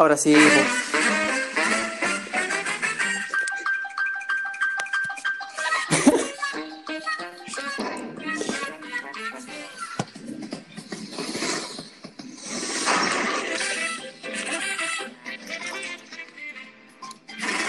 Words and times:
Ahora 0.00 0.16
sí. 0.16 0.34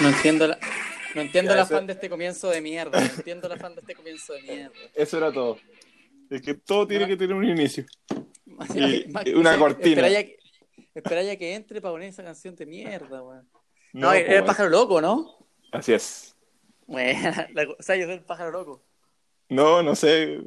No 0.02 0.10
entiendo 0.10 0.48
la, 0.48 0.58
no 1.16 1.22
entiendo 1.22 1.54
eso- 1.54 1.62
afán 1.62 1.88
de 1.88 1.94
este 1.94 2.10
comienzo 2.10 2.50
de 2.50 2.62
mierda. 2.62 3.00
No 3.00 3.06
entiendo 3.06 3.48
el 3.48 3.54
afán 3.54 3.76
de 3.76 3.82
este 3.82 3.96
comienzo 3.96 4.34
de 4.34 4.42
mierda. 4.42 4.72
Eso 4.96 5.18
era 5.18 5.32
todo. 5.32 5.58
Es 6.30 6.42
que 6.42 6.54
todo 6.56 6.88
tiene 6.88 7.08
que 7.08 7.18
tener 7.18 7.36
un 7.36 7.46
inicio. 7.46 7.86
Y- 8.76 9.06
y 9.30 9.34
una 9.34 9.58
cortina. 9.58 10.06
Espera 10.08 10.10
ya 10.10 10.24
que, 10.24 10.38
espera 10.96 11.24
ya 11.24 11.36
que 11.38 11.56
entre 11.56 11.82
para 11.82 11.94
poner 11.94 12.10
esa 12.10 12.24
canción 12.24 12.56
de 12.56 12.66
mierda, 12.66 13.22
weón. 13.24 13.48
No, 13.94 14.08
No, 14.08 14.14
era 14.14 14.38
el 14.38 14.44
pájaro 14.46 14.70
loco, 14.70 15.02
¿no? 15.02 15.38
Así 15.72 15.94
es. 15.94 16.36
Bueno, 16.88 17.20
la, 17.54 17.64
o 17.64 17.82
sea, 17.82 17.96
yo 17.96 18.06
soy 18.06 18.16
el 18.16 18.24
pájaro 18.24 18.52
loco. 18.52 18.82
No, 19.50 19.84
no 19.84 19.96
sé 19.96 20.40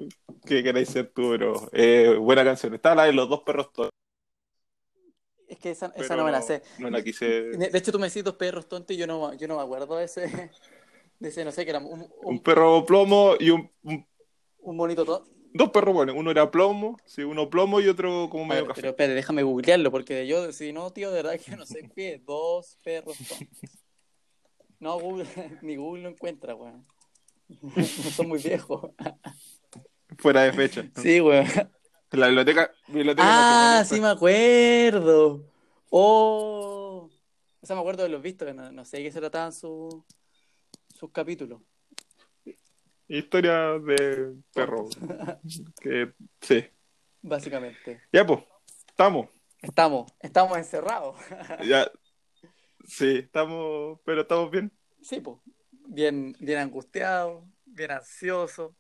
qué 0.47 0.63
queréis 0.63 0.89
ser 0.89 1.11
tú, 1.13 1.31
pero 1.31 1.55
eh, 1.73 2.17
buena 2.19 2.43
canción. 2.45 2.75
Está 2.75 2.95
la 2.95 3.05
de 3.05 3.13
los 3.13 3.29
dos 3.29 3.43
perros 3.43 3.73
tontos. 3.73 3.91
Es 5.47 5.59
que 5.59 5.71
esa, 5.71 5.93
esa 5.97 6.17
no 6.17 6.25
me 6.25 6.33
la 6.33 6.41
sé. 6.43 6.63
No 6.79 6.89
la 6.91 7.03
quise. 7.03 7.27
De 7.27 7.69
de 7.69 7.79
hecho, 7.79 7.93
tú 7.93 7.99
me 7.99 8.09
decís 8.09 8.25
dos 8.25 8.35
perros 8.37 8.67
tontos 8.67 8.95
y 8.95 8.99
yo 8.99 9.07
no, 9.07 9.35
yo 9.35 9.47
no 9.47 9.57
me 9.57 9.63
acuerdo 9.63 9.97
de 9.97 10.05
ese, 10.05 10.27
de 11.21 11.29
ese, 11.29 11.45
no 11.45 11.53
sé, 11.53 11.65
que 11.65 11.71
era 11.71 11.81
un, 11.81 12.03
Un 12.03 12.09
un, 12.25 12.39
perro 12.41 12.85
plomo 12.85 13.35
y 13.39 13.51
un, 13.51 13.71
un- 13.83 14.07
un 14.63 14.77
bonito 14.77 15.05
tonto. 15.05 15.31
Dos 15.55 15.71
perros 15.71 15.95
buenos. 15.95 16.15
Uno 16.19 16.31
era 16.31 16.51
plomo, 16.51 16.99
sí, 17.07 17.23
uno 17.23 17.49
plomo 17.49 17.81
y 17.81 17.89
otro 17.89 18.29
como 18.29 18.45
medio 18.45 18.63
ver, 18.63 18.69
café. 18.69 18.81
pero 18.83 18.91
espérate, 18.91 19.15
déjame 19.15 19.43
googlearlo, 19.43 19.91
porque 19.91 20.27
yo, 20.27 20.53
si 20.53 20.73
no, 20.73 20.93
tío, 20.93 21.11
de 21.11 21.23
verdad 21.23 21.41
que 21.41 21.57
no 21.57 21.65
sé 21.65 21.89
qué. 21.95 22.21
Dos 22.27 22.77
perros 22.85 23.17
tontos. 23.17 23.49
No, 24.81 24.99
Google, 24.99 25.25
ni 25.63 25.77
Google 25.77 26.03
lo 26.03 26.09
encuentra, 26.11 26.55
weón. 26.55 26.85
Son 28.15 28.29
muy 28.29 28.39
viejos. 28.43 28.91
Fuera 30.19 30.43
de 30.43 30.53
fecha. 30.53 30.85
Sí, 31.01 31.21
weón. 31.21 31.47
La 32.11 32.27
biblioteca. 32.27 32.71
biblioteca 32.89 33.79
Ah, 33.79 33.85
sí 33.85 34.01
me 34.01 34.09
acuerdo. 34.09 35.45
Oh. 35.89 37.09
O 37.61 37.67
sea, 37.67 37.75
me 37.75 37.81
acuerdo 37.81 38.03
de 38.03 38.11
los 38.11 38.21
vistos, 38.21 38.47
que 38.47 38.55
no, 38.55 38.71
no 38.71 38.85
sé 38.85 38.99
de 38.99 39.05
qué 39.05 39.13
se 39.13 39.21
trataban 39.21 39.53
sus 39.53 40.05
sus 40.95 41.11
capítulos. 41.11 41.61
Historia 43.15 43.79
de 43.79 44.35
perro. 44.53 44.89
que 45.81 46.13
sí. 46.41 46.65
Básicamente. 47.23 48.03
Ya, 48.13 48.27
pues. 48.27 48.41
Estamos. 48.89 49.29
Estamos, 49.63 50.13
estamos 50.19 50.59
encerrados. 50.59 51.17
Ya. 51.65 51.89
Sí, 52.85 53.19
estamos. 53.19 54.01
Pero 54.05 54.23
estamos 54.23 54.51
bien. 54.51 54.73
Sí, 55.01 55.21
pues. 55.21 55.39
Bien, 55.87 56.35
bien 56.41 56.59
angustiados, 56.59 57.45
bien 57.65 57.93
ansiosos. 57.93 58.73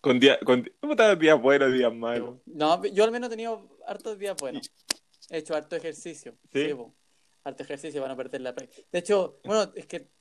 Con 0.00 0.18
día, 0.18 0.38
con, 0.40 0.68
¿Cómo 0.80 0.94
están 0.94 1.16
días 1.16 1.40
buenos, 1.40 1.72
días 1.72 1.94
malos? 1.94 2.40
No, 2.46 2.84
yo 2.86 3.04
al 3.04 3.12
menos 3.12 3.28
he 3.28 3.30
tenido 3.30 3.68
hartos 3.86 4.18
días 4.18 4.36
buenos. 4.36 4.68
He 5.30 5.38
hecho 5.38 5.54
harto 5.54 5.76
ejercicio. 5.76 6.36
¿Sí? 6.52 6.66
Sí, 6.66 6.74
po. 6.74 6.92
Harto 7.44 7.62
ejercicio 7.62 8.00
para 8.00 8.14
no 8.14 8.16
perder 8.16 8.40
la 8.40 8.52
práctica. 8.52 8.82
De 8.90 8.98
hecho, 8.98 9.38
bueno, 9.44 9.72
es 9.76 9.86
que. 9.86 10.17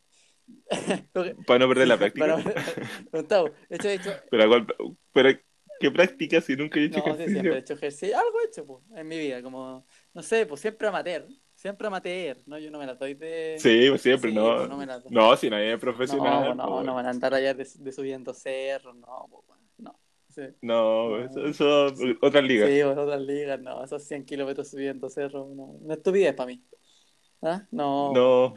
Para 1.45 1.59
no 1.59 1.67
perder 1.67 1.87
la 1.87 1.97
práctica. 1.97 2.37
para- 2.37 3.23
hecho, 3.69 3.89
hecho. 3.89 4.11
Pero, 4.29 4.47
¿cuál- 4.47 4.67
pero, 5.13 5.39
¿qué 5.79 5.91
práctica 5.91 6.41
si 6.41 6.55
nunca 6.55 6.79
he 6.79 6.85
hecho 6.85 6.99
No, 6.99 7.05
ejercicio? 7.05 7.31
siempre 7.33 7.55
he 7.55 7.59
hecho 7.59 7.73
ejercicio. 7.73 8.17
Algo 8.17 8.39
he 8.41 8.45
hecho, 8.45 8.65
pues, 8.65 8.83
en 8.95 9.07
mi 9.07 9.17
vida. 9.17 9.41
Como, 9.41 9.85
no 10.13 10.23
sé, 10.23 10.45
pues 10.45 10.61
siempre 10.61 10.87
amateur. 10.87 11.27
Siempre 11.55 11.87
amateur. 11.87 12.37
No, 12.45 12.59
yo 12.59 12.69
no 12.69 12.77
me 12.79 12.85
la 12.85 12.95
doy 12.95 13.15
de. 13.15 13.55
Sí, 13.57 13.87
pues 13.89 14.01
siempre, 14.01 14.29
Sí, 14.29 14.35
no. 14.35 14.55
pues, 14.57 14.69
no 14.69 14.77
me 14.77 14.85
la- 14.85 15.01
No, 15.09 15.35
si 15.37 15.49
nadie 15.49 15.67
es 15.69 15.73
no, 15.73 15.79
profesional. 15.79 16.55
no, 16.55 16.69
pues, 16.71 16.85
no 16.85 16.93
van 16.95 17.05
a 17.05 17.09
andar 17.09 17.33
allá 17.33 17.53
de, 17.53 17.67
de 17.79 17.91
subiendo 17.91 18.33
cerros. 18.33 18.95
No, 18.95 19.27
bueno, 19.47 19.63
no. 19.77 19.99
Sí. 20.29 20.43
No, 20.61 21.17
eso, 21.23 21.45
eso 21.47 21.85
otras 22.21 22.43
ligas. 22.43 22.69
Sí, 22.69 22.81
otras 22.83 23.21
ligas, 23.21 23.59
no, 23.59 23.83
esos 23.83 24.03
100 24.03 24.23
kilómetros 24.23 24.69
subiendo 24.69 25.09
cerro, 25.09 25.49
no, 25.55 25.63
una 25.63 25.95
estupidez 25.95 26.35
para 26.35 26.45
mí. 26.47 26.63
¿Ah? 27.41 27.65
No. 27.71 28.13
No. 28.13 28.55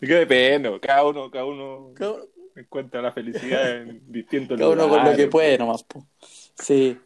Es 0.00 0.08
que 0.08 0.14
depende, 0.14 0.80
cada 0.80 1.04
uno, 1.04 1.30
cada 1.30 1.44
uno 1.44 1.92
Cada 1.94 2.16
encuentra 2.56 3.00
la 3.00 3.12
felicidad 3.12 3.76
en 3.82 4.02
distintos 4.12 4.58
cada 4.58 4.70
uno 4.70 4.82
con 4.82 4.90
lo 4.90 4.96
lugares. 4.98 5.16
que 5.16 5.28
puede 5.28 5.58
nomás. 5.58 5.84
po. 5.84 6.06
Sí, 6.54 6.98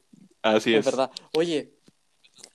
Así 0.43 0.75
es 0.75 0.81
es. 0.81 0.85
verdad. 0.87 1.11
Oye, 1.35 1.73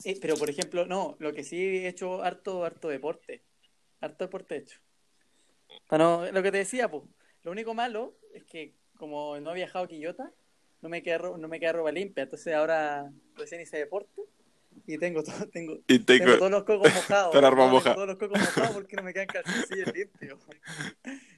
eh, 0.03 0.17
pero 0.19 0.35
por 0.35 0.50
ejemplo, 0.50 0.85
no, 0.85 1.16
lo 1.19 1.31
que 1.34 1.44
sí 1.44 1.57
he 1.57 1.88
hecho 1.88 2.22
harto, 2.23 2.63
harto 2.66 2.88
deporte. 2.89 3.44
Harto 4.01 4.25
deporte 4.25 4.56
he 4.56 4.57
hecho. 4.59 4.79
Para 5.88 6.03
no, 6.03 6.31
lo 6.31 6.44
que 6.44 6.51
te 6.51 6.57
decía, 6.59 6.89
pues, 6.89 7.03
lo 7.44 7.51
único 7.51 7.73
malo 7.73 8.16
es 8.33 8.44
que 8.45 8.73
como 8.97 9.39
no 9.39 9.51
he 9.51 9.56
viajado 9.56 9.85
a 9.85 9.88
Quillota, 9.88 10.31
no 10.81 10.89
me 10.89 11.01
queda, 11.03 11.19
no 11.38 11.47
me 11.47 11.59
queda 11.59 11.73
ropa 11.73 11.91
limpia, 11.91 12.23
entonces 12.23 12.53
ahora 12.53 13.12
recién 13.35 13.62
hice 13.62 13.78
deporte 13.78 14.22
y 14.88 14.97
tengo 14.97 15.24
todo, 15.24 15.47
tengo, 15.52 15.74
Y 15.88 16.00
Tengo 16.00 16.25
tengo, 16.25 16.38
todos 16.38 16.52
los 16.52 16.64
cocos 16.64 16.94
mojados. 16.96 17.31
Toda 17.31 17.52
mojada. 17.52 17.96
Todos 17.96 18.08
los 18.08 18.18
cocos 18.18 18.40
mojados 18.40 18.72
porque 18.72 18.96
no 18.96 19.03
me 19.03 19.14
quedan 19.14 19.28
calzoncillos 19.28 19.94
limpios. 19.94 20.40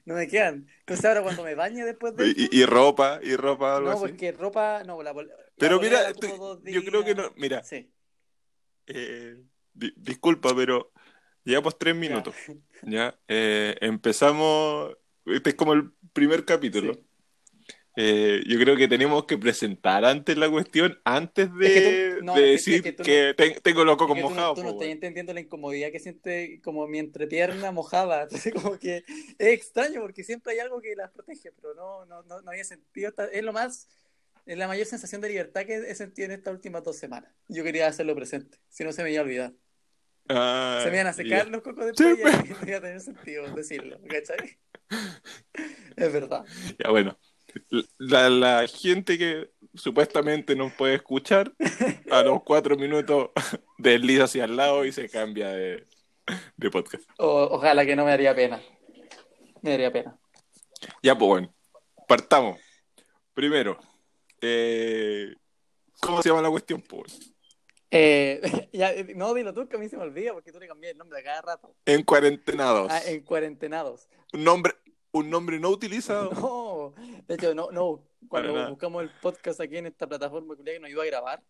No 0.04 0.14
me 0.14 0.28
quedan. 0.28 0.66
Entonces 0.80 1.04
ahora 1.04 1.22
cuando 1.22 1.42
me 1.44 1.54
bañe 1.54 1.84
después 1.84 2.14
de 2.16 2.28
y, 2.28 2.48
y 2.50 2.64
ropa, 2.66 3.20
y 3.22 3.36
ropa, 3.36 3.76
algo 3.76 3.88
No, 3.90 3.94
así. 3.96 4.00
porque 4.08 4.32
ropa, 4.32 4.82
no, 4.84 5.02
la, 5.02 5.12
la 5.12 5.26
Pero 5.58 5.80
mira, 5.80 6.02
la 6.02 6.12
yo 6.12 6.84
creo 6.84 7.04
que 7.04 7.14
no, 7.14 7.32
mira, 7.36 7.62
Sí. 7.64 7.90
eh, 8.86 9.36
di- 9.72 9.94
disculpa, 9.96 10.54
pero 10.54 10.92
llevamos 11.44 11.78
tres 11.78 11.94
minutos. 11.96 12.34
Ya, 12.82 13.18
Eh, 13.28 13.76
empezamos, 13.80 14.96
este 15.26 15.50
es 15.50 15.56
como 15.56 15.72
el 15.72 15.92
primer 16.12 16.44
capítulo. 16.44 16.94
Sí. 16.94 17.03
Eh, 17.96 18.42
yo 18.46 18.58
creo 18.58 18.76
que 18.76 18.88
tenemos 18.88 19.24
que 19.24 19.38
presentar 19.38 20.04
antes 20.04 20.36
la 20.36 20.50
cuestión, 20.50 21.00
antes 21.04 21.54
de, 21.54 21.66
Es 21.66 21.72
que 21.82 22.14
tú- 22.18 22.24
no, 22.24 22.34
de 22.34 22.54
es 22.54 22.64
que- 22.64 22.70
decir 22.72 22.74
es 22.88 22.96
que 22.96 23.34
que, 23.36 23.60
tengo 23.62 23.84
los 23.84 23.96
cocos 23.96 24.16
Es 24.16 24.22
que 24.22 24.28
tú 24.28 24.28
no, 24.30 24.34
mojados. 24.34 24.54
tú 24.56 24.62
no 24.64 24.70
estás 24.70 24.88
entendiendo 24.88 25.32
la 25.32 25.40
incomodidad 25.40 25.92
que 25.92 26.00
siente 26.00 26.60
como 26.62 26.88
mi 26.88 26.98
entrepierna 26.98 27.70
mojada. 27.70 28.22
Entonces, 28.30 28.52
como 28.52 28.78
que 28.78 29.04
es 29.38 29.48
extraño 29.48 30.00
porque 30.00 30.24
siempre 30.24 30.54
hay 30.54 30.58
algo 30.58 30.80
que 30.80 30.96
las 30.96 31.10
protege, 31.12 31.52
pero 31.52 31.74
no, 31.74 32.04
no, 32.06 32.22
no, 32.24 32.40
no 32.42 32.50
había 32.50 32.64
sentido. 32.64 33.12
Es 33.32 33.44
lo 33.44 33.52
más, 33.52 33.88
es 34.44 34.58
la 34.58 34.66
mayor 34.66 34.86
sensación 34.86 35.20
de 35.20 35.28
libertad 35.28 35.64
que 35.64 35.76
he 35.76 35.94
sentido 35.94 36.26
en 36.26 36.32
estas 36.32 36.52
últimas 36.52 36.82
dos 36.82 36.96
semanas. 36.96 37.32
Yo 37.48 37.62
quería 37.62 37.86
hacerlo 37.86 38.16
presente, 38.16 38.58
si 38.68 38.82
no 38.82 38.92
se 38.92 39.04
me 39.04 39.12
iba 39.12 39.20
a 39.20 39.24
olvidar. 39.24 39.52
Ah, 40.28 40.80
Se 40.82 40.90
me 40.90 40.96
iban 40.96 41.06
a 41.08 41.12
secar 41.12 41.44
ya. 41.44 41.50
los 41.50 41.62
cocos 41.62 41.86
después 41.86 42.16
Sí, 42.16 42.22
y 42.22 42.26
ahí 42.26 42.56
no 42.62 42.68
iba 42.68 42.78
a 42.78 42.80
tener 42.80 43.00
sentido 43.00 43.54
decirlo, 43.54 44.00
¿cachai? 44.08 44.58
Es 45.96 46.12
verdad. 46.12 46.44
Ya, 46.82 46.90
bueno. 46.90 47.16
La, 47.98 48.28
la 48.30 48.66
gente 48.68 49.16
que 49.18 49.50
supuestamente 49.74 50.54
nos 50.56 50.72
puede 50.72 50.94
escuchar, 50.94 51.52
a 52.10 52.22
los 52.22 52.42
cuatro 52.42 52.76
minutos 52.76 53.30
desliza 53.78 54.24
hacia 54.24 54.44
el 54.44 54.56
lado 54.56 54.84
y 54.84 54.92
se 54.92 55.08
cambia 55.08 55.48
de, 55.50 55.86
de 56.56 56.70
podcast. 56.70 57.04
O- 57.18 57.48
ojalá 57.52 57.84
que 57.86 57.96
no 57.96 58.04
me 58.04 58.12
haría 58.12 58.34
pena. 58.34 58.60
Me 59.62 59.70
daría 59.70 59.92
pena. 59.92 60.18
Ya, 61.02 61.16
pues 61.16 61.28
bueno, 61.28 61.54
partamos. 62.06 62.60
Primero, 63.32 63.78
eh, 64.40 65.34
¿cómo 66.00 66.22
se 66.22 66.28
llama 66.28 66.42
la 66.42 66.50
cuestión? 66.50 66.80
Pues, 66.82 67.32
Eh, 67.90 68.40
ya, 68.72 68.92
no, 69.14 69.32
dilo 69.34 69.52
tú, 69.54 69.68
que 69.68 69.76
a 69.76 69.78
mí 69.78 69.88
se 69.88 69.96
me 69.96 70.02
olvida 70.02 70.32
porque 70.32 70.52
tú 70.52 70.58
le 70.60 70.68
cambias 70.68 70.92
el 70.92 70.98
nombre 70.98 71.20
a 71.20 71.22
cada 71.22 71.42
rato. 71.42 71.74
en 71.86 72.02
cuarentenados. 72.02 72.90
Ah, 72.92 73.00
en 73.06 73.22
cuarentenados. 73.22 74.08
Un 74.32 74.44
nombre, 74.44 74.74
un 75.12 75.30
nombre 75.30 75.58
no 75.58 75.70
utilizado. 75.70 76.30
No, 76.32 76.94
de 77.26 77.34
hecho, 77.34 77.54
no, 77.54 77.70
no. 77.70 78.02
Cuando 78.28 78.68
buscamos 78.70 79.02
el 79.02 79.10
podcast 79.20 79.60
aquí 79.60 79.76
en 79.76 79.86
esta 79.86 80.06
plataforma 80.06 80.54
que 80.56 80.78
nos 80.80 80.88
ayuda 80.88 81.02
a 81.02 81.06
grabar, 81.06 81.42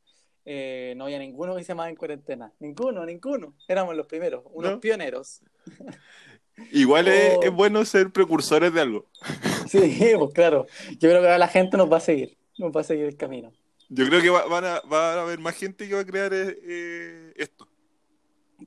eh, 0.44 0.94
no 0.96 1.04
había 1.04 1.18
ninguno 1.18 1.54
que 1.56 1.62
se 1.62 1.68
llamaba 1.68 1.88
En 1.88 1.96
Cuarentena. 1.96 2.52
Ninguno, 2.58 3.06
ninguno. 3.06 3.54
Éramos 3.68 3.94
los 3.96 4.06
primeros, 4.06 4.42
unos 4.52 4.72
¿No? 4.72 4.80
pioneros. 4.80 5.40
Igual 6.72 7.08
es, 7.08 7.36
Oh. 7.36 7.42
es 7.42 7.52
bueno 7.52 7.84
ser 7.84 8.10
precursores 8.12 8.72
de 8.72 8.80
algo. 8.80 9.06
Sí, 9.68 10.12
pues 10.18 10.34
claro. 10.34 10.66
Yo 10.98 11.08
creo 11.08 11.20
que 11.22 11.26
ahora 11.26 11.38
la 11.38 11.48
gente 11.48 11.76
nos 11.76 11.90
va 11.90 11.96
a 11.96 12.00
seguir. 12.00 12.36
Nos 12.58 12.70
va 12.70 12.82
a 12.82 12.84
seguir 12.84 13.06
el 13.06 13.16
camino. 13.16 13.50
Yo 13.88 14.06
creo 14.06 14.20
que 14.20 14.30
va, 14.30 14.46
van 14.46 14.64
a, 14.64 14.80
va 14.80 15.14
a 15.14 15.22
haber 15.22 15.38
más 15.38 15.56
gente 15.56 15.88
que 15.88 15.94
va 15.94 16.00
a 16.00 16.04
crear 16.04 16.32
eh, 16.34 16.58
eh, 16.62 17.32
esto. 17.36 17.66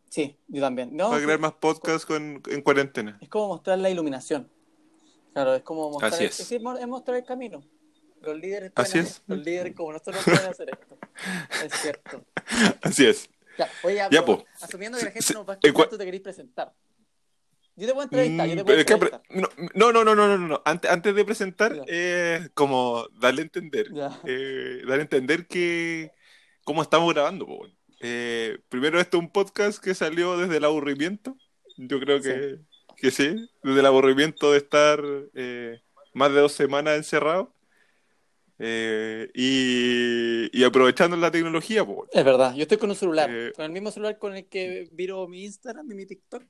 Sí, 0.09 0.35
yo 0.47 0.61
también. 0.61 0.89
No, 0.95 1.11
va 1.11 1.17
a 1.17 1.21
crear 1.21 1.39
más 1.39 1.53
podcasts 1.53 2.05
con, 2.05 2.41
en 2.49 2.61
cuarentena. 2.61 3.17
Es 3.21 3.29
como 3.29 3.49
mostrar 3.49 3.77
la 3.79 3.89
iluminación. 3.89 4.49
Claro, 5.37 5.55
es 5.55 5.61
como 5.63 5.91
mostrar, 5.91 6.13
Así 6.13 6.23
el, 6.23 6.29
es. 6.29 6.51
es 6.51 6.61
mo- 6.61 6.77
es 6.77 6.87
mostrar 6.87 7.17
el 7.17 7.23
camino. 7.23 7.63
Los 8.21 8.35
líderes, 8.37 8.71
Así 8.75 8.97
es. 8.97 9.21
los 9.27 9.37
líderes 9.45 9.75
como 9.75 9.91
nosotros 9.93 10.23
pueden 10.23 10.47
hacer 10.49 10.69
esto. 10.71 10.97
Es 11.63 11.73
cierto. 11.73 12.25
Así 12.81 13.05
es. 13.05 13.29
Ya, 13.57 13.69
oye, 13.83 14.01
ya, 14.11 14.25
po. 14.25 14.43
asumiendo 14.61 14.97
que 14.97 15.05
la 15.05 15.11
gente 15.11 15.25
Se- 15.27 15.33
nos 15.35 15.47
va 15.47 15.53
a 15.53 15.59
escuchar, 15.61 15.89
tú 15.89 15.97
te 15.97 16.05
querés 16.05 16.21
presentar. 16.21 16.73
Yo 17.75 17.85
te 17.87 17.93
puedo 17.93 18.05
entrevistar, 18.05 18.47
yo 18.47 18.55
te 18.55 18.63
Mm, 18.75 18.79
es 18.79 18.85
que 18.85 18.95
apre- 18.95 19.13
entrevistar. 19.13 19.21
no, 19.75 19.91
no, 19.91 20.03
no, 20.03 20.15
no, 20.15 20.27
no, 20.27 20.37
no, 20.39 20.47
no. 20.47 20.61
Antes, 20.65 20.89
antes 20.89 21.13
de 21.13 21.23
presentar, 21.25 21.83
eh, 21.87 22.49
como 22.55 23.07
darle 23.19 23.41
a 23.41 23.43
entender, 23.43 23.87
eh, 24.25 24.81
darle 24.87 25.01
a 25.01 25.01
entender 25.03 25.45
que 25.45 26.11
cómo 26.63 26.81
estamos 26.81 27.13
grabando, 27.13 27.45
po, 27.45 27.67
eh, 28.01 28.57
primero 28.69 28.99
esto 28.99 29.17
es 29.17 29.23
un 29.23 29.31
podcast 29.31 29.77
que 29.83 29.93
salió 29.93 30.37
desde 30.39 30.57
el 30.57 30.65
aburrimiento. 30.65 31.37
Yo 31.77 31.99
creo 31.99 32.19
que 32.19 32.57
sí, 32.57 32.65
que 32.97 33.11
sí 33.11 33.49
desde 33.63 33.79
el 33.79 33.85
aburrimiento 33.85 34.51
de 34.51 34.57
estar 34.57 35.01
eh, 35.33 35.79
más 36.13 36.33
de 36.33 36.39
dos 36.39 36.51
semanas 36.51 36.97
encerrado. 36.97 37.53
Eh, 38.59 39.29
y, 39.35 40.49
y 40.51 40.63
aprovechando 40.63 41.15
la 41.15 41.29
tecnología. 41.29 41.85
Es 42.11 42.25
verdad, 42.25 42.55
yo 42.55 42.63
estoy 42.63 42.79
con 42.79 42.89
un 42.89 42.95
celular, 42.95 43.29
Eh, 43.31 43.53
con 43.55 43.65
el 43.65 43.71
mismo 43.71 43.91
celular 43.91 44.17
con 44.17 44.35
el 44.35 44.47
que 44.47 44.89
viro 44.91 45.27
mi 45.27 45.43
Instagram 45.43 45.91
y 45.91 45.93
mi 45.95 46.05
TikTok. 46.07 46.43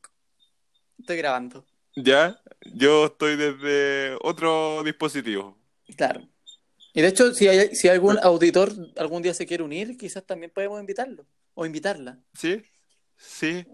Estoy 0.99 1.17
grabando. 1.17 1.65
Ya, 1.97 2.39
yo 2.73 3.07
estoy 3.07 3.35
desde 3.35 4.17
otro 4.21 4.83
dispositivo. 4.83 5.57
Claro. 5.97 6.25
Y 6.93 7.01
de 7.01 7.09
hecho, 7.09 7.33
si 7.33 7.47
hay, 7.49 7.75
si 7.75 7.89
algún 7.89 8.17
auditor 8.19 8.71
algún 8.95 9.21
día 9.21 9.33
se 9.33 9.45
quiere 9.45 9.63
unir, 9.63 9.97
quizás 9.97 10.25
también 10.25 10.51
podemos 10.51 10.79
invitarlo 10.79 11.25
o 11.55 11.65
invitarla. 11.65 12.17
¿Sí? 12.33 12.63
Sí. 13.17 13.65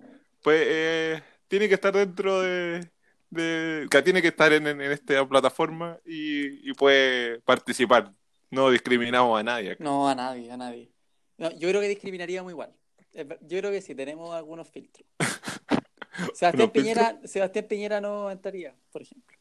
Pues 0.42 0.62
eh, 0.66 1.24
tiene 1.54 1.68
que 1.70 1.76
estar 1.76 1.94
dentro 1.94 2.42
de, 2.42 2.90
de- 3.30 3.88
que 3.92 4.02
tiene 4.02 4.24
que 4.24 4.30
estar 4.30 4.52
en, 4.54 4.66
en 4.66 4.82
esta 4.82 5.24
plataforma 5.30 6.00
y, 6.04 6.68
y 6.68 6.74
puede 6.74 7.42
participar. 7.42 8.10
No 8.50 8.72
discriminamos 8.72 9.40
a 9.40 9.44
nadie. 9.44 9.74
acá. 9.74 9.84
No, 9.84 10.10
a 10.10 10.16
nadie, 10.16 10.52
a 10.52 10.58
nadie. 10.58 10.92
No, 11.38 11.52
yo 11.52 11.70
creo 11.70 11.80
que 11.80 11.90
discriminaríamos 11.90 12.52
igual. 12.52 12.74
Yo 13.14 13.60
creo 13.60 13.70
que 13.70 13.84
sí, 13.84 13.94
tenemos 13.94 14.34
algunos 14.34 14.68
filtros. 14.68 15.08
Sebastián 16.34 16.56
¿Unos 16.56 16.72
Piñera, 16.72 17.20
Sebastián 17.24 17.66
Piñera 17.68 18.02
no 18.02 18.32
entraría, 18.32 18.74
por 18.92 19.04
ejemplo. 19.04 19.38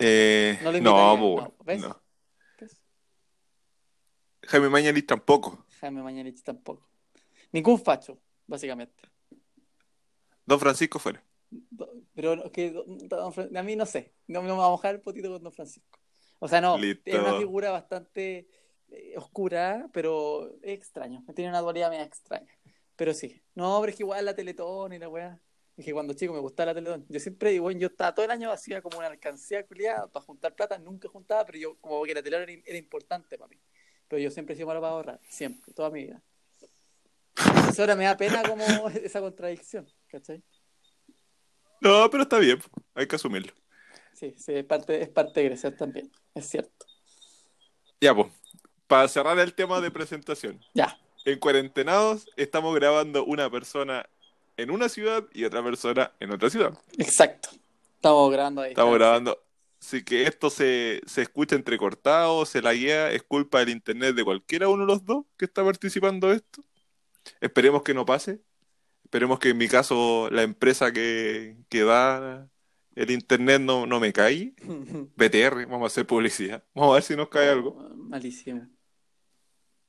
Eh, 0.00 0.58
No 0.64 0.72
lo 0.72 0.80
no, 0.80 1.16
pues, 1.20 1.44
no, 1.44 1.54
¿ves? 1.64 1.80
no. 1.80 2.02
¿Ves? 2.60 2.76
Jaime 4.48 4.68
Mañalich 4.68 5.06
tampoco. 5.06 5.64
Jaime 5.80 6.02
Mañalich 6.02 6.42
tampoco. 6.42 6.88
Ningún 7.52 7.78
facho, 7.78 8.18
básicamente. 8.48 9.15
Don 10.46 10.58
Francisco 10.60 10.98
fuera. 10.98 11.22
Pero 12.14 12.36
no- 12.36 12.50
que 12.50 12.70
don- 12.70 12.98
don 13.08 13.32
Fran- 13.32 13.56
a 13.56 13.62
mí 13.62 13.76
no 13.76 13.86
sé, 13.86 14.14
no 14.26 14.42
me 14.42 14.48
vamos 14.48 14.64
a 14.64 14.70
mojar 14.70 14.94
el 14.94 15.00
potito 15.00 15.30
con 15.30 15.42
Don 15.42 15.52
Francisco. 15.52 15.98
O 16.38 16.48
sea, 16.48 16.60
no, 16.60 16.76
Listo. 16.78 17.02
es 17.10 17.18
una 17.18 17.38
figura 17.38 17.70
bastante 17.70 18.48
eh, 18.88 19.14
oscura, 19.16 19.88
pero 19.92 20.52
es 20.62 20.74
extraño. 20.78 21.24
Tiene 21.34 21.50
una 21.50 21.60
dualidad 21.60 21.90
media 21.90 22.04
extraña. 22.04 22.52
Pero 22.94 23.12
sí, 23.12 23.42
no, 23.54 23.78
pero 23.80 23.90
es 23.90 23.96
que 23.96 24.02
igual 24.04 24.24
la 24.24 24.34
Teletón 24.34 24.92
y 24.92 24.98
la 24.98 25.08
weá. 25.08 25.40
Es 25.76 25.84
que 25.84 25.92
cuando 25.92 26.14
chico 26.14 26.32
me 26.32 26.38
gustaba 26.40 26.66
la 26.72 26.74
Teletón. 26.74 27.04
Yo 27.08 27.18
siempre, 27.20 27.50
digo, 27.50 27.64
bueno, 27.64 27.80
yo 27.80 27.88
estaba 27.88 28.14
todo 28.14 28.24
el 28.24 28.30
año 28.30 28.50
hacía 28.50 28.80
como 28.80 28.98
una 28.98 29.08
alcancía 29.08 29.66
culiada 29.66 30.06
para 30.06 30.24
juntar 30.24 30.54
plata, 30.54 30.78
nunca 30.78 31.08
juntaba, 31.08 31.44
pero 31.44 31.58
yo 31.58 31.76
como 31.80 32.02
que 32.04 32.14
la 32.14 32.22
Teletón 32.22 32.48
era, 32.48 32.62
era 32.64 32.78
importante 32.78 33.36
para 33.36 33.48
mí. 33.48 33.56
Pero 34.08 34.22
yo 34.22 34.30
siempre 34.30 34.54
he 34.54 34.56
sido 34.56 34.68
malo 34.68 34.80
para 34.80 34.92
ahorrar, 34.92 35.20
siempre, 35.28 35.72
toda 35.74 35.90
mi 35.90 36.04
vida. 36.04 36.22
Entonces 37.66 37.80
ahora 37.80 37.96
me 37.96 38.04
da 38.04 38.16
pena 38.16 38.42
como 38.44 38.64
esa 39.02 39.20
contradicción, 39.20 39.88
¿cachai? 40.08 40.40
No, 41.80 42.08
pero 42.10 42.22
está 42.22 42.38
bien. 42.38 42.60
Hay 42.94 43.06
que 43.06 43.16
asumirlo. 43.16 43.52
Sí, 44.12 44.34
sí, 44.38 44.54
es 44.54 44.64
parte, 44.64 45.02
es 45.02 45.08
parte 45.08 45.40
de 45.40 45.46
crecer 45.48 45.76
también, 45.76 46.10
es 46.34 46.48
cierto. 46.48 46.86
Ya, 48.00 48.14
pues. 48.14 48.32
Para 48.86 49.08
cerrar 49.08 49.38
el 49.40 49.52
tema 49.52 49.80
de 49.80 49.90
presentación. 49.90 50.60
Ya, 50.72 50.96
En 51.24 51.40
Cuarentenados 51.40 52.28
estamos 52.36 52.72
grabando 52.76 53.24
una 53.24 53.50
persona 53.50 54.08
en 54.56 54.70
una 54.70 54.88
ciudad 54.88 55.24
y 55.32 55.44
otra 55.44 55.62
persona 55.62 56.12
en 56.20 56.30
otra 56.30 56.48
ciudad. 56.48 56.78
exacto. 56.96 57.50
Estamos 57.96 58.30
grabando 58.30 58.62
ahí. 58.62 58.70
Estamos 58.70 58.94
grabando. 58.94 59.42
Así 59.80 60.04
que 60.04 60.22
esto 60.22 60.50
se, 60.50 61.02
se 61.06 61.22
escucha 61.22 61.56
entrecortado, 61.56 62.46
se 62.46 62.62
la 62.62 62.72
guía, 62.72 63.10
es 63.10 63.24
culpa 63.24 63.58
del 63.58 63.70
internet 63.70 64.14
de 64.14 64.24
cualquiera 64.24 64.68
uno 64.68 64.86
de 64.86 64.92
los 64.92 65.04
dos 65.04 65.24
que 65.36 65.46
está 65.46 65.64
participando 65.64 66.28
de 66.28 66.36
esto. 66.36 66.62
Esperemos 67.40 67.82
que 67.82 67.94
no 67.94 68.04
pase. 68.04 68.40
Esperemos 69.04 69.38
que 69.38 69.50
en 69.50 69.58
mi 69.58 69.68
caso 69.68 70.28
la 70.30 70.42
empresa 70.42 70.92
que, 70.92 71.56
que 71.68 71.84
da 71.84 72.50
el 72.94 73.10
internet 73.10 73.60
no, 73.60 73.86
no 73.86 74.00
me 74.00 74.12
cae. 74.12 74.54
BTR, 75.16 75.66
vamos 75.66 75.82
a 75.82 75.86
hacer 75.86 76.06
publicidad. 76.06 76.64
Vamos 76.74 76.90
a 76.92 76.94
ver 76.94 77.02
si 77.02 77.16
nos 77.16 77.28
cae 77.28 77.48
algo. 77.48 77.74
Malísimo. 77.94 78.68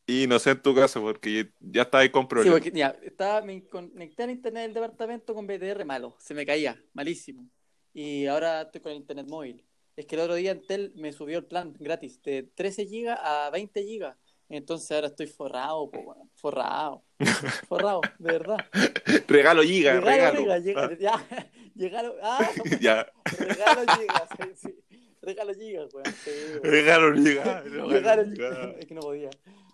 Y 0.10 0.26
no 0.28 0.40
sé 0.40 0.52
en 0.52 0.62
tu 0.62 0.74
caso, 0.74 1.02
porque 1.02 1.52
ya 1.60 1.82
está 1.82 1.98
ahí 2.00 2.10
con 2.10 2.24
Sí, 2.24 2.28
problemas. 2.30 2.62
porque 2.62 2.78
ya, 2.78 2.98
estaba, 3.02 3.42
me 3.42 3.66
conecté 3.68 4.24
al 4.24 4.30
internet 4.32 4.64
del 4.64 4.74
departamento 4.76 5.34
con 5.36 5.46
BTR 5.46 5.84
malo, 5.84 6.16
se 6.18 6.34
me 6.34 6.46
caía, 6.46 6.82
malísimo. 6.94 7.50
Y 7.94 8.26
ahora 8.28 8.62
estoy 8.62 8.80
con 8.80 8.94
el 8.94 9.00
internet 9.00 9.28
móvil. 9.28 9.66
Es 9.98 10.06
que 10.06 10.16
el 10.16 10.22
otro 10.22 10.36
día 10.36 10.52
Entel 10.52 10.94
me 10.96 11.12
subió 11.12 11.40
el 11.40 11.46
plan 11.46 11.74
gratis 11.78 12.22
de 12.22 12.44
13 12.44 12.86
gigas 12.86 13.20
a 13.22 13.50
20 13.52 13.84
gigas. 13.84 14.16
Entonces 14.50 14.90
ahora 14.92 15.08
estoy 15.08 15.28
forrado, 15.28 15.90
po, 15.92 16.16
forrado. 16.36 17.04
Forrado, 17.68 18.02
de 18.20 18.32
verdad. 18.32 18.58
Regalo 19.28 19.64
giga, 19.64 20.00
regalo. 20.00 20.40
Regalo, 20.40 20.64
llega- 20.64 20.98
ya, 21.00 21.26
llegaron, 21.76 22.14
ah, 22.22 22.38
Ah, 22.42 22.78
ya, 22.80 23.12
regalo 23.40 23.82
gigas, 23.94 24.30
sí, 24.40 24.52
sí. 24.56 24.98
Regalo 25.22 25.54
gigas, 25.54 25.94
weón. 25.94 26.06
sí, 26.24 26.32
regalo 26.64 27.14
giga. 27.16 27.64
Llegaron, 27.64 28.32
giga. 28.32 28.76
es 28.80 28.86
que 28.86 28.94
no 28.94 29.02
podía. 29.02 29.30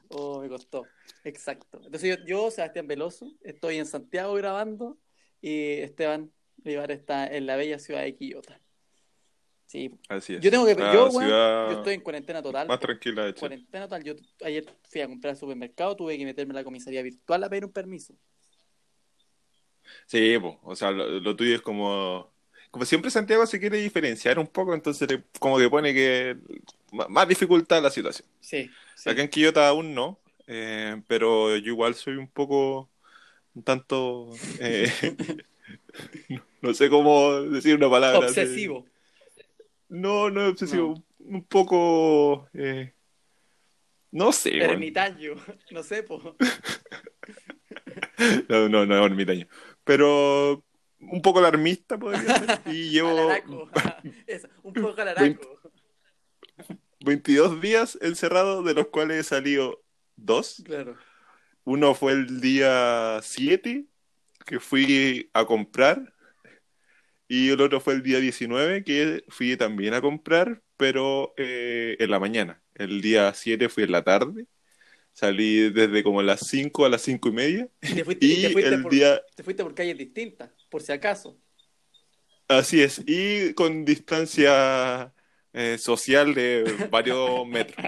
Oh, 0.10 0.42
me 0.42 0.50
costó. 0.50 0.86
Exacto. 1.24 1.80
Entonces 1.86 2.18
yo, 2.18 2.26
yo, 2.26 2.50
Sebastián 2.52 2.88
Veloso, 2.88 3.32
estoy 3.44 3.78
en 3.78 3.86
Santiago 3.86 4.34
grabando 4.34 4.98
y 5.42 5.74
Esteban 5.80 6.32
Rivar 6.64 6.92
está 6.92 7.28
en 7.28 7.46
la 7.46 7.56
bella 7.56 7.78
ciudad 7.78 8.02
de 8.02 8.16
Quillota. 8.16 8.60
Sí. 9.74 9.90
Así 10.08 10.36
es. 10.36 10.40
Yo 10.42 10.52
tengo 10.52 10.68
que 10.68 10.76
La 10.76 10.94
yo, 10.94 11.08
estoy 11.72 11.96
en 11.96 12.02
cuarentena 12.02 12.44
total. 12.44 12.68
más 12.68 12.80
tranquila 12.80 13.26
de 13.26 13.34
Chile. 13.34 13.40
Cuarentena 13.40 13.86
total. 13.86 14.04
Yo 14.04 14.14
ayer 14.46 14.64
fui 14.88 15.02
a 15.02 15.08
comprar 15.08 15.32
al 15.32 15.38
supermercado, 15.38 15.96
tuve 15.96 16.16
que 16.16 16.26
meterme 16.26 16.52
a 16.54 16.58
la 16.58 16.64
comisaría 16.64 17.02
virtual 17.02 17.44
a 17.44 17.50
pedir 17.50 17.66
un 17.66 17.72
permiso. 17.72 18.14
Sí, 20.06 20.38
po, 20.38 20.60
o 20.62 20.76
sea, 20.76 20.92
lo, 20.92 21.20
lo 21.20 21.36
tuyo 21.36 21.56
es 21.56 21.62
como... 21.64 22.32
Como 22.70 22.86
siempre 22.86 23.10
Santiago 23.10 23.48
se 23.48 23.60
quiere 23.60 23.80
diferenciar 23.80 24.38
un 24.38 24.46
poco, 24.46 24.76
entonces 24.76 25.10
le- 25.10 25.24
como 25.40 25.58
que 25.58 25.70
pone 25.70 25.92
que 25.92 26.38
más 26.92 27.28
dificultad 27.28 27.82
la 27.82 27.90
situación. 27.90 28.28
Sí. 28.42 28.70
sí. 28.96 29.10
Acá 29.10 29.24
en 29.24 29.30
Quillota 29.30 29.68
aún 29.68 29.96
no, 29.96 30.20
eh, 30.46 31.02
pero 31.08 31.58
yo 31.58 31.72
igual 31.72 31.96
soy 31.96 32.18
un 32.18 32.28
poco, 32.28 32.92
un 33.56 33.64
tanto, 33.64 34.30
eh, 34.60 34.92
no, 36.30 36.44
no 36.62 36.74
sé 36.76 36.92
cómo 36.92 37.42
decir 37.42 37.76
una 37.76 37.90
palabra. 37.90 38.28
así. 38.28 38.70
No, 39.90 40.30
no 40.30 40.44
es 40.44 40.52
obsesivo, 40.52 41.04
un 41.20 41.44
poco, 41.44 42.48
eh, 42.54 42.94
no 44.12 44.32
sé. 44.32 44.58
Ermitaño. 44.58 45.36
No 45.72 45.84
sé, 45.84 46.04
po. 46.04 46.36
no, 48.50 48.70
no, 48.70 48.86
no 48.86 49.00
es 49.00 49.06
ermitaño, 49.06 49.48
pero 49.84 50.64
un 51.00 51.22
poco 51.22 51.40
alarmista 51.40 51.98
podría 51.98 52.38
ser, 52.38 52.62
y 52.66 52.90
llevo. 52.92 53.32
Eso, 54.28 54.48
un 54.62 54.74
poco 54.74 55.02
alaraco. 55.02 55.60
22 57.04 57.60
días 57.60 57.98
encerrado, 58.02 58.64
de 58.64 58.74
los 58.74 58.88
cuales 58.88 59.18
he 59.18 59.24
salido 59.24 59.84
dos. 60.16 60.62
Claro. 60.64 60.98
Uno 61.66 61.94
fue 61.96 62.14
el 62.14 62.40
día 62.40 63.20
7, 63.22 63.86
que 64.46 64.60
fui 64.60 65.30
a 65.34 65.46
comprar, 65.46 66.14
y 67.28 67.50
el 67.50 67.62
otro 67.62 67.80
fue 67.82 67.94
el 67.96 68.04
día 68.04 68.20
19, 68.20 68.84
que 68.84 69.24
fui 69.30 69.58
también 69.58 69.94
a 69.94 70.02
comprar, 70.02 70.62
pero 70.78 71.34
eh, 71.38 71.96
en 72.00 72.12
la 72.12 72.20
mañana. 72.20 72.62
El 72.76 73.02
día 73.02 73.34
7 73.34 73.70
fui 73.70 73.84
en 73.84 73.92
la 73.92 74.04
tarde, 74.04 74.48
salí 75.14 75.70
desde 75.72 76.04
como 76.04 76.22
las 76.22 76.48
5 76.48 76.86
a 76.86 76.90
las 76.90 77.02
5 77.04 77.30
y 77.30 77.32
media, 77.32 77.70
Y 77.82 77.96
te 77.96 78.04
fuiste, 78.06 78.26
y 78.26 78.32
y 78.36 78.42
te 78.42 78.50
fuiste 78.50 78.76
el 78.76 78.82
por, 78.82 78.92
día, 78.92 79.22
te 79.36 79.44
fuiste 79.44 79.64
por 79.64 79.76
calles 79.76 79.98
distintas, 79.98 80.52
por 80.70 80.82
si 80.82 80.92
acaso. 80.92 81.40
así 82.48 82.82
es, 82.82 83.02
y 83.06 83.54
con 83.54 83.86
distancia 83.86 85.14
eh, 85.54 85.78
social 85.78 86.34
de 86.34 86.88
varios 86.90 87.48
metros. 87.48 87.88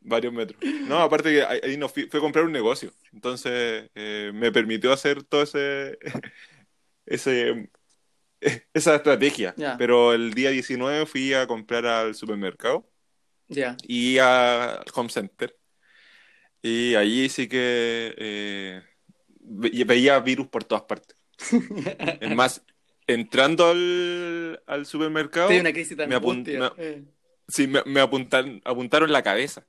Varios 0.00 0.32
metros. 0.32 0.62
No, 0.78 0.98
aparte 1.00 1.30
que 1.30 1.42
ahí 1.44 1.60
ahí 1.62 1.76
no 1.76 1.88
fui, 1.88 2.06
fui 2.08 2.18
a 2.18 2.22
comprar 2.22 2.44
un 2.44 2.52
negocio. 2.52 2.94
Entonces 3.12 3.90
eh, 3.94 4.32
me 4.34 4.50
permitió 4.52 4.92
hacer 4.92 5.22
todo 5.24 5.42
ese, 5.42 5.98
ese 7.06 7.70
esa 8.74 8.94
estrategia. 8.96 9.54
Pero 9.78 10.12
el 10.12 10.32
día 10.34 10.50
19 10.50 11.06
fui 11.06 11.34
a 11.34 11.46
comprar 11.46 11.86
al 11.86 12.14
supermercado 12.14 12.88
Ya. 13.48 13.76
y 13.86 14.18
a 14.18 14.80
Home 14.94 15.08
Center. 15.10 15.56
Y 16.62 16.94
allí 16.94 17.28
sí 17.28 17.48
que 17.48 18.14
eh, 18.18 18.82
ve- 19.40 19.84
veía 19.86 20.18
virus 20.20 20.46
por 20.48 20.64
todas 20.64 20.84
partes. 20.84 21.16
Es 22.20 22.34
más, 22.34 22.62
entrando 23.06 23.66
al, 23.70 24.62
al 24.66 24.84
supermercado, 24.86 25.48
una 25.58 25.72
crisis 25.72 25.96
de 25.96 26.06
me 26.06 26.16
apun- 26.16 26.32
angustia. 26.46 26.72
me- 26.76 26.84
Eh. 26.84 27.04
sí, 27.48 27.66
me, 27.66 27.82
me 27.86 28.00
apuntan, 28.00 28.60
apuntaron 28.64 29.10
la 29.10 29.22
cabeza. 29.22 29.66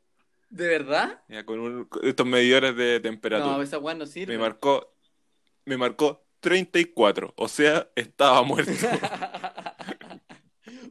¿De 0.50 0.68
verdad? 0.68 1.22
Ya, 1.30 1.46
con, 1.46 1.60
un- 1.62 1.90
estos 2.04 2.25
medidores 2.28 2.75
de 2.75 3.00
temperatura. 3.00 3.56
No, 3.56 3.62
esa 3.62 3.80
no 3.80 4.06
sirve. 4.06 4.34
me 4.34 4.40
marcó, 4.40 4.94
me 5.66 5.78
marcó 5.78 6.25
34, 6.42 7.34
o 7.38 7.48
sea, 7.48 7.90
estaba 7.96 8.44
muerto. 8.44 8.72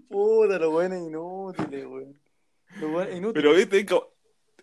Puta, 0.08 0.58
lo 0.58 0.70
bueno 0.70 0.94
es 0.96 1.02
inútil, 1.02 1.86
weón. 1.86 2.20
Lo 2.80 2.88
bueno 2.90 3.10
es 3.10 3.16
inútil. 3.18 3.42
Pero 3.42 3.54
viste, 3.54 3.86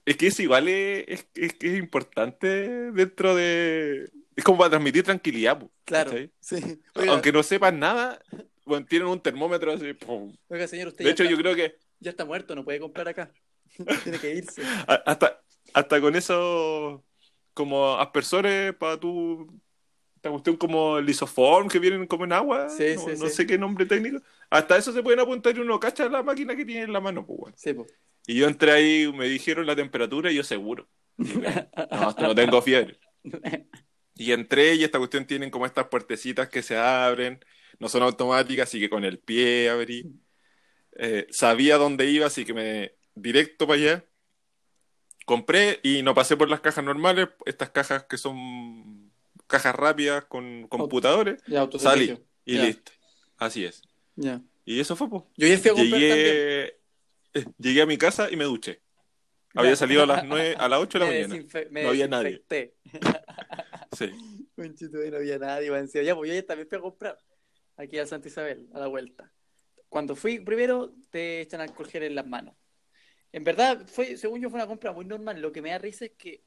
Es 0.06 0.17
que 0.17 0.27
es 0.27 0.39
igual, 0.39 0.67
es, 0.67 1.06
es, 1.08 1.27
es 1.36 1.53
que 1.53 1.74
es 1.74 1.79
importante 1.79 2.91
dentro 2.91 3.36
de... 3.36 4.10
Es 4.36 4.44
como 4.44 4.60
para 4.60 4.72
transmitir 4.72 5.03
tranquilidad, 5.03 5.60
po, 5.60 5.72
Claro, 5.86 6.12
sí. 6.39 6.79
Oiga, 6.96 7.12
Aunque 7.13 7.32
no 7.32 7.41
sepan 7.44 7.79
nada, 7.79 8.22
bueno, 8.65 8.86
tienen 8.86 9.08
un 9.08 9.20
termómetro 9.20 9.74
así. 9.74 9.94
pum. 9.94 10.36
oiga, 10.50 10.67
señor, 10.67 10.89
usted 10.89 11.06
De 11.06 11.12
hecho, 11.12 11.24
está, 11.24 11.32
yo 11.36 11.41
creo 11.41 11.56
que 11.56 11.75
ya 12.00 12.12
está 12.12 12.25
muerto, 12.25 12.56
no 12.56 12.63
puede 12.63 12.79
comprar 12.79 13.08
acá. 13.08 13.32
Tiene 14.03 14.20
que 14.20 14.36
irse. 14.36 14.62
a- 14.88 15.01
hasta, 15.06 15.41
hasta 15.74 16.01
con 16.01 16.15
eso, 16.15 17.03
como 17.53 17.98
aspersores 17.98 18.74
para 18.75 19.00
tu... 19.00 19.60
Esta 20.17 20.31
cuestión 20.31 20.57
como 20.57 21.00
lisoform 21.00 21.67
que 21.69 21.77
vienen 21.77 22.07
como 22.07 22.25
en 22.25 22.33
agua, 22.33 22.69
Sí, 22.69 22.95
no, 22.95 23.01
sí, 23.01 23.12
no 23.19 23.27
sí. 23.27 23.36
sé 23.36 23.45
qué 23.45 23.57
nombre 23.57 23.86
técnico. 23.86 24.19
Hasta 24.50 24.75
eso 24.75 24.91
se 24.91 25.03
pueden 25.03 25.19
apuntar 25.19 25.55
y 25.55 25.59
uno 25.59 25.79
cacha 25.79 26.09
la 26.09 26.24
máquina 26.24 26.55
que 26.55 26.65
tiene 26.65 26.83
en 26.83 26.93
la 26.93 27.00
mano, 27.00 27.24
pues. 27.25 27.53
Sí, 27.55 27.74
po. 27.74 27.86
Y 28.25 28.39
yo 28.39 28.47
entré 28.47 28.71
ahí, 28.71 29.12
me 29.13 29.27
dijeron 29.27 29.65
la 29.67 29.75
temperatura 29.75 30.31
y 30.31 30.36
yo 30.36 30.43
seguro. 30.43 30.88
No, 31.91 32.15
no 32.19 32.36
tengo 32.36 32.62
fiebre. 32.62 33.00
Y 34.19 34.31
entré 34.31 34.74
y 34.74 34.83
esta 34.83 34.97
cuestión 34.97 35.27
tienen 35.27 35.51
como 35.51 35.67
estas 35.67 35.89
puertecitas 35.89 36.50
que 36.50 36.63
se 36.63 36.75
abren, 36.75 37.39
no 37.79 37.88
son 37.88 38.01
automáticas, 38.01 38.67
así 38.67 38.79
que 38.79 38.89
con 38.89 39.03
el 39.05 39.19
pie 39.19 39.69
abrí. 39.69 40.12
Eh, 40.97 41.27
sabía 41.29 41.77
dónde 41.77 42.09
iba, 42.09 42.25
así 42.25 42.43
que 42.43 42.53
me 42.55 42.93
directo 43.13 43.67
para 43.67 43.79
allá. 43.79 44.05
Compré 45.25 45.79
y 45.83 46.03
no 46.03 46.15
pasé 46.15 46.38
por 46.38 46.50
las 46.50 46.62
cajas 46.62 46.86
normales, 46.86 47.27
estas 47.45 47.69
cajas 47.69 48.05
que 48.05 48.17
son 48.17 48.96
cajas 49.47 49.75
rápidas 49.75 50.25
con 50.25 50.67
computadores, 50.67 51.41
Ya, 51.47 51.67
salí 51.79 52.17
y 52.45 52.55
Ya. 52.55 52.65
listo. 52.65 52.91
Así 53.37 53.65
es. 53.65 53.81
Ya. 54.15 54.41
Y 54.65 54.79
eso 54.79 54.95
fue, 54.95 55.09
pues. 55.09 55.23
Yo 55.37 55.47
ya 55.47 55.57
fui 55.57 55.71
a 55.71 55.73
comprar. 55.73 55.99
Llegué, 56.01 56.65
eh, 57.33 57.45
llegué 57.57 57.81
a 57.81 57.85
mi 57.85 57.97
casa 57.97 58.29
y 58.31 58.35
me 58.35 58.43
duché. 58.45 58.81
Había 59.55 59.75
salido 59.75 60.03
a 60.03 60.05
las 60.05 60.23
9, 60.25 60.55
a 60.57 60.67
las 60.67 60.79
8 60.79 60.99
de 60.99 61.05
la 61.05 61.11
Me 61.11 61.27
mañana. 61.27 61.67
me 61.71 61.83
No 61.83 61.89
había 61.89 62.07
nadie. 62.07 62.43
Sí. 63.97 64.11
Conchito, 64.55 64.97
no 64.97 65.17
había 65.17 65.37
nadie, 65.39 65.69
va 65.69 65.79
encima. 65.79 66.03
Ya, 66.03 66.15
pues 66.15 66.29
yo 66.29 66.35
ya 66.35 66.45
también 66.45 66.67
fui 66.67 66.77
a 66.77 66.81
comprar. 66.81 67.17
Aquí 67.77 67.97
a 67.99 68.05
Santa 68.07 68.27
Isabel, 68.27 68.67
a 68.73 68.79
la 68.79 68.87
vuelta. 68.87 69.31
Cuando 69.89 70.15
fui 70.15 70.39
primero, 70.39 70.93
te 71.11 71.41
echan 71.41 71.61
alcohol 71.61 71.87
gel 71.87 72.03
en 72.03 72.15
las 72.15 72.25
manos. 72.27 72.55
En 73.31 73.43
verdad, 73.43 73.85
fue, 73.87 74.17
según 74.17 74.41
yo, 74.41 74.49
fue 74.49 74.57
una 74.59 74.67
compra 74.67 74.91
muy 74.91 75.05
normal. 75.05 75.39
Lo 75.41 75.51
que 75.51 75.61
me 75.61 75.69
da 75.69 75.77
risa 75.77 76.05
es 76.05 76.11
que, 76.17 76.43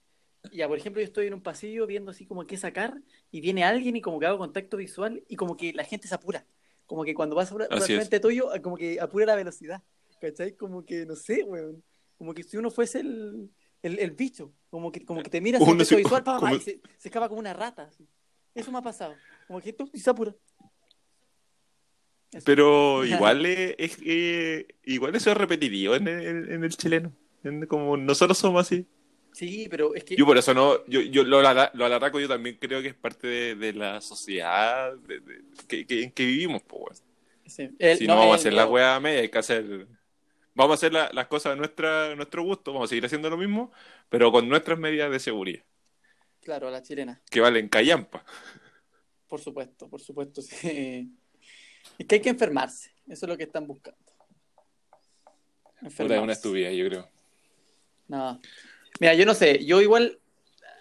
ya, 0.53 0.67
por 0.69 0.79
ejemplo, 0.79 1.01
yo 1.01 1.07
estoy 1.07 1.27
en 1.27 1.35
un 1.35 1.43
pasillo 1.43 1.87
viendo 1.87 2.11
así 2.11 2.27
como 2.27 2.47
qué 2.47 2.57
sacar 2.57 3.01
y 3.31 3.41
viene 3.41 3.65
alguien 3.65 3.97
y 3.97 4.01
como 4.01 4.19
que 4.19 4.27
hago 4.27 4.39
contacto 4.39 4.77
visual 4.77 5.23
y 5.29 5.37
como 5.37 5.57
que 5.57 5.73
la 5.73 5.85
gente 5.85 6.09
se 6.09 6.15
apura. 6.15 6.47
Como 6.87 7.05
que 7.05 7.15
cuando 7.15 7.37
vas 7.37 7.53
es. 7.53 7.87
frente 7.87 8.19
tuyo, 8.21 8.51
como 8.63 8.77
que 8.77 8.99
apura 9.01 9.27
la 9.27 9.37
velocidad. 9.37 9.83
¿Cachai? 10.21 10.57
Como 10.57 10.85
que, 10.85 11.07
no 11.07 11.15
sé, 11.17 11.45
weón. 11.45 11.83
Como 12.19 12.35
que 12.35 12.43
si 12.43 12.57
uno 12.57 12.71
fuese 12.71 13.01
el, 13.01 13.51
el, 13.83 13.99
el 13.99 14.11
bicho. 14.11 14.53
Como 14.71 14.91
que, 14.93 15.05
como 15.05 15.23
que 15.23 15.31
te 15.31 15.41
miras 15.41 15.63
contacto 15.63 15.85
se- 15.85 15.97
visual 15.97 16.23
pa, 16.25 16.41
pa, 16.41 16.53
y 16.55 16.61
se, 16.61 16.81
se 16.99 17.09
escapa 17.09 17.29
como 17.29 17.39
una 17.41 17.55
rata. 17.55 17.85
así. 17.85 18.07
Eso 18.55 18.73
me 18.73 18.79
ha 18.79 18.83
pasado. 18.83 19.15
Como 19.47 19.61
que 19.61 19.73
tú 19.73 19.89
y 19.93 20.01
se 20.01 20.11
apura. 20.11 20.35
Eso. 22.33 22.45
Pero 22.45 23.05
igual 23.05 23.47
es, 23.47 23.75
es- 23.79 23.99
eh, 24.05 24.67
igual 24.85 25.15
eso 25.15 25.31
es 25.31 25.37
repetitivo 25.37 25.95
en 25.95 26.09
el, 26.09 26.51
en 26.51 26.65
el 26.65 26.77
chileno. 26.77 27.13
En- 27.45 27.67
como 27.67 27.97
nosotros 27.97 28.39
somos 28.39 28.63
así. 28.67 28.87
Sí, 29.33 29.69
pero 29.71 29.95
es 29.95 30.05
que. 30.05 30.17
Yo 30.17 30.27
por 30.27 30.37
eso 30.37 30.53
no, 30.55 30.85
yo, 30.87 31.01
yo 31.01 31.23
lo, 31.25 31.39
ala- 31.39 31.71
lo 31.75 31.85
alarraco 31.87 32.19
yo 32.21 32.29
también 32.29 32.57
creo 32.61 32.83
que 32.83 32.89
es 32.89 32.95
parte 32.95 33.27
de, 33.27 33.55
de 33.55 33.73
la 33.73 34.01
sociedad 34.01 34.95
de- 34.97 35.21
de- 35.21 35.43
que, 35.69 35.87
que- 35.87 36.03
en 36.05 36.11
que 36.13 36.25
vivimos, 36.27 36.63
pues, 36.63 36.81
weón. 36.83 36.97
sí, 37.47 37.71
el- 37.79 37.99
Si 37.99 38.07
no, 38.07 38.17
vamos 38.17 38.33
a 38.33 38.37
hacer 38.37 38.53
la 38.53 38.67
weá 38.67 38.99
media, 39.01 39.21
hay 39.21 39.29
que 39.29 39.39
hacer. 39.39 39.87
Vamos 40.55 40.73
a 40.73 40.75
hacer 40.75 40.93
la- 40.93 41.11
las 41.13 41.29
cosas 41.29 41.53
a 41.53 41.57
nuestra, 41.57 42.15
nuestro 42.17 42.43
gusto, 42.43 42.73
vamos 42.73 42.89
a 42.89 42.91
seguir 42.91 43.05
haciendo 43.07 43.31
lo 43.31 43.37
mismo, 43.37 43.73
pero 44.09 44.33
con 44.33 44.49
nuestras 44.49 44.79
medidas 44.79 45.11
de 45.11 45.21
seguridad, 45.21 45.63
Claro, 46.43 46.69
a 46.69 46.71
la 46.73 46.83
chilena. 46.83 47.21
que 47.31 47.41
valen 47.41 47.69
callampa. 47.69 48.25
Por 49.29 49.41
supuesto, 49.41 49.89
por 49.89 50.01
supuesto. 50.01 50.43
Sí. 50.43 51.09
Es 51.99 52.07
que 52.07 52.17
hay 52.17 52.21
que 52.21 52.31
enfermarse. 52.31 52.91
Eso 53.07 53.27
es 53.27 53.29
lo 53.31 53.37
que 53.37 53.45
están 53.45 53.67
buscando. 53.67 53.99
Puta, 54.01 55.77
es 55.77 55.83
Enfermarse. 55.85 56.23
una 56.23 56.33
estupidez, 56.33 56.77
yo 56.77 56.89
creo. 56.89 57.09
No. 58.09 58.41
Mira, 58.99 59.15
yo 59.15 59.25
no 59.25 59.35
sé, 59.35 59.65
yo 59.65 59.81
igual 59.81 60.19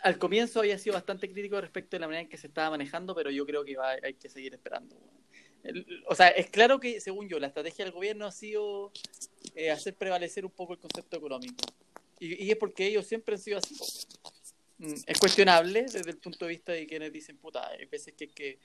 al 0.01 0.17
comienzo 0.17 0.59
había 0.59 0.77
sido 0.77 0.93
bastante 0.93 1.29
crítico 1.31 1.59
respecto 1.59 1.95
de 1.95 2.01
la 2.01 2.07
manera 2.07 2.21
en 2.21 2.29
que 2.29 2.37
se 2.37 2.47
estaba 2.47 2.71
manejando, 2.71 3.13
pero 3.13 3.29
yo 3.29 3.45
creo 3.45 3.63
que 3.63 3.75
va, 3.75 3.91
hay 4.01 4.13
que 4.13 4.29
seguir 4.29 4.53
esperando. 4.53 4.95
o 6.07 6.15
sea, 6.15 6.29
es 6.29 6.49
claro 6.49 6.79
que, 6.79 7.01
según 7.01 7.27
yo, 7.27 7.39
la 7.39 7.47
estrategia 7.47 7.85
del 7.85 7.93
gobierno 7.93 8.25
ha 8.25 8.31
sido 8.31 8.91
eh, 9.55 9.71
hacer 9.71 9.95
prevalecer 9.95 10.45
un 10.45 10.51
poco 10.51 10.73
el 10.73 10.79
concepto 10.79 11.17
económico. 11.17 11.65
Y, 12.19 12.45
y 12.45 12.51
es 12.51 12.57
porque 12.57 12.87
ellos 12.87 13.05
siempre 13.05 13.35
han 13.35 13.41
sido 13.41 13.57
así. 13.57 13.75
Mm, 14.79 14.93
Es 15.05 15.19
cuestionable 15.19 15.83
desde 15.83 16.09
el 16.09 16.17
punto 16.17 16.45
de 16.45 16.49
vista 16.49 16.71
de 16.71 16.87
quienes 16.87 17.11
dicen, 17.11 17.37
puta, 17.37 17.67
hay 17.67 17.85
veces 17.85 18.13
que 18.13 18.25
hay 18.25 18.29
que 18.31 18.59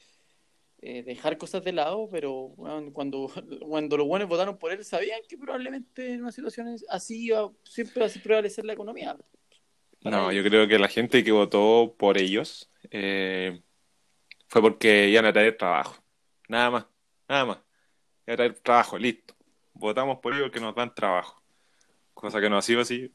eh, 0.83 1.03
dejar 1.03 1.39
cosas 1.39 1.65
de 1.65 1.73
lado, 1.73 2.09
pero 2.11 2.55
cuando, 2.93 3.31
cuando 3.67 3.97
los 3.97 4.07
buenos 4.07 4.29
votaron 4.29 4.57
por 4.57 4.73
él, 4.73 4.85
sabían 4.85 5.21
que 5.29 5.37
probablemente 5.37 6.13
en 6.13 6.23
una 6.23 6.33
situación 6.33 6.77
así 6.89 7.25
iba 7.27 7.51
siempre 7.65 8.03
a 8.03 8.07
hacer 8.07 8.23
prevalecer 8.23 8.65
la 8.65 8.75
economía. 8.75 9.17
No, 10.04 10.30
yo 10.32 10.42
creo 10.44 10.68
que 10.68 10.78
la 10.78 10.88
gente 10.88 11.25
que 11.25 11.32
votó 11.32 11.94
por 11.99 12.18
ellos 12.18 12.70
eh, 12.90 13.62
fue 14.49 14.62
porque 14.62 15.08
iban 15.08 15.26
a 15.26 15.32
traer 15.32 15.56
trabajo. 15.56 15.96
Nada 16.49 16.70
más, 16.70 16.87
nada 17.28 17.44
más. 17.46 17.58
Iban 18.26 18.34
a 18.34 18.37
traer 18.37 18.61
trabajo, 18.61 18.99
listo. 18.99 19.34
Votamos 19.75 20.18
por 20.20 20.34
ellos 20.34 20.46
porque 20.46 20.61
nos 20.61 20.75
dan 20.75 20.94
trabajo. 20.94 21.42
Cosa 22.14 22.40
que 22.40 22.50
no 22.50 22.58
ha 22.58 22.62
sido 22.62 22.82
así. 22.82 23.12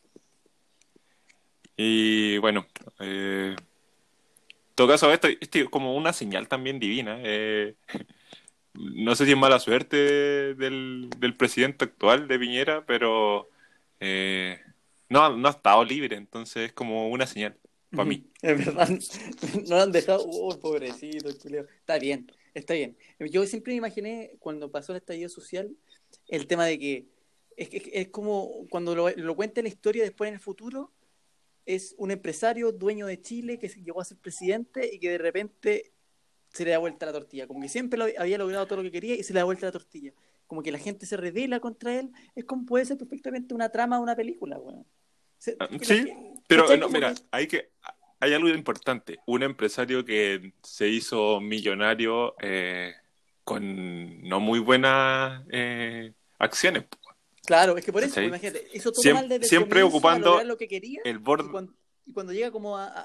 Y 1.77 2.37
bueno, 2.39 2.67
eh, 2.99 3.55
en 3.57 4.75
todo 4.75 4.87
caso, 4.87 5.11
esto, 5.13 5.27
esto 5.27 5.59
es 5.59 5.69
como 5.69 5.95
una 5.95 6.13
señal 6.13 6.47
también 6.47 6.79
divina. 6.79 7.19
eh, 7.23 7.75
no 8.73 9.15
sé 9.15 9.25
si 9.25 9.31
es 9.33 9.37
mala 9.37 9.59
suerte 9.59 10.55
del, 10.55 11.09
del 11.17 11.35
presidente 11.37 11.85
actual 11.85 12.27
de 12.27 12.39
Piñera, 12.39 12.85
pero 12.85 13.49
eh, 13.99 14.61
no, 15.09 15.35
no 15.35 15.47
ha 15.47 15.51
estado 15.51 15.83
libre, 15.83 16.15
entonces 16.15 16.67
es 16.67 16.73
como 16.73 17.09
una 17.09 17.27
señal 17.27 17.57
para 17.91 18.05
mí. 18.05 18.25
Es 18.41 18.65
verdad, 18.65 18.89
no 18.89 19.77
lo 19.77 19.81
han 19.81 19.91
dejado. 19.91 20.23
Oh, 20.25 20.57
pobrecito, 20.59 21.27
el 21.27 21.37
culeo. 21.37 21.67
Está 21.79 21.99
bien, 21.99 22.31
está 22.53 22.73
bien. 22.73 22.97
Yo 23.19 23.45
siempre 23.45 23.73
me 23.73 23.77
imaginé, 23.77 24.37
cuando 24.39 24.71
pasó 24.71 24.93
el 24.93 24.97
estallido 24.97 25.29
social, 25.29 25.75
el 26.27 26.47
tema 26.47 26.65
de 26.65 26.79
que 26.79 27.07
es, 27.57 27.69
es, 27.73 27.83
es 27.91 28.07
como 28.09 28.67
cuando 28.69 28.95
lo, 28.95 29.09
lo 29.09 29.35
cuenta 29.35 29.61
la 29.61 29.67
historia 29.67 30.03
después 30.03 30.29
en 30.29 30.35
el 30.35 30.39
futuro, 30.39 30.93
es 31.65 31.93
un 31.97 32.11
empresario 32.11 32.71
dueño 32.71 33.05
de 33.05 33.21
Chile 33.21 33.59
que 33.59 33.67
llegó 33.67 34.01
a 34.01 34.05
ser 34.05 34.17
presidente 34.17 34.89
y 34.91 34.99
que 34.99 35.11
de 35.11 35.17
repente 35.17 35.91
se 36.51 36.65
le 36.65 36.71
da 36.71 36.77
vuelta 36.79 37.05
la 37.05 37.13
tortilla. 37.13 37.47
Como 37.47 37.61
que 37.61 37.69
siempre 37.69 37.99
lo, 37.99 38.05
había 38.17 38.37
logrado 38.37 38.65
todo 38.65 38.77
lo 38.77 38.83
que 38.83 38.91
quería 38.91 39.15
y 39.15 39.23
se 39.23 39.33
le 39.33 39.39
da 39.39 39.43
vuelta 39.43 39.67
la 39.67 39.71
tortilla. 39.71 40.13
Como 40.49 40.63
que 40.63 40.71
la 40.71 40.79
gente 40.79 41.05
se 41.05 41.15
revela 41.15 41.59
contra 41.59 41.93
él. 41.99 42.09
Es 42.35 42.43
como 42.43 42.65
puede 42.65 42.83
ser 42.83 42.97
perfectamente 42.97 43.53
una 43.53 43.69
trama 43.69 43.97
de 43.97 44.01
una 44.01 44.15
película. 44.15 44.59
Se- 45.37 45.55
Ah, 45.59 45.67
sí, 45.69 45.77
gente- 45.85 46.17
Pero 46.47 46.63
¿cachai? 46.63 46.79
no, 46.79 46.89
mira, 46.89 47.13
que- 47.13 47.21
hay 47.29 47.45
que 47.47 47.69
hay 48.19 48.33
algo 48.33 48.49
importante. 48.49 49.19
Un 49.27 49.43
empresario 49.43 50.03
que 50.03 50.53
se 50.63 50.87
hizo 50.87 51.39
millonario 51.39 52.33
eh, 52.41 52.93
con 53.43 54.21
no 54.27 54.39
muy 54.39 54.57
buenas 54.57 55.43
eh, 55.51 56.13
acciones. 56.39 56.85
Claro, 57.45 57.77
es 57.77 57.85
que 57.85 57.93
por 57.93 58.03
eso, 58.03 58.19
imagínate, 58.19 58.67
hizo 58.73 58.91
todo 58.91 59.03
Siem- 59.03 59.13
mal 59.13 59.29
desde 59.29 59.45
siempre 59.45 59.83
ocupando 59.83 60.23
para 60.25 60.31
lograr 60.31 60.47
lo 60.47 60.57
que 60.57 60.67
quería 60.67 60.99
El 61.05 61.17
y 61.17 61.19
borde, 61.19 61.51
cuando, 61.51 61.73
y 62.07 62.11
cuando 62.11 62.33
llega 62.33 62.49
como 62.51 62.75
a, 62.75 62.87
a- 62.87 63.03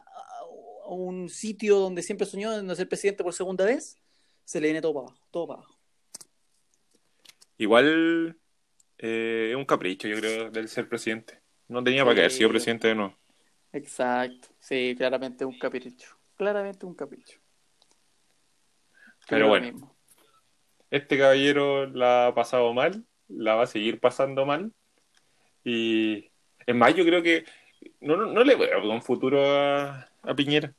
a 0.84 0.88
un 0.88 1.28
sitio 1.28 1.78
donde 1.78 2.02
siempre 2.02 2.26
soñó 2.26 2.60
de 2.62 2.74
ser 2.76 2.88
presidente 2.88 3.22
por 3.22 3.34
segunda 3.34 3.66
vez, 3.66 3.96
se 4.44 4.60
le 4.60 4.66
viene 4.68 4.80
todo 4.80 4.94
para 4.94 5.06
abajo, 5.08 5.26
todo 5.30 5.46
para 5.46 5.58
abajo. 5.60 5.74
Igual 7.58 8.37
eh, 8.99 9.49
es 9.50 9.56
un 9.56 9.64
capricho, 9.64 10.08
yo 10.08 10.16
creo, 10.18 10.50
del 10.50 10.68
ser 10.68 10.88
presidente. 10.88 11.40
No 11.68 11.82
tenía 11.82 12.04
para 12.04 12.14
qué 12.14 12.20
haber 12.23 12.32
sido 12.32 12.50
presidente 12.50 12.88
de 12.88 12.94
nuevo. 12.94 13.16
Exacto, 13.73 14.49
sí, 14.61 14.94
claramente 14.96 15.44
un 15.44 15.58
capricho, 15.58 16.16
claramente 16.37 16.87
un 16.87 16.94
capricho. 16.94 17.38
Pero 19.28 19.49
bueno. 19.49 19.66
mismo. 19.66 19.96
Este 20.90 21.18
caballero 21.18 21.87
la 21.87 22.28
ha 22.28 22.34
pasado 22.34 22.73
mal, 22.73 23.04
la 23.26 23.54
va 23.54 23.64
a 23.64 23.66
seguir 23.66 23.99
pasando 23.99 24.46
mal. 24.46 24.73
Y 25.64 26.30
es 26.66 26.75
más, 26.75 26.94
yo 26.94 27.04
creo 27.04 27.23
que 27.23 27.44
no, 28.00 28.16
no, 28.16 28.26
no 28.26 28.44
le 28.44 28.54
veo 28.54 28.90
un 28.90 29.02
futuro 29.02 29.44
a, 29.44 30.08
a 30.23 30.34
Piñera. 30.37 30.73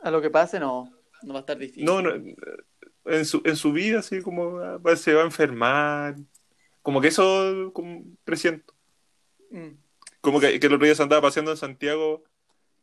A 0.00 0.10
lo 0.10 0.20
que 0.20 0.30
pase, 0.30 0.60
no, 0.60 0.92
no 1.22 1.32
va 1.32 1.40
a 1.40 1.40
estar 1.40 1.58
difícil. 1.58 1.84
No, 1.84 2.00
no, 2.00 2.12
en 3.06 3.24
su, 3.24 3.42
en 3.44 3.56
su 3.56 3.72
vida, 3.72 4.00
así 4.00 4.20
como 4.22 4.52
va- 4.54 4.96
se 4.96 5.14
va 5.14 5.22
a 5.22 5.26
enfermar. 5.26 6.16
Como 6.82 7.00
que 7.00 7.08
eso 7.08 7.70
como 7.72 8.04
presiento. 8.24 8.74
Mm. 9.50 9.70
Como 10.20 10.40
que, 10.40 10.58
que 10.58 10.66
el 10.66 10.74
otro 10.74 10.84
día 10.86 10.94
se 10.94 11.02
andaba 11.02 11.22
paseando 11.22 11.50
en 11.52 11.56
Santiago 11.56 12.24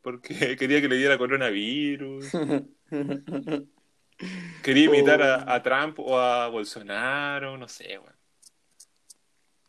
porque 0.02 0.34
quería 0.58 0.82
que 0.82 0.88
le 0.90 0.98
diera 0.98 1.18
coronavirus. 1.18 2.26
Quería 4.64 4.86
imitar 4.86 5.22
Oh. 5.22 5.26
a, 5.26 5.56
a 5.56 5.64
Trump 5.64 6.00
o 6.00 6.18
a 6.20 6.48
Bolsonaro, 6.48 7.58
no 7.58 7.68
sé, 7.68 7.98
weón. 7.98 8.16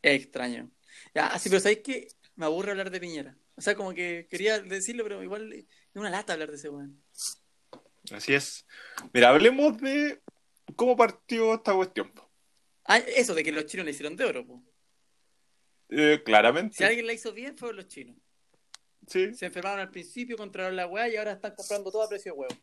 Es 0.02 0.23
extraño. 0.23 0.70
Ya, 1.14 1.38
sí, 1.38 1.49
pero 1.49 1.61
¿sabéis 1.61 1.80
que 1.80 2.08
Me 2.37 2.44
aburre 2.46 2.73
hablar 2.73 2.90
de 2.90 3.00
Piñera. 3.00 3.37
O 3.56 3.61
sea, 3.61 3.75
como 3.75 3.94
que 3.94 4.26
quería 4.30 4.61
decirlo, 4.61 5.04
pero 5.04 5.23
igual 5.23 5.52
es 5.52 5.64
una 5.94 6.11
lata 6.11 6.32
hablar 6.34 6.50
de 6.50 6.56
ese 6.56 6.68
weón. 6.68 7.00
Así 8.12 8.34
es. 8.34 8.66
Mira, 9.12 9.30
hablemos 9.30 9.78
de 9.78 10.20
cómo 10.75 10.97
partió 10.97 11.54
esta 11.54 11.75
cuestión. 11.75 12.11
po. 12.12 12.31
Ah, 12.85 12.99
eso 12.99 13.35
de 13.35 13.43
que 13.43 13.52
los 13.52 13.66
chinos 13.66 13.85
le 13.87 13.93
hicieron 13.93 14.16
de 14.16 14.25
oro, 14.25 14.47
po. 14.47 14.62
Eh, 15.90 16.23
claramente. 16.25 16.76
Si 16.76 16.85
alguien 16.85 17.07
la 17.07 17.12
hizo 17.12 17.33
bien, 17.33 17.57
fueron 17.57 17.76
los 17.76 17.88
chinos. 17.88 18.16
Sí. 19.07 19.35
Se 19.35 19.47
enfermaron 19.47 19.81
al 19.81 19.90
principio, 19.90 20.37
controlaron 20.37 20.76
la 20.76 20.87
weá 20.87 21.09
y 21.09 21.16
ahora 21.16 21.33
están 21.33 21.54
comprando 21.54 21.90
todo 21.90 22.02
a 22.02 22.09
precio 22.09 22.33
de 22.33 22.38
huevo. 22.38 22.54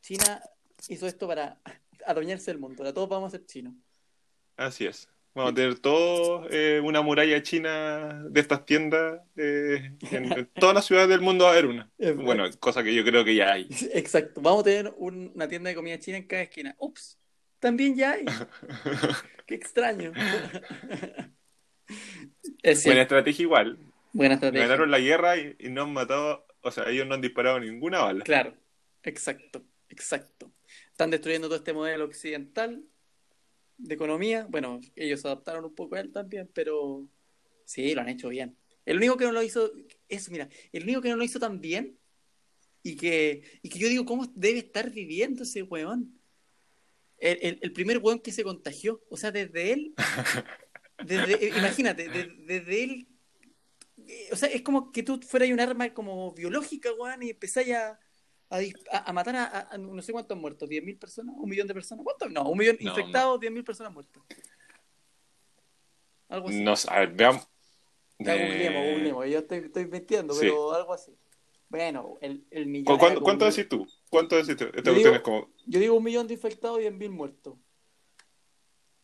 China 0.00 0.40
hizo 0.88 1.06
esto 1.06 1.26
para 1.26 1.60
adueñarse 2.06 2.50
del 2.50 2.60
mundo. 2.60 2.82
Ahora 2.82 2.94
todos 2.94 3.08
vamos 3.08 3.28
a 3.34 3.36
ser 3.38 3.46
chinos. 3.46 3.74
Así 4.56 4.86
es. 4.86 5.08
Vamos 5.34 5.52
a 5.52 5.54
tener 5.54 5.78
todo 5.78 6.46
eh, 6.50 6.78
una 6.84 7.00
muralla 7.00 7.42
china 7.42 8.22
de 8.28 8.40
estas 8.40 8.66
tiendas. 8.66 9.20
eh, 9.36 9.96
en, 10.10 10.46
todas 10.54 10.74
las 10.74 10.84
ciudades 10.84 11.08
del 11.08 11.22
mundo 11.22 11.44
va 11.44 11.50
a 11.50 11.52
haber 11.54 11.66
una. 11.66 11.90
Bueno, 12.16 12.44
cosa 12.60 12.84
que 12.84 12.94
yo 12.94 13.02
creo 13.02 13.24
que 13.24 13.34
ya 13.34 13.52
hay. 13.52 13.66
Exacto. 13.94 14.40
Vamos 14.42 14.60
a 14.60 14.64
tener 14.64 14.92
un- 14.98 15.32
una 15.34 15.48
tienda 15.48 15.70
de 15.70 15.74
comida 15.74 15.98
china 15.98 16.18
en 16.18 16.26
cada 16.26 16.42
esquina. 16.42 16.74
Ups, 16.78 17.18
también 17.62 17.94
ya 17.94 18.12
hay. 18.12 18.24
Qué 19.46 19.54
extraño. 19.54 20.12
Es 22.62 22.84
Buena 22.84 23.00
cierto. 23.00 23.00
estrategia 23.02 23.42
igual. 23.42 23.78
Buena 24.12 24.34
estrategia. 24.34 24.66
Ganaron 24.66 24.90
la 24.90 24.98
guerra 24.98 25.36
y, 25.36 25.56
y 25.58 25.68
no 25.68 25.82
han 25.82 25.92
matado, 25.92 26.46
o 26.62 26.70
sea, 26.70 26.88
ellos 26.88 27.06
no 27.06 27.14
han 27.14 27.20
disparado 27.20 27.60
ninguna 27.60 28.00
bala. 28.00 28.24
Claro, 28.24 28.54
exacto, 29.02 29.62
exacto. 29.88 30.52
Están 30.90 31.10
destruyendo 31.10 31.48
todo 31.48 31.58
este 31.58 31.72
modelo 31.72 32.04
occidental 32.04 32.82
de 33.76 33.94
economía. 33.94 34.46
Bueno, 34.48 34.80
ellos 34.96 35.20
se 35.20 35.28
adaptaron 35.28 35.64
un 35.64 35.74
poco 35.74 35.96
a 35.96 36.00
él 36.00 36.10
también, 36.12 36.48
pero 36.54 37.06
sí, 37.64 37.94
lo 37.94 38.00
han 38.00 38.08
hecho 38.08 38.28
bien. 38.28 38.56
El 38.86 38.96
único 38.96 39.16
que 39.16 39.24
no 39.26 39.32
lo 39.32 39.42
hizo, 39.42 39.70
eso, 40.08 40.30
mira, 40.30 40.48
el 40.72 40.84
único 40.84 41.02
que 41.02 41.10
no 41.10 41.16
lo 41.16 41.24
hizo 41.24 41.38
tan 41.38 41.60
bien 41.60 41.98
y 42.82 42.96
que, 42.96 43.42
y 43.60 43.68
que 43.68 43.78
yo 43.78 43.88
digo, 43.88 44.04
¿cómo 44.06 44.32
debe 44.34 44.60
estar 44.60 44.90
viviendo 44.90 45.42
ese 45.42 45.62
weón? 45.62 46.18
El, 47.22 47.38
el- 47.40 47.58
el 47.62 47.72
primer 47.72 47.98
weón 47.98 48.18
que 48.18 48.32
se 48.32 48.42
contagió, 48.42 49.00
o 49.08 49.16
sea, 49.16 49.30
desde 49.30 49.72
él, 49.72 49.94
desde, 51.06 51.34
eh, 51.46 51.52
imagínate, 51.56 52.08
de- 52.08 52.34
desde 52.46 52.82
él, 52.82 53.06
eh, 54.08 54.28
o 54.32 54.36
sea, 54.36 54.48
es 54.48 54.62
como 54.62 54.90
que 54.90 55.04
tú 55.04 55.20
fueras 55.22 55.48
un 55.50 55.60
arma 55.60 55.94
como 55.94 56.32
biológica, 56.32 56.90
weón, 56.94 57.22
y 57.22 57.30
empezáis 57.30 57.74
a, 57.74 57.98
a, 58.50 59.12
matar 59.12 59.36
a, 59.36 59.78
no 59.78 60.02
sé 60.02 60.12
cuántos 60.12 60.36
muertos, 60.36 60.68
¿10.000 60.68 60.98
personas? 60.98 61.34
¿Un 61.38 61.48
millón 61.48 61.68
de 61.68 61.74
personas? 61.74 62.04
¿Cuántos? 62.04 62.28
No, 62.32 62.48
un 62.50 62.58
millón 62.58 62.76
No, 62.80 62.88
infectados, 62.90 63.38
10.000 63.40 63.62
personas 63.64 63.92
muertas. 63.92 64.20
Algo 66.28 66.48
así. 66.48 66.60
No 66.62 66.74
sé, 66.76 66.88
a 66.90 67.00
ver, 67.00 67.12
veamos. 67.12 67.46
Ya 68.18 68.34
Eh, 68.34 68.46
googleemos, 68.46 68.82
googleemos. 68.90 69.26
Yo 69.30 69.38
estoy, 69.38 69.58
estoy 69.58 69.86
mintiendo, 69.86 70.34
sí. 70.34 70.40
pero 70.40 70.72
algo 70.74 70.92
así. 70.94 71.12
Bueno, 71.68 72.18
el, 72.20 72.44
el 72.50 72.66
millón. 72.66 72.96
¿cu- 72.96 72.98
¿Cuánto, 72.98 73.20
cuánto 73.22 73.44
decís 73.44 73.68
tú? 73.68 73.86
¿Cuánto 74.12 74.36
tú? 74.44 74.64
Esta 74.64 74.66
Yo 74.66 74.70
cuestión 74.72 74.94
digo- 74.94 75.14
es 75.14 75.20
como 75.22 75.50
Yo 75.64 75.80
digo 75.80 75.94
un 75.94 76.04
millón 76.04 76.26
de 76.26 76.34
infectados 76.34 76.78
y 76.80 76.82
10.000 76.82 77.08
muertos. 77.10 77.54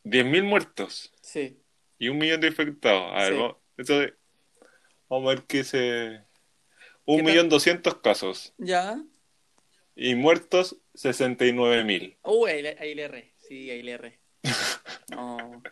10.000 0.05 0.43
muertos 0.45 1.15
Sí. 1.23 1.59
y 1.99 2.09
un 2.11 2.19
millón 2.19 2.43
de 2.43 2.49
infectados. 2.49 3.11
A 3.15 3.23
ver, 3.23 3.33
Sí. 3.33 3.39
vamos, 3.41 3.57
entonces, 3.79 4.13
vamos 5.09 5.27
a 5.31 5.35
ver 5.35 5.45
qué 5.47 5.65
se... 5.65 5.79
¿Qué 5.79 7.13
Un 7.15 7.25
millón 7.25 7.49
doscientos 7.49 7.95
casos 8.03 8.53
¿Ya? 8.59 9.03
y 9.97 10.15
muertos 10.15 10.77
69.000. 10.95 12.19
Uh, 12.23 12.45
ahí, 12.45 12.61
le- 12.61 12.77
ahí 12.79 12.95
le 12.95 13.03
erré. 13.05 13.35
Sí, 13.39 13.71
ahí 13.71 13.83
le 13.83 13.93
erré. 13.93 14.21
No. 15.11 15.63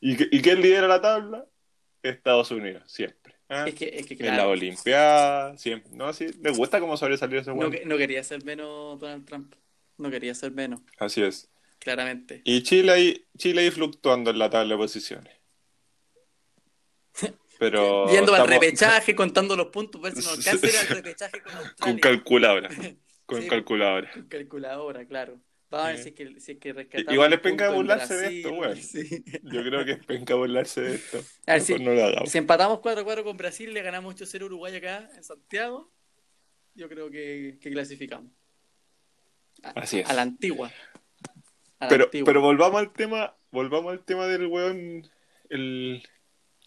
¿Y, 0.00 0.36
¿Y 0.36 0.42
quién 0.42 0.60
lidera 0.60 0.88
la 0.88 1.00
tabla? 1.00 1.46
Estados 2.02 2.50
Unidos, 2.50 2.90
siempre. 2.90 3.19
¿Ah? 3.50 3.64
Es 3.68 3.74
que, 3.74 3.88
es 3.94 4.06
que 4.06 4.14
En 4.14 4.26
la 4.26 4.34
claro. 4.36 4.50
Olimpiada. 4.50 5.54
No, 5.92 6.12
sí, 6.12 6.26
le 6.42 6.50
gusta 6.50 6.80
cómo 6.80 6.96
sobresalir 6.96 7.38
ese 7.40 7.50
No, 7.50 7.56
weón. 7.56 7.72
que- 7.72 7.84
no 7.84 7.96
quería 7.98 8.22
ser 8.24 8.42
menos 8.44 8.98
Donald 8.98 9.26
Trump. 9.26 9.54
No 9.98 10.10
quería 10.10 10.34
ser 10.34 10.52
menos, 10.52 10.80
Así 10.98 11.22
es. 11.22 11.50
claramente. 11.78 12.40
Y 12.44 12.62
Chile 12.62 12.90
ahí, 12.92 13.26
Chile 13.36 13.60
ahí 13.62 13.70
fluctuando 13.70 14.30
en 14.30 14.38
la 14.38 14.48
tabla 14.48 14.74
de 14.74 14.78
posiciones. 14.78 15.34
Pero 17.58 18.06
Viendo 18.10 18.32
al 18.34 18.40
estamos 18.42 18.62
repechaje, 18.62 19.14
contando 19.14 19.56
los 19.56 19.66
puntos, 19.66 20.00
ver 20.00 20.12
si 20.14 20.20
nos 20.20 20.38
alcanza 20.38 20.66
ir 20.66 20.76
al 20.76 20.86
repechaje 20.96 21.42
con 21.78 21.98
calculadora. 21.98 22.70
Con 23.26 23.42
Sí. 23.42 23.48
calculadora. 23.48 24.10
Con 24.12 24.26
calculadora, 24.26 25.04
claro. 25.06 25.38
Vamos 25.70 25.86
a 25.86 25.88
ver 25.90 25.98
Sí. 25.98 26.02
si 26.02 26.08
es 26.10 26.14
que, 26.16 26.40
si 26.40 26.52
es 26.52 26.58
que 26.58 26.72
rescatamos 26.72 27.12
Igual 27.14 27.32
es 27.32 27.40
penca 27.40 27.70
burlarse 27.70 28.14
de 28.16 28.36
esto, 28.38 28.74
sí. 28.76 29.24
Yo 29.44 29.62
creo 29.62 29.84
que 29.84 29.92
es 29.92 30.04
penca 30.04 30.34
burlarse 30.34 30.80
de 30.80 30.94
esto. 30.96 31.18
A 31.46 31.52
ver, 31.52 31.60
si, 31.62 31.74
no 31.78 31.92
lo 31.92 32.04
hagamos. 32.04 32.28
si 32.30 32.38
empatamos 32.38 32.80
4-4 32.80 33.22
con 33.22 33.36
Brasil, 33.36 33.72
le 33.72 33.82
ganamos 33.82 34.14
8-0 34.16 34.42
a 34.42 34.44
Uruguay 34.46 34.74
acá 34.76 35.08
en 35.14 35.22
Santiago, 35.22 35.92
yo 36.74 36.88
creo 36.88 37.10
que, 37.10 37.58
que 37.60 37.70
clasificamos. 37.70 38.32
A, 39.62 39.70
Así 39.80 40.00
es. 40.00 40.08
a 40.10 40.12
la 40.14 40.22
antigua. 40.22 40.72
A 41.78 41.84
la 41.84 41.88
Pero, 41.88 42.04
antigua. 42.04 42.26
pero 42.26 42.40
volvamos 42.40 42.80
al 42.80 42.92
tema, 42.92 43.36
volvamos 43.52 43.92
al 43.92 44.04
tema 44.04 44.26
del 44.26 44.46
weón, 44.46 45.08
el, 45.50 46.02
el 46.02 46.02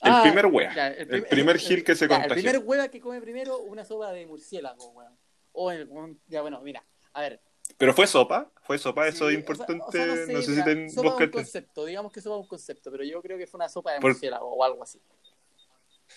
Ah, 0.01 0.21
primer 0.23 0.45
wea, 0.47 0.73
ya, 0.73 0.87
el, 0.89 1.07
prim- 1.07 1.25
primer 1.29 1.57
gil 1.59 1.83
que 1.83 1.95
se 1.95 2.07
ya, 2.07 2.23
El 2.23 2.31
primer 2.31 2.59
hueva 2.59 2.87
que 2.89 2.99
come 2.99 3.19
primero, 3.21 3.59
una 3.59 3.83
sopa 3.83 4.11
de 4.13 4.25
murciélago, 4.27 4.91
weón. 4.91 5.17
O 5.51 5.71
el, 5.71 5.89
ya, 6.27 6.41
bueno, 6.41 6.61
mira, 6.61 6.85
a 7.13 7.21
ver. 7.21 7.41
Pero 7.83 7.93
fue 7.93 8.07
sopa, 8.07 8.49
fue 8.61 8.77
sopa, 8.77 9.07
eso 9.09 9.27
Sí, 9.27 9.33
es 9.35 9.39
importante, 9.41 9.83
o 9.85 9.91
sea, 9.91 10.05
no, 10.05 10.15
sé, 10.15 10.41
si 10.43 10.51
mira, 10.51 10.63
ten, 10.63 10.89
sopa 10.89 11.09
vos 11.09 11.19
es 11.19 11.25
un 11.27 11.31
concepto, 11.31 11.85
digamos 11.85 12.11
que 12.13 12.21
sopa 12.21 12.35
es 12.37 12.41
un 12.41 12.47
concepto, 12.47 12.91
pero 12.91 13.03
yo 13.03 13.21
creo 13.21 13.37
que 13.37 13.45
fue 13.45 13.57
una 13.57 13.67
sopa 13.67 13.91
de 13.91 13.99
Por- 13.99 14.11
murciélago 14.11 14.47
o 14.47 14.63
algo 14.63 14.83
así. 14.83 15.01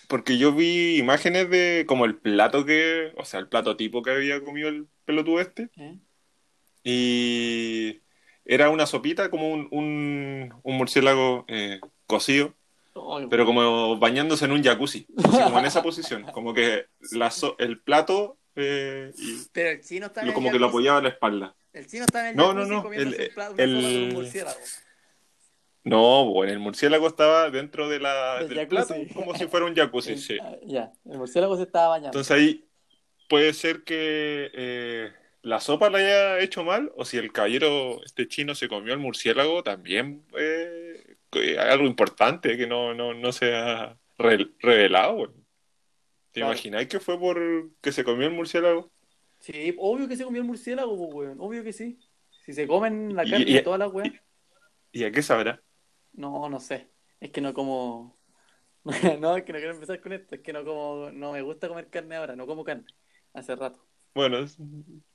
Porque 0.07 0.37
yo 0.37 0.53
vi 0.53 0.95
imágenes 0.97 1.49
de 1.49 1.83
como 1.85 2.05
el 2.05 2.15
plato 2.15 2.63
que, 2.63 3.11
o 3.17 3.25
sea, 3.25 3.41
el 3.41 3.49
plato 3.49 3.75
tipo 3.75 4.01
que 4.01 4.11
había 4.11 4.41
comido 4.41 4.69
el 4.69 4.87
pelotudo 5.03 5.41
este, 5.41 5.69
¿eh? 5.75 5.97
y 6.83 8.01
era 8.45 8.69
una 8.69 8.85
sopita 8.85 9.29
como 9.29 9.51
un, 9.51 9.67
un, 9.71 10.53
un 10.63 10.77
murciélago 10.77 11.43
eh, 11.49 11.81
cocido, 12.05 12.53
Ay, 12.95 13.27
pero 13.29 13.45
como 13.45 13.97
bañándose 13.99 14.45
en 14.45 14.51
un 14.51 14.63
jacuzzi, 14.63 15.05
así 15.17 15.43
como 15.43 15.59
en 15.59 15.65
esa 15.65 15.83
posición, 15.83 16.23
como 16.31 16.53
que 16.53 16.85
la 17.11 17.29
so- 17.29 17.57
el 17.59 17.79
plato 17.81 18.37
eh, 18.57 19.11
y 19.17 19.37
Pero 19.53 19.69
el 19.69 19.81
chino 19.81 20.07
está 20.07 20.21
en 20.21 20.33
como 20.33 20.51
que 20.51 20.59
lo 20.59 20.67
apoyaba 20.67 20.99
a 20.99 21.01
la 21.01 21.09
espalda. 21.09 21.55
El 21.73 21.87
chino 21.87 22.05
está 22.05 22.21
en 22.21 22.27
el 22.27 22.35
No, 22.35 22.53
no, 22.53 22.65
no, 22.65 22.91
el- 22.91 23.31
el- 23.57 24.13
murciélago. 24.13 24.59
No, 25.83 26.25
bueno, 26.25 26.51
el 26.51 26.59
murciélago 26.59 27.07
estaba 27.07 27.49
dentro 27.49 27.87
de 27.87 27.99
la, 27.99 28.43
Del 28.43 28.67
plato, 28.67 28.93
como 29.13 29.33
si 29.35 29.47
fuera 29.47 29.65
un 29.65 29.75
jacuzzi, 29.75 30.11
El- 30.13 30.17
sí. 30.19 30.37
ah, 30.41 30.55
Ya, 30.63 30.91
el 31.09 31.17
murciélago 31.17 31.55
se 31.55 31.63
estaba 31.63 31.89
bañando. 31.89 32.09
Entonces 32.09 32.31
ahí 32.35 32.65
puede 33.29 33.53
ser 33.53 33.83
que 33.83 34.51
eh, 34.53 35.11
la 35.43 35.61
sopa 35.61 35.89
la 35.89 35.99
haya 35.99 36.39
hecho 36.39 36.65
mal, 36.65 36.91
o 36.97 37.05
si 37.05 37.17
el 37.17 37.31
caballero 37.31 38.03
este 38.03 38.27
chino 38.27 38.53
se 38.53 38.67
comió 38.67 38.93
el 38.93 38.99
murciélago, 38.99 39.63
también 39.63 40.25
eh, 40.37 41.15
algo 41.59 41.85
importante 41.85 42.57
que 42.57 42.67
no, 42.67 42.93
no, 42.93 43.13
no 43.13 43.31
se 43.31 43.55
ha 43.55 43.97
re- 44.17 44.49
revelado. 44.59 45.33
¿Te 46.37 46.41
Claro. 46.41 46.53
imagináis 46.53 46.87
que 46.87 46.99
fue 46.99 47.19
por 47.19 47.39
que 47.81 47.91
se 47.91 48.03
comió 48.03 48.27
el 48.27 48.33
murciélago? 48.35 48.91
Sí, 49.39 49.73
obvio 49.79 50.07
que 50.07 50.15
se 50.15 50.23
comió 50.23 50.39
el 50.41 50.47
murciélago, 50.47 50.93
weón. 50.93 51.37
Obvio 51.39 51.63
que 51.63 51.73
sí. 51.73 51.97
Si 52.45 52.53
se 52.53 52.67
comen 52.67 53.15
la 53.15 53.25
Y- 53.25 53.31
carne 53.31 53.45
y- 53.49 53.53
de 53.55 53.61
todas 53.63 53.79
las 53.79 53.91
weas. 53.91 54.13
¿Y 54.91 55.03
a 55.03 55.11
qué 55.11 55.23
sabrá? 55.23 55.59
No, 56.13 56.47
no 56.47 56.59
sé. 56.59 56.89
Es 57.19 57.31
que 57.31 57.41
no 57.41 57.55
como. 57.55 58.15
No, 59.19 59.35
es 59.35 59.43
que 59.45 59.51
no 59.51 59.57
quiero 59.57 59.73
empezar 59.73 59.99
con 59.99 60.13
esto. 60.13 60.35
Es 60.35 60.41
que 60.41 60.53
no 60.53 60.63
como. 60.63 61.09
No 61.11 61.31
me 61.31 61.41
gusta 61.41 61.67
comer 61.67 61.87
carne 61.87 62.15
ahora. 62.17 62.35
No 62.35 62.45
como 62.45 62.63
carne. 62.63 62.85
Hace 63.33 63.55
rato. 63.55 63.83
Bueno, 64.13 64.37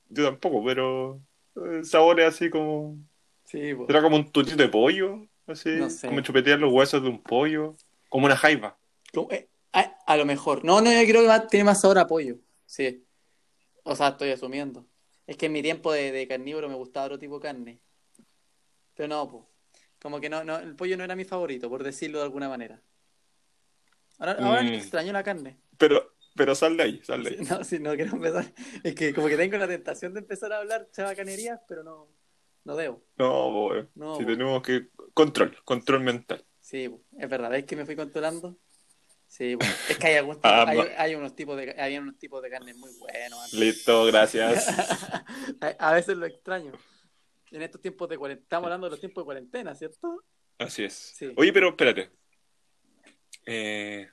yo 0.09 0.25
tampoco, 0.25 0.65
pero 0.65 1.21
el 1.55 1.85
sabor 1.85 2.19
es 2.19 2.27
así 2.35 2.51
como... 2.51 2.97
Sí, 3.45 3.75
pues. 3.77 3.89
Era 3.91 4.03
como 4.03 4.17
un 4.17 4.31
tutito 4.33 4.57
de 4.57 4.69
pollo, 4.69 5.27
así, 5.47 5.71
No 5.77 5.89
sé. 5.89 6.09
como 6.09 6.21
chupetear 6.21 6.59
los 6.59 6.73
huesos 6.73 7.01
de 7.03 7.09
un 7.09 7.23
pollo, 7.23 7.77
como 8.09 8.27
una 8.27 8.37
jaiba. 8.37 8.77
Como- 9.15 9.31
eh, 9.31 9.49
a, 9.73 9.81
a 10.07 10.17
lo 10.17 10.25
mejor. 10.27 10.65
No, 10.65 10.81
no, 10.81 10.91
yo 10.93 11.07
creo 11.09 11.23
que 11.23 11.29
va- 11.29 11.47
tiene 11.47 11.65
más 11.65 11.81
sabor 11.81 11.99
a 11.99 12.07
pollo. 12.07 12.37
Sí. 12.67 13.05
O 13.85 13.97
sea, 13.97 14.09
estoy 14.09 14.31
asumiendo. 14.31 14.87
Es 15.27 15.37
que 15.37 15.47
en 15.47 15.53
mi 15.53 15.63
tiempo 15.63 15.93
de, 15.93 16.13
de 16.13 16.29
carnívoro 16.29 16.69
me 16.69 16.75
gustaba 16.75 17.07
otro 17.07 17.19
tipo 17.19 17.37
de 17.37 17.43
carne. 17.43 17.81
Pero 18.95 19.09
no, 19.09 19.29
pues. 19.31 19.45
Como 20.01 20.21
que 20.21 20.29
no, 20.29 20.43
no, 20.45 20.59
el 20.59 20.75
pollo 20.75 20.97
no 20.97 21.05
era 21.05 21.15
mi 21.17 21.25
favorito, 21.25 21.69
por 21.69 21.83
decirlo 21.85 22.19
de 22.19 22.25
alguna 22.25 22.49
manera. 22.49 22.81
Ahora, 24.19 24.33
ahora 24.33 24.63
Mm. 24.63 24.75
extraño 24.75 25.13
la 25.13 25.23
carne. 25.23 25.57
Pero, 25.79 26.15
pero 26.37 26.55
sal 26.55 26.77
de 26.77 26.83
ahí, 26.83 27.01
sal 27.05 27.23
de 27.25 27.31
ahí. 27.31 27.37
no, 27.51 27.65
sí, 27.65 27.79
no 27.79 27.95
quiero 27.95 28.17
empezar. 28.17 28.53
Es 28.83 28.95
que 28.95 29.15
como 29.15 29.29
que 29.29 29.37
tengo 29.37 29.57
la 29.59 29.69
tentación 29.69 30.13
de 30.15 30.21
empezar 30.21 30.53
a 30.53 30.59
hablar 30.59 30.89
chabacanerías, 30.93 31.61
pero 31.69 31.83
no, 31.83 32.09
no 32.65 32.77
debo. 32.77 33.03
No, 33.17 33.51
bo, 33.51 33.75
No, 33.95 34.17
si 34.17 34.25
tenemos 34.27 34.63
que... 34.63 34.89
Control, 35.15 35.57
control 35.65 36.01
mental. 36.01 36.45
Sí, 36.61 36.91
es 37.19 37.29
verdad, 37.29 37.51
¿ves 37.51 37.65
que 37.65 37.77
me 37.77 37.85
fui 37.85 37.95
controlando? 37.97 38.57
Sí, 39.33 39.57
po. 39.57 39.65
es 39.89 39.97
que 39.99 40.07
hay, 40.09 40.17
algún 40.17 40.35
tipo- 40.43 40.49
Ah, 40.49 40.67
hay, 40.99 41.15
unos 41.15 41.35
tipos 41.35 41.57
de 41.57 41.75
hay 41.79 41.97
unos 41.97 42.19
tipos 42.19 42.43
de 42.43 42.51
carne 42.51 42.75
muy 42.75 42.91
buenos. 42.99 43.45
antes. 43.45 43.59
Listo, 43.59 44.05
gracias. 44.05 44.69
a, 45.63 45.67
a 45.79 45.95
veces 45.95 46.19
lo 46.19 46.27
extraño. 46.27 46.73
En 47.51 47.63
estos 47.63 47.81
tiempos 47.81 48.11
de 48.11 48.19
cuarentena, 48.19 48.45
estamos 48.45 48.67
hablando 48.67 48.87
de 48.89 48.91
los 48.91 49.01
tiempos 49.01 49.23
de 49.23 49.25
cuarentena, 49.25 49.75
¿cierto? 49.75 50.23
Así 50.59 50.85
es. 50.85 50.93
Sí. 51.17 51.33
Oye, 51.37 51.51
pero 51.51 51.71
espérate. 51.71 52.11
Eh, 53.47 54.07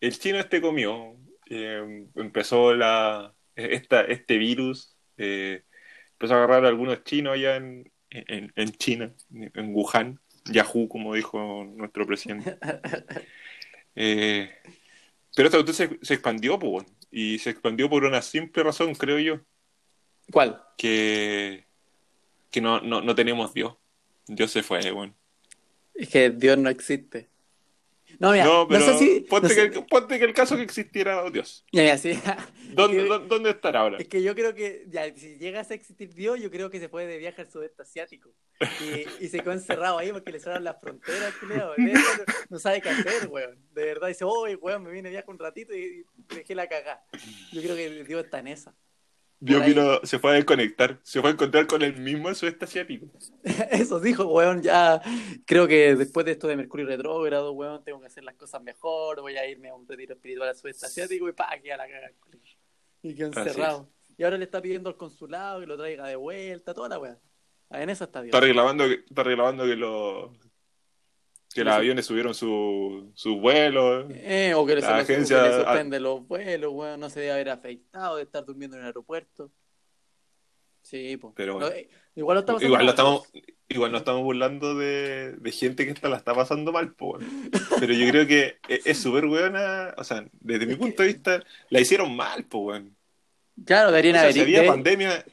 el 0.00 0.18
chino 0.18 0.38
este 0.38 0.62
comió 0.62 1.14
eh, 1.50 2.06
empezó 2.14 2.74
la, 2.74 3.34
esta, 3.56 4.00
este 4.02 4.38
virus, 4.38 4.96
eh, 5.18 5.62
empezó 6.12 6.34
a 6.34 6.36
agarrar 6.38 6.64
a 6.64 6.68
algunos 6.68 7.04
chinos 7.04 7.34
allá 7.34 7.56
en, 7.56 7.92
en, 8.08 8.50
en 8.56 8.68
China, 8.72 9.14
en 9.30 9.74
Wuhan, 9.74 10.20
Yahoo, 10.46 10.88
como 10.88 11.14
dijo 11.14 11.64
nuestro 11.76 12.06
presidente. 12.06 12.56
Eh, 13.96 14.50
pero 15.34 15.48
esta 15.48 15.62
cuestión 15.62 15.98
se, 16.00 16.06
se 16.06 16.14
expandió, 16.14 16.58
pues, 16.58 16.86
y 17.10 17.38
se 17.38 17.50
expandió 17.50 17.88
por 17.88 18.04
una 18.04 18.22
simple 18.22 18.62
razón, 18.62 18.94
creo 18.94 19.18
yo, 19.18 19.40
¿Cuál? 20.30 20.62
que, 20.76 21.66
que 22.50 22.60
no, 22.60 22.80
no, 22.80 23.00
no 23.00 23.14
tenemos 23.14 23.52
Dios. 23.54 23.74
Dios 24.26 24.50
se 24.50 24.62
fue, 24.62 24.90
bueno. 24.90 25.14
Es 25.94 26.08
que 26.08 26.30
Dios 26.30 26.58
no 26.58 26.70
existe. 26.70 27.28
No, 28.18 28.32
mira, 28.32 28.44
No, 28.44 28.66
pero 28.68 28.84
sé 28.84 28.98
si. 28.98 29.20
ponte, 29.20 29.48
no 29.48 29.54
sé- 29.54 29.70
que, 29.70 29.82
ponte 29.82 30.18
que 30.18 30.24
el 30.24 30.34
caso 30.34 30.56
que 30.56 30.62
existiera 30.62 31.28
Dios. 31.30 31.64
Ya, 31.72 31.84
ya, 31.84 31.98
sí. 31.98 32.12
¿Dónde, 32.74 32.98
que- 33.04 33.26
dónde, 33.28 33.50
estará 33.50 33.80
ahora? 33.80 33.98
Es 33.98 34.08
que 34.08 34.22
yo 34.22 34.34
creo 34.34 34.54
que, 34.54 34.84
ya, 34.88 35.14
si 35.14 35.38
llegas 35.38 35.70
a 35.70 35.74
existir 35.74 36.12
Dios, 36.14 36.40
yo 36.40 36.50
creo 36.50 36.70
que 36.70 36.80
se 36.80 36.88
puede 36.88 37.06
de 37.06 37.18
viaje 37.18 37.42
al 37.42 37.50
sudeste 37.50 37.82
asiático. 37.82 38.30
Y, 38.80 39.24
y 39.24 39.28
se 39.28 39.40
quedó 39.40 39.52
encerrado 39.52 39.98
ahí 39.98 40.12
porque 40.12 40.32
le 40.32 40.40
cerraron 40.40 40.64
las 40.64 40.80
fronteras, 40.80 41.34
No, 42.50 42.58
sabe 42.58 42.80
qué 42.80 42.90
hacer, 42.90 43.28
weón. 43.28 43.58
De 43.72 43.84
verdad, 43.84 44.08
dice, 44.08 44.24
oye, 44.24 44.56
weón, 44.56 44.82
me 44.84 44.90
vine 44.90 45.08
de 45.08 45.10
viaje 45.10 45.30
un 45.30 45.38
ratito 45.38 45.74
y, 45.74 46.04
y 46.30 46.34
dejé 46.34 46.54
la 46.54 46.68
cagada. 46.68 47.04
Yo 47.52 47.62
creo 47.62 47.76
que 47.76 48.04
Dios 48.04 48.24
está 48.24 48.38
en 48.38 48.48
esa. 48.48 48.74
Vino, 49.44 50.00
se 50.04 50.18
fue 50.18 50.30
a 50.30 50.34
desconectar, 50.34 50.98
se 51.02 51.20
fue 51.20 51.30
a 51.30 51.32
encontrar 51.34 51.66
con 51.66 51.82
el 51.82 52.00
mismo 52.00 52.34
sudeste 52.34 52.64
asiático. 52.64 53.06
Eso 53.70 54.00
dijo, 54.00 54.26
weón, 54.26 54.62
ya 54.62 55.02
creo 55.44 55.68
que 55.68 55.94
después 55.96 56.24
de 56.24 56.32
esto 56.32 56.48
de 56.48 56.56
Mercurio 56.56 56.86
retrógrado, 56.86 57.52
weón, 57.52 57.84
tengo 57.84 58.00
que 58.00 58.06
hacer 58.06 58.24
las 58.24 58.36
cosas 58.36 58.62
mejor, 58.62 59.20
voy 59.20 59.36
a 59.36 59.46
irme 59.46 59.68
a 59.68 59.74
un 59.74 59.86
retiro 59.86 60.14
espiritual 60.14 60.48
al 60.48 60.56
sudeste 60.56 60.86
asiático 60.86 61.28
y 61.28 61.32
pa, 61.32 61.52
aquí 61.52 61.70
a 61.70 61.76
la 61.76 61.84
culiao. 62.20 62.42
Y 63.02 63.14
quedó 63.14 63.26
encerrado. 63.26 63.90
Y 64.16 64.24
ahora 64.24 64.38
le 64.38 64.44
está 64.44 64.62
pidiendo 64.62 64.88
al 64.88 64.96
consulado 64.96 65.60
que 65.60 65.66
lo 65.66 65.76
traiga 65.76 66.06
de 66.06 66.16
vuelta, 66.16 66.72
toda 66.72 66.88
la 66.88 66.98
weón. 66.98 67.18
En 67.70 67.90
esa 67.90 68.04
está 68.04 68.22
Dios. 68.22 68.34
Está 68.34 68.46
reclamando 68.46 68.84
que, 68.84 68.94
está 68.94 69.22
reclamando 69.24 69.64
que 69.64 69.76
los 69.76 70.30
que 71.54 71.64
los 71.64 71.72
Sí. 71.72 71.78
aviones 71.78 72.04
subieron 72.06 72.34
su, 72.34 73.10
sus 73.14 73.40
vuelos. 73.40 74.06
Eh, 74.10 74.52
o 74.54 74.66
que, 74.66 74.74
La 74.76 74.98
agencia- 74.98 75.42
que 75.42 75.48
le 75.50 75.54
suspende 75.56 76.00
los 76.00 76.26
vuelos, 76.26 76.72
weón, 76.74 76.98
no 77.00 77.08
se 77.08 77.20
debe 77.20 77.32
haber 77.32 77.50
afectado 77.50 78.16
de 78.16 78.24
estar 78.24 78.44
durmiendo 78.44 78.76
en 78.76 78.82
el 78.82 78.86
aeropuerto. 78.88 79.50
Sí, 80.82 81.16
pues. 81.16 81.32
Pero 81.36 81.54
bueno. 81.54 81.70
igual 82.14 82.34
lo 82.34 82.40
estamos 82.40 82.62
Igual, 82.62 82.84
lo 82.84 82.90
estamos, 82.90 83.22
igual 83.68 83.92
nos 83.92 84.00
estamos 84.02 84.22
burlando 84.22 84.74
de, 84.74 85.32
de 85.32 85.50
gente 85.52 85.86
que 85.86 85.92
esta 85.92 86.08
la 86.10 86.16
está 86.18 86.34
pasando 86.34 86.72
mal, 86.72 86.92
po. 86.92 87.18
Pero 87.80 87.94
yo 87.94 88.06
creo 88.10 88.26
que 88.26 88.58
es 88.68 88.86
es 88.86 88.98
súper 88.98 89.26
buena, 89.26 89.94
o 89.96 90.04
sea, 90.04 90.26
desde 90.40 90.66
mi 90.66 90.74
punto 90.76 91.02
de 91.02 91.08
vista, 91.08 91.42
la 91.70 91.80
hicieron 91.80 92.14
mal, 92.14 92.44
po, 92.44 92.58
weón. 92.58 92.94
Claro, 93.64 93.88
O 93.88 93.92
deberían 93.92 94.14
sea, 94.16 94.22
haber 94.24 94.34
si 94.34 94.40
había 94.40 94.60
de- 94.62 94.68
pandemia, 94.68 95.24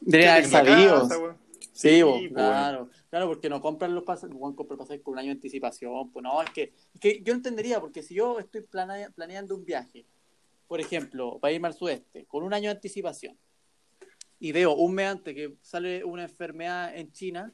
deberían 0.00 0.32
haber 0.34 0.44
sabido. 0.46 1.00
casa. 1.08 1.36
Sí, 1.72 1.88
Sí, 1.96 2.02
po, 2.02 2.20
claro. 2.34 2.90
Claro, 3.10 3.26
porque 3.26 3.48
no 3.48 3.60
compran 3.60 3.92
los 3.92 4.04
pasajes, 4.04 4.36
Juan 4.36 4.54
compra 4.54 4.76
pasajes 4.76 5.02
con 5.02 5.12
un 5.12 5.18
año 5.18 5.28
de 5.28 5.32
anticipación. 5.32 6.12
Pues 6.12 6.22
no, 6.22 6.40
es 6.42 6.50
que, 6.50 6.72
que 7.00 7.20
yo 7.22 7.34
entendería, 7.34 7.80
porque 7.80 8.02
si 8.02 8.14
yo 8.14 8.38
estoy 8.38 8.62
plane- 8.62 9.10
planeando 9.10 9.56
un 9.56 9.64
viaje, 9.64 10.06
por 10.68 10.80
ejemplo, 10.80 11.40
para 11.40 11.52
irme 11.52 11.66
al 11.66 11.74
sudeste, 11.74 12.24
con 12.26 12.44
un 12.44 12.54
año 12.54 12.70
de 12.70 12.76
anticipación, 12.76 13.36
y 14.38 14.52
veo 14.52 14.74
un 14.74 14.94
mes 14.94 15.08
antes 15.08 15.34
que 15.34 15.56
sale 15.60 16.04
una 16.04 16.22
enfermedad 16.22 16.96
en 16.96 17.10
China, 17.12 17.52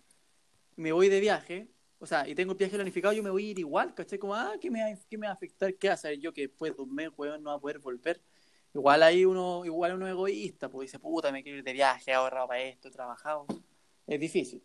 me 0.76 0.92
voy 0.92 1.08
de 1.08 1.20
viaje, 1.20 1.70
o 1.98 2.04
sea, 2.06 2.28
y 2.28 2.34
tengo 2.34 2.52
el 2.52 2.58
viaje 2.58 2.74
planificado, 2.74 3.14
yo 3.14 3.22
me 3.22 3.30
voy 3.30 3.46
a 3.46 3.50
ir 3.52 3.58
igual, 3.58 3.94
¿cachai? 3.94 4.18
Como, 4.18 4.34
ah, 4.34 4.52
¿qué 4.60 4.70
me, 4.70 4.98
qué 5.08 5.16
me 5.16 5.26
va 5.26 5.32
a 5.32 5.34
afectar? 5.36 5.74
¿Qué 5.74 5.96
saber 5.96 6.20
yo 6.20 6.34
que 6.34 6.42
después 6.42 6.76
de 6.76 6.82
un 6.82 6.94
mes, 6.94 7.08
weón, 7.16 7.42
no 7.42 7.48
va 7.48 7.56
a 7.56 7.60
poder 7.60 7.78
volver? 7.78 8.20
Igual 8.74 9.02
ahí 9.02 9.24
uno, 9.24 9.64
igual 9.64 9.94
uno 9.94 10.06
egoísta, 10.06 10.68
pues 10.68 10.90
dice, 10.90 10.98
puta, 10.98 11.32
me 11.32 11.42
quiero 11.42 11.56
ir 11.58 11.64
de 11.64 11.72
viaje, 11.72 12.10
he 12.10 12.14
ahorrado 12.14 12.46
para 12.46 12.60
esto, 12.60 12.88
he 12.88 12.90
trabajado. 12.90 13.46
Es 14.06 14.20
difícil. 14.20 14.62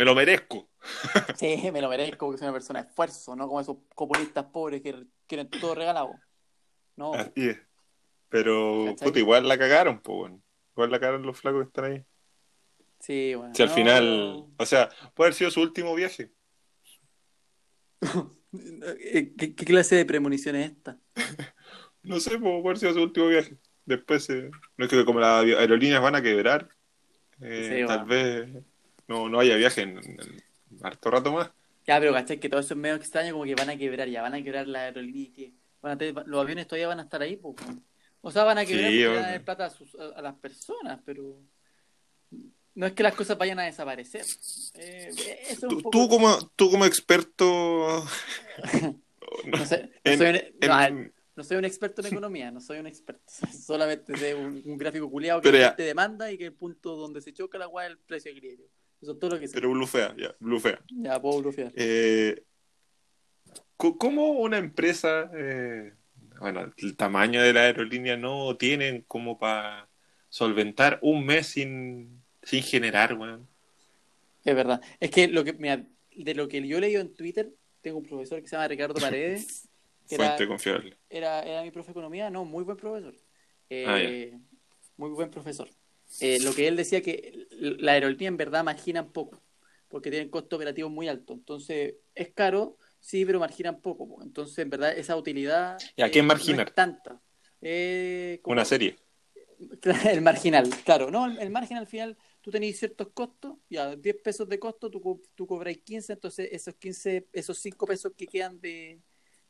Me 0.00 0.06
lo 0.06 0.14
merezco. 0.14 0.70
Sí, 1.34 1.70
me 1.72 1.82
lo 1.82 1.88
merezco 1.90 2.26
porque 2.26 2.38
soy 2.38 2.46
una 2.46 2.54
persona 2.54 2.82
de 2.82 2.88
esfuerzo, 2.88 3.36
no 3.36 3.46
como 3.46 3.60
esos 3.60 3.76
comunistas 3.94 4.46
pobres 4.46 4.80
que 4.82 5.06
quieren 5.26 5.50
todo 5.50 5.74
regalado. 5.74 6.22
No, 6.96 7.14
Así 7.14 7.48
es. 7.50 7.58
Pero, 8.28 8.94
puta, 9.02 9.18
igual 9.18 9.46
la 9.48 9.58
cagaron, 9.58 10.00
po. 10.00 10.28
Igual 10.74 10.90
la 10.90 11.00
cagaron 11.00 11.22
los 11.26 11.38
flacos 11.38 11.62
que 11.62 11.66
están 11.68 11.84
ahí. 11.86 12.04
sí, 12.98 13.34
bueno. 13.34 13.54
Si 13.54 13.62
al 13.62 13.68
no, 13.68 13.74
final, 13.74 14.46
o 14.56 14.66
sea, 14.66 14.88
puede 15.14 15.28
haber 15.28 15.34
sido 15.34 15.50
su 15.50 15.60
último 15.62 15.94
viaje. 15.94 16.32
Eh, 18.52 19.32
¿Qué, 19.38 19.54
qué 19.54 19.64
clase 19.64 19.94
de 19.94 20.04
premonición 20.04 20.56
es 20.56 20.72
esta? 20.72 20.98
No 22.02 22.18
sé, 22.20 22.38
puede 22.38 22.58
haber 22.60 22.78
sido 22.78 22.94
su 22.94 23.02
último 23.02 23.28
viaje. 23.28 23.58
Después, 23.84 24.28
eh, 24.30 24.50
no 24.76 24.84
es 24.84 24.90
que 24.90 25.04
como 25.04 25.20
las 25.20 25.44
aerolíneas 25.44 26.02
van 26.02 26.14
a 26.16 26.22
quebrar, 26.22 26.68
eh, 27.40 27.82
Sí, 27.82 27.86
tal 27.86 28.04
bueno. 28.04 28.06
vez 28.06 28.64
no, 29.10 29.28
no 29.28 29.40
haya 29.40 29.56
viaje 29.56 29.82
en, 29.82 29.98
en 29.98 30.42
harto 30.82 31.10
rato 31.10 31.32
más. 31.32 31.50
Ya, 31.86 31.98
pero 31.98 32.12
¿cachai? 32.12 32.38
Que 32.38 32.48
todo 32.48 32.60
eso 32.60 32.74
es 32.74 32.80
medio 32.80 32.94
extraño, 32.94 33.32
como 33.32 33.44
que 33.44 33.54
van 33.56 33.68
a 33.70 33.76
quebrar, 33.76 34.08
ya 34.08 34.22
van 34.22 34.34
a 34.34 34.42
quebrar 34.42 34.66
la 34.68 34.82
aerolínea 34.84 35.22
y 35.22 35.32
que 35.32 35.52
van 35.82 35.92
a 35.92 35.98
tener- 35.98 36.26
los 36.26 36.40
aviones 36.40 36.66
todavía 36.68 36.88
van 36.88 37.00
a 37.00 37.02
estar 37.02 37.20
ahí, 37.20 37.36
pues. 37.36 37.56
O 38.20 38.30
sea, 38.30 38.44
van 38.44 38.58
a 38.58 38.64
quebrar 38.64 38.90
Sí, 38.90 39.04
van 39.04 39.16
a 39.24 39.30
dar 39.32 39.44
plata 39.44 39.64
a, 39.66 39.70
sus- 39.70 39.94
a- 39.96 40.18
a 40.18 40.22
las 40.22 40.34
personas, 40.36 41.00
pero 41.04 41.40
no 42.74 42.86
es 42.86 42.92
que 42.92 43.02
las 43.02 43.14
cosas 43.14 43.36
vayan 43.36 43.58
a 43.58 43.64
desaparecer. 43.64 44.24
Eh, 44.74 45.08
eso 45.10 45.22
es 45.50 45.62
un 45.64 45.68
Tú, 45.70 45.76
poco... 45.82 45.90
tú 45.90 46.08
como, 46.08 46.48
tú 46.56 46.70
como 46.70 46.84
experto... 46.86 48.04
No 49.46 49.64
sé, 49.64 49.90
no 50.04 50.10
en- 50.12 50.18
soy 50.18 50.26
un- 50.28 50.68
no, 50.68 50.74
a 50.74 50.80
ver, 50.80 50.90
en- 50.92 51.14
No 51.36 51.44
soy 51.44 51.56
un 51.56 51.64
experto 51.64 52.00
en 52.02 52.08
economía, 52.08 52.50
no 52.50 52.60
soy 52.60 52.78
un 52.78 52.86
experto. 52.86 53.22
Solamente 53.66 54.16
sé 54.16 54.34
un, 54.34 54.60
un 54.64 54.76
gráfico 54.76 55.10
culiado 55.10 55.40
que 55.40 55.50
gente 55.50 55.82
demanda 55.82 56.30
y 56.30 56.36
que 56.38 56.46
el 56.46 56.52
punto 56.52 56.94
donde 56.96 57.20
se 57.22 57.32
choca 57.32 57.56
la 57.58 57.68
weá 57.68 57.86
es 57.86 57.92
el 57.92 57.98
precio 57.98 58.30
de 58.32 58.38
equilibrio. 58.38 58.66
Eso 59.00 59.12
es 59.12 59.18
todo 59.18 59.30
lo 59.30 59.40
que 59.40 59.48
sé. 59.48 59.54
pero 59.54 59.70
blufea, 59.70 60.14
ya, 60.16 60.34
blufea. 60.40 60.80
Ya 60.88 61.20
puedo 61.20 61.40
blufear. 61.40 61.72
Eh, 61.74 62.42
¿Cómo 63.76 64.32
una 64.32 64.58
empresa, 64.58 65.30
eh, 65.34 65.94
bueno, 66.38 66.70
el 66.76 66.96
tamaño 66.96 67.42
de 67.42 67.52
la 67.52 67.62
aerolínea 67.62 68.16
no 68.16 68.56
tienen 68.56 69.02
como 69.08 69.38
para 69.38 69.88
solventar 70.28 70.98
un 71.02 71.24
mes 71.24 71.46
sin, 71.46 72.22
sin 72.42 72.62
generar, 72.62 73.14
weón? 73.14 73.48
Es 74.44 74.54
verdad. 74.54 74.80
Es 75.00 75.10
que 75.10 75.28
lo 75.28 75.44
que 75.44 75.54
mira, 75.54 75.86
de 76.14 76.34
lo 76.34 76.46
que 76.48 76.66
yo 76.66 76.76
he 76.78 76.80
leído 76.80 77.00
en 77.00 77.14
Twitter, 77.14 77.50
tengo 77.80 77.98
un 77.98 78.04
profesor 78.04 78.40
que 78.42 78.48
se 78.48 78.56
llama 78.56 78.68
Ricardo 78.68 78.94
Paredes, 79.00 79.68
era, 80.10 80.24
Fuente 80.26 80.46
confiable. 80.46 80.96
era, 81.08 81.42
era 81.42 81.62
mi 81.62 81.70
profe 81.70 81.88
de 81.88 81.92
economía, 81.92 82.28
no, 82.28 82.44
muy 82.44 82.64
buen 82.64 82.76
profesor. 82.76 83.14
Eh, 83.70 84.32
Ah, 84.34 84.38
muy 84.96 85.10
buen 85.10 85.30
profesor. 85.30 85.68
Eh, 86.20 86.38
lo 86.42 86.52
que 86.54 86.66
él 86.68 86.76
decía 86.76 87.02
que 87.02 87.46
la 87.50 87.92
aerolínea 87.92 88.28
en 88.28 88.36
verdad 88.36 88.64
marginan 88.64 89.12
poco, 89.12 89.42
porque 89.88 90.10
tienen 90.10 90.28
costos 90.28 90.56
operativos 90.56 90.90
muy 90.90 91.08
altos. 91.08 91.36
Entonces, 91.38 91.94
es 92.14 92.30
caro, 92.32 92.76
sí, 92.98 93.24
pero 93.24 93.38
marginan 93.38 93.80
poco. 93.80 94.08
po. 94.08 94.22
Entonces, 94.22 94.58
en 94.58 94.70
verdad, 94.70 94.96
esa 94.96 95.16
utilidad 95.16 95.78
¿Y 95.96 96.02
a 96.02 96.10
quién 96.10 96.24
eh, 96.24 96.28
marginar? 96.28 96.66
no 96.66 96.68
es 96.70 96.74
tanta. 96.74 97.20
Eh, 97.60 98.40
Una 98.44 98.64
serie. 98.64 98.96
El 100.10 100.22
marginal, 100.22 100.68
claro, 100.84 101.10
¿no? 101.10 101.26
El, 101.26 101.38
el 101.38 101.50
margen 101.50 101.76
al 101.76 101.86
final, 101.86 102.16
tú 102.40 102.50
tenés 102.50 102.78
ciertos 102.78 103.08
costos, 103.12 103.58
ya, 103.68 103.94
10 103.94 104.16
pesos 104.22 104.48
de 104.48 104.58
costo, 104.58 104.90
tú, 104.90 105.22
tú 105.34 105.46
cobras 105.46 105.76
15, 105.84 106.14
entonces 106.14 106.48
esos 106.50 106.74
15, 106.76 107.26
esos 107.32 107.58
5 107.58 107.86
pesos 107.86 108.12
que 108.16 108.26
quedan 108.26 108.58
de, 108.60 109.00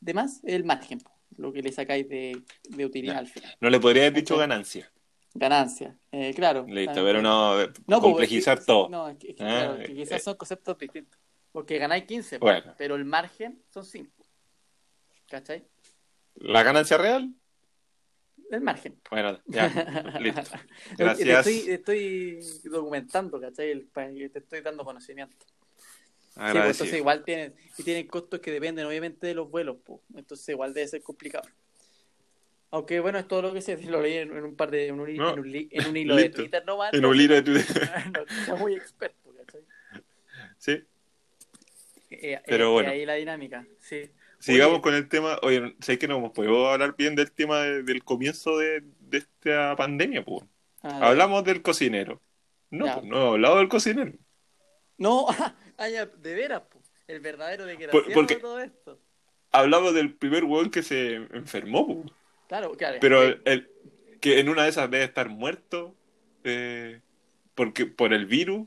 de 0.00 0.14
más, 0.14 0.40
es 0.42 0.54
el 0.54 0.64
margen, 0.64 0.98
lo 1.36 1.52
que 1.52 1.62
le 1.62 1.70
sacáis 1.70 2.08
de, 2.08 2.42
de 2.70 2.84
utilidad 2.84 3.14
Ya. 3.14 3.18
al 3.20 3.28
final. 3.28 3.56
No 3.60 3.70
le 3.70 3.78
podría 3.78 4.02
haber 4.02 4.14
dicho 4.14 4.36
ganancia. 4.36 4.90
Ganancia, 5.34 5.96
eh, 6.10 6.34
claro. 6.34 6.66
Listo, 6.68 7.04
pero 7.04 7.22
no, 7.22 7.56
No, 7.86 8.00
po, 8.00 8.00
complejizar 8.00 8.64
todo. 8.64 8.88
No, 8.88 9.08
es 9.08 9.16
que, 9.16 9.30
es 9.30 9.36
que, 9.36 9.44
Ah, 9.44 9.46
claro, 9.46 9.78
que 9.78 9.92
eh, 9.92 9.94
quizás 9.94 10.20
eh. 10.20 10.24
son 10.24 10.36
conceptos 10.36 10.76
distintos. 10.78 11.20
Porque 11.52 11.78
ganáis 11.78 12.04
15, 12.04 12.38
po, 12.38 12.46
Bueno. 12.46 12.74
pero 12.76 12.96
el 12.96 13.04
margen 13.04 13.62
son 13.70 13.84
5. 13.84 14.10
¿Cachai? 15.28 15.64
¿La 16.34 16.62
ganancia 16.62 16.98
real? 16.98 17.32
El 18.50 18.60
margen. 18.62 19.00
Bueno, 19.08 19.38
ya, 19.46 19.68
listo. 20.20 20.42
Te 20.96 21.04
Gracias. 21.04 21.46
estoy, 21.46 21.70
estoy 21.72 22.40
documentando, 22.64 23.40
¿cachai? 23.40 23.70
El, 23.70 23.88
te 24.32 24.40
estoy 24.40 24.60
dando 24.60 24.84
conocimiento. 24.84 25.36
Sí, 26.34 26.40
pues, 26.40 26.54
entonces 26.54 26.94
igual 26.94 27.24
tienen, 27.24 27.54
y 27.78 27.82
tienen 27.82 28.06
costos 28.08 28.40
que 28.40 28.50
dependen 28.50 28.86
obviamente 28.86 29.26
de 29.26 29.34
los 29.34 29.50
vuelos, 29.50 29.76
pues. 29.84 30.00
entonces 30.14 30.48
igual 30.48 30.72
debe 30.72 30.88
ser 30.88 31.02
complicado. 31.02 31.48
Aunque 32.72 33.00
bueno, 33.00 33.18
es 33.18 33.26
todo 33.26 33.42
lo 33.42 33.52
que 33.52 33.60
sé, 33.62 33.76
lo 33.84 34.00
leí 34.00 34.18
en, 34.18 34.36
en 34.36 34.44
un 34.44 34.56
par 34.56 34.70
de, 34.70 34.88
en 34.88 35.00
un, 35.00 35.14
No. 35.16 35.32
en 35.32 35.38
un, 35.40 35.50
li- 35.50 35.68
en 35.72 35.88
un 35.88 35.96
hilo 35.96 36.16
de. 36.16 36.28
Twitter 36.30 36.64
nomás. 36.64 36.92
En 36.94 37.04
un 37.04 37.16
libro 37.16 37.34
de 37.36 37.42
Twitter. 37.42 37.90
no, 38.12 38.44
soy 38.46 38.58
muy 38.58 38.74
experto, 38.74 39.32
¿cachai? 39.36 39.60
Sí. 40.58 40.84
Eh, 42.10 42.40
Pero 42.46 42.64
eh, 42.66 42.72
bueno. 42.72 42.90
ahí 42.90 43.06
la 43.06 43.14
dinámica, 43.14 43.66
sí. 43.78 44.10
Sigamos 44.38 44.74
Oye. 44.74 44.82
con 44.82 44.94
el 44.94 45.08
tema. 45.08 45.38
Oye, 45.42 45.74
sé 45.80 45.98
que 45.98 46.08
no 46.08 46.16
hemos 46.16 46.32
podido 46.32 46.68
hablar 46.70 46.94
bien 46.96 47.14
del 47.14 47.30
tema 47.30 47.60
de- 47.60 47.82
del 47.82 48.02
comienzo 48.04 48.56
de, 48.58 48.82
de 49.00 49.18
esta 49.18 49.76
pandemia, 49.76 50.24
pues. 50.24 50.44
Hablamos 50.82 51.44
del 51.44 51.60
cocinero. 51.60 52.22
No, 52.70 52.86
Ya. 52.86 52.94
pues, 52.94 53.06
no 53.06 53.16
hemos 53.16 53.32
hablado 53.34 53.58
del 53.58 53.68
cocinero. 53.68 54.12
No, 54.96 55.26
ah, 55.28 55.88
ya, 55.88 56.06
de 56.06 56.34
veras, 56.34 56.62
po, 56.62 56.80
el 57.06 57.20
verdadero 57.20 57.66
desgraciado 57.66 58.04
porque- 58.14 58.34
de 58.36 58.40
todo 58.40 58.60
esto. 58.60 58.98
Hablamos 59.52 59.92
del 59.94 60.14
primer 60.14 60.44
weón 60.44 60.70
que 60.70 60.82
se 60.82 61.14
enfermó, 61.16 61.86
pues. 61.86 62.12
Claro, 62.50 62.72
claro. 62.72 62.98
Pero 63.00 63.22
el, 63.22 63.70
que 64.20 64.40
en 64.40 64.48
una 64.48 64.64
de 64.64 64.70
esas 64.70 64.90
debe 64.90 65.04
estar 65.04 65.28
muerto 65.28 65.94
eh, 66.42 67.00
porque, 67.54 67.86
por 67.86 68.12
el 68.12 68.26
virus 68.26 68.66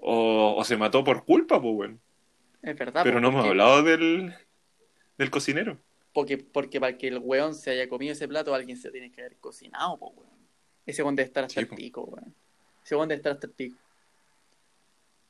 o, 0.00 0.54
o 0.58 0.64
se 0.64 0.76
mató 0.76 1.02
por 1.02 1.24
culpa, 1.24 1.62
pues, 1.62 1.74
bueno. 1.74 1.98
es 2.60 2.76
verdad. 2.76 3.00
Pero 3.02 3.22
no 3.22 3.28
hemos 3.28 3.46
hablado 3.46 3.82
del, 3.82 4.34
del 5.16 5.30
cocinero. 5.30 5.78
Porque, 6.12 6.36
porque 6.36 6.78
para 6.78 6.98
que 6.98 7.08
el 7.08 7.20
weón 7.20 7.54
se 7.54 7.70
haya 7.70 7.88
comido 7.88 8.12
ese 8.12 8.28
plato, 8.28 8.54
alguien 8.54 8.76
se 8.76 8.90
tiene 8.90 9.10
que 9.10 9.22
haber 9.22 9.36
cocinado, 9.38 9.96
po, 9.96 10.08
weón. 10.10 10.34
Ese 10.84 11.02
weón 11.02 11.16
debe 11.16 11.28
estar 11.28 11.44
hasta 11.44 11.60
el 11.60 11.68
pico, 11.68 12.02
weón. 12.02 12.34
Ese 12.84 12.96
weón 12.96 13.08
debe 13.08 13.16
estar 13.16 13.32
hasta 13.32 13.46
el 13.46 13.54
pico. 13.54 13.78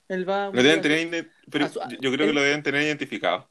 Él 0.08 0.28
va. 0.28 0.50
Lo 0.52 0.60
deben 0.60 0.80
tener, 0.82 1.30
pero 1.48 1.68
su- 1.68 1.78
yo 2.00 2.10
creo 2.10 2.26
que 2.26 2.32
lo 2.32 2.42
deben 2.42 2.64
tener 2.64 2.82
identificado. 2.82 3.48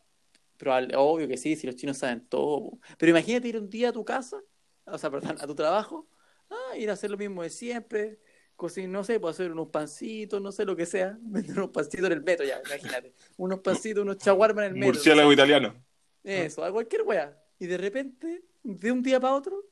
Probable- 0.64 0.96
obvio 0.96 1.28
que 1.28 1.38
sí, 1.38 1.56
si 1.56 1.68
los 1.68 1.76
chinos 1.76 1.98
saben 1.98 2.26
todo. 2.28 2.80
Pero 2.98 3.10
imagínate 3.10 3.48
ir 3.50 3.58
un 3.58 3.70
día 3.70 3.90
a 3.90 3.92
tu 3.92 4.06
casa, 4.06 4.42
o 4.86 4.98
sea, 4.98 5.12
perdón, 5.12 5.38
a 5.40 5.46
tu 5.48 5.56
trabajo, 5.56 6.08
ah, 6.50 6.78
ir 6.78 6.90
a 6.90 6.94
hacer 6.94 7.12
lo 7.12 7.18
mismo 7.18 7.44
de 7.44 7.50
siempre, 7.50 8.20
cocinar, 8.56 8.90
no 8.90 9.04
sé, 9.04 9.20
puedo 9.20 9.32
hacer 9.32 9.52
unos 9.52 9.68
pancitos, 9.68 10.42
no 10.42 10.52
sé 10.52 10.64
lo 10.64 10.76
que 10.76 10.86
sea, 10.86 11.18
vender 11.22 11.58
unos 11.58 11.72
pancitos 11.72 12.06
en 12.06 12.14
el 12.14 12.24
metro, 12.24 12.46
ya, 12.46 12.62
imagínate. 12.66 13.14
Unos 13.38 13.60
pancitos, 13.60 14.04
unos 14.04 14.18
chaguarmas 14.18 14.66
en 14.66 14.72
el 14.72 14.80
metro. 14.80 14.94
Murciélago 14.94 15.34
italiano. 15.34 15.84
Eso, 16.24 16.64
a 16.64 16.72
cualquier 16.72 17.02
wea. 17.02 17.38
Y 17.60 17.68
de 17.68 17.78
repente, 17.78 18.46
de 18.64 18.92
un 18.92 19.04
día 19.04 19.20
para 19.20 19.36
otro, 19.36 19.66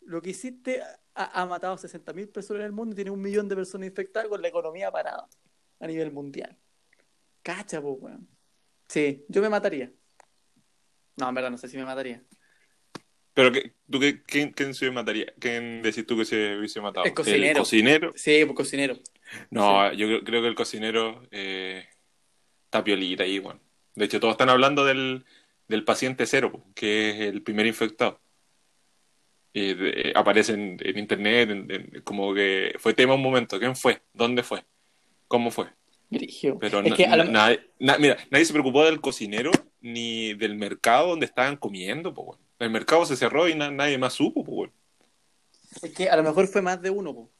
lo 0.00 0.20
que 0.20 0.30
hiciste 0.30 0.82
ha, 1.14 1.42
ha 1.42 1.46
matado 1.46 1.74
a 1.74 1.78
60.000 1.78 2.28
personas 2.28 2.60
en 2.60 2.66
el 2.66 2.72
mundo 2.72 2.92
y 2.92 2.96
tiene 2.96 3.10
un 3.10 3.20
millón 3.20 3.48
de 3.48 3.54
personas 3.54 3.86
infectadas 3.88 4.28
con 4.28 4.42
la 4.42 4.48
economía 4.48 4.90
parada 4.90 5.28
a 5.78 5.86
nivel 5.86 6.10
mundial. 6.10 6.56
Cacha, 7.42 7.80
po, 7.80 7.92
weón. 7.92 8.26
Sí, 8.88 9.24
yo 9.28 9.40
me 9.40 9.48
mataría. 9.48 9.92
No, 11.16 11.28
en 11.28 11.34
verdad, 11.34 11.50
no 11.50 11.58
sé 11.58 11.68
si 11.68 11.76
me 11.76 11.84
mataría. 11.84 12.22
Pero 13.34 13.50
que, 13.50 13.72
¿tú 13.90 13.98
qué, 13.98 14.22
quién, 14.22 14.52
quién 14.52 14.74
se 14.74 14.90
mataría? 14.90 15.32
¿Quién 15.40 15.82
decís 15.82 16.06
tú 16.06 16.16
que 16.16 16.24
se 16.24 16.56
hubiese 16.56 16.80
matado? 16.80 17.04
El 17.06 17.14
cocinero. 17.14 17.60
cocinero? 17.60 18.12
Sí, 18.14 18.44
pues 18.44 18.56
cocinero. 18.56 18.96
No, 19.50 19.92
yo 19.92 20.06
creo, 20.06 20.24
creo 20.24 20.42
que 20.42 20.48
el 20.48 20.54
cocinero 20.54 21.26
eh, 21.32 21.84
está 22.64 22.84
piolita 22.84 23.24
ahí, 23.24 23.38
bueno. 23.40 23.60
De 23.96 24.04
hecho, 24.04 24.20
todos 24.20 24.32
están 24.34 24.50
hablando 24.50 24.84
del, 24.84 25.24
del 25.68 25.84
paciente 25.84 26.26
cero, 26.26 26.52
po, 26.52 26.64
que 26.74 27.10
es 27.10 27.20
el 27.22 27.42
primer 27.42 27.66
infectado. 27.66 28.20
Y 29.52 29.74
de- 29.74 30.12
aparece 30.16 30.52
en, 30.52 30.76
en 30.80 30.98
internet, 30.98 31.50
en- 31.50 31.70
en- 31.70 32.02
como 32.02 32.34
que 32.34 32.74
fue 32.78 32.94
tema 32.94 33.14
un 33.14 33.22
momento. 33.22 33.58
¿Quién 33.58 33.74
fue? 33.76 34.02
¿Dónde 34.12 34.42
fue? 34.42 34.64
¿Cómo 35.28 35.50
fue? 35.50 35.66
Grigio. 36.10 36.58
Pero 36.60 36.82
na- 36.82 36.94
que 36.96 37.04
a 37.06 37.16
lo- 37.16 37.24
na- 37.24 37.30
nadie, 37.32 37.70
na- 37.78 37.98
mira, 37.98 38.16
nadie 38.30 38.44
se 38.44 38.52
preocupó 38.52 38.84
del 38.84 39.00
cocinero 39.00 39.50
ni 39.84 40.32
del 40.32 40.54
mercado 40.56 41.08
donde 41.08 41.26
estaban 41.26 41.58
comiendo, 41.58 42.14
po, 42.14 42.22
weón. 42.22 42.40
El 42.58 42.70
mercado 42.70 43.04
se 43.04 43.16
cerró 43.16 43.48
y 43.48 43.54
na- 43.54 43.70
nadie 43.70 43.98
más 43.98 44.14
supo, 44.14 44.42
po, 44.42 44.52
weón. 44.52 44.72
Es 45.82 45.92
que 45.94 46.08
a 46.08 46.16
lo 46.16 46.22
mejor 46.22 46.46
fue 46.48 46.62
más 46.62 46.80
de 46.80 46.88
uno. 46.88 47.30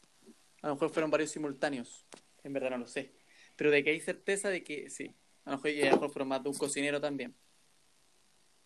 A 0.61 0.69
lo 0.69 0.75
mejor 0.75 0.91
fueron 0.91 1.11
varios 1.11 1.31
simultáneos. 1.31 2.05
En 2.43 2.53
verdad 2.53 2.71
no 2.71 2.79
lo 2.79 2.87
sé. 2.87 3.15
Pero 3.57 3.71
de 3.71 3.83
que 3.83 3.91
hay 3.91 4.01
certeza 4.01 4.51
de 4.51 4.63
que 4.63 4.91
sí. 4.91 5.15
A 5.47 5.53
lo 5.53 5.57
mejor, 5.57 5.71
y 5.71 5.83
a 5.83 5.87
lo 5.87 5.93
mejor 5.93 6.11
fueron 6.11 6.29
más 6.29 6.43
de 6.43 6.51
un 6.51 6.55
cocinero 6.57 7.01
también. 7.01 7.35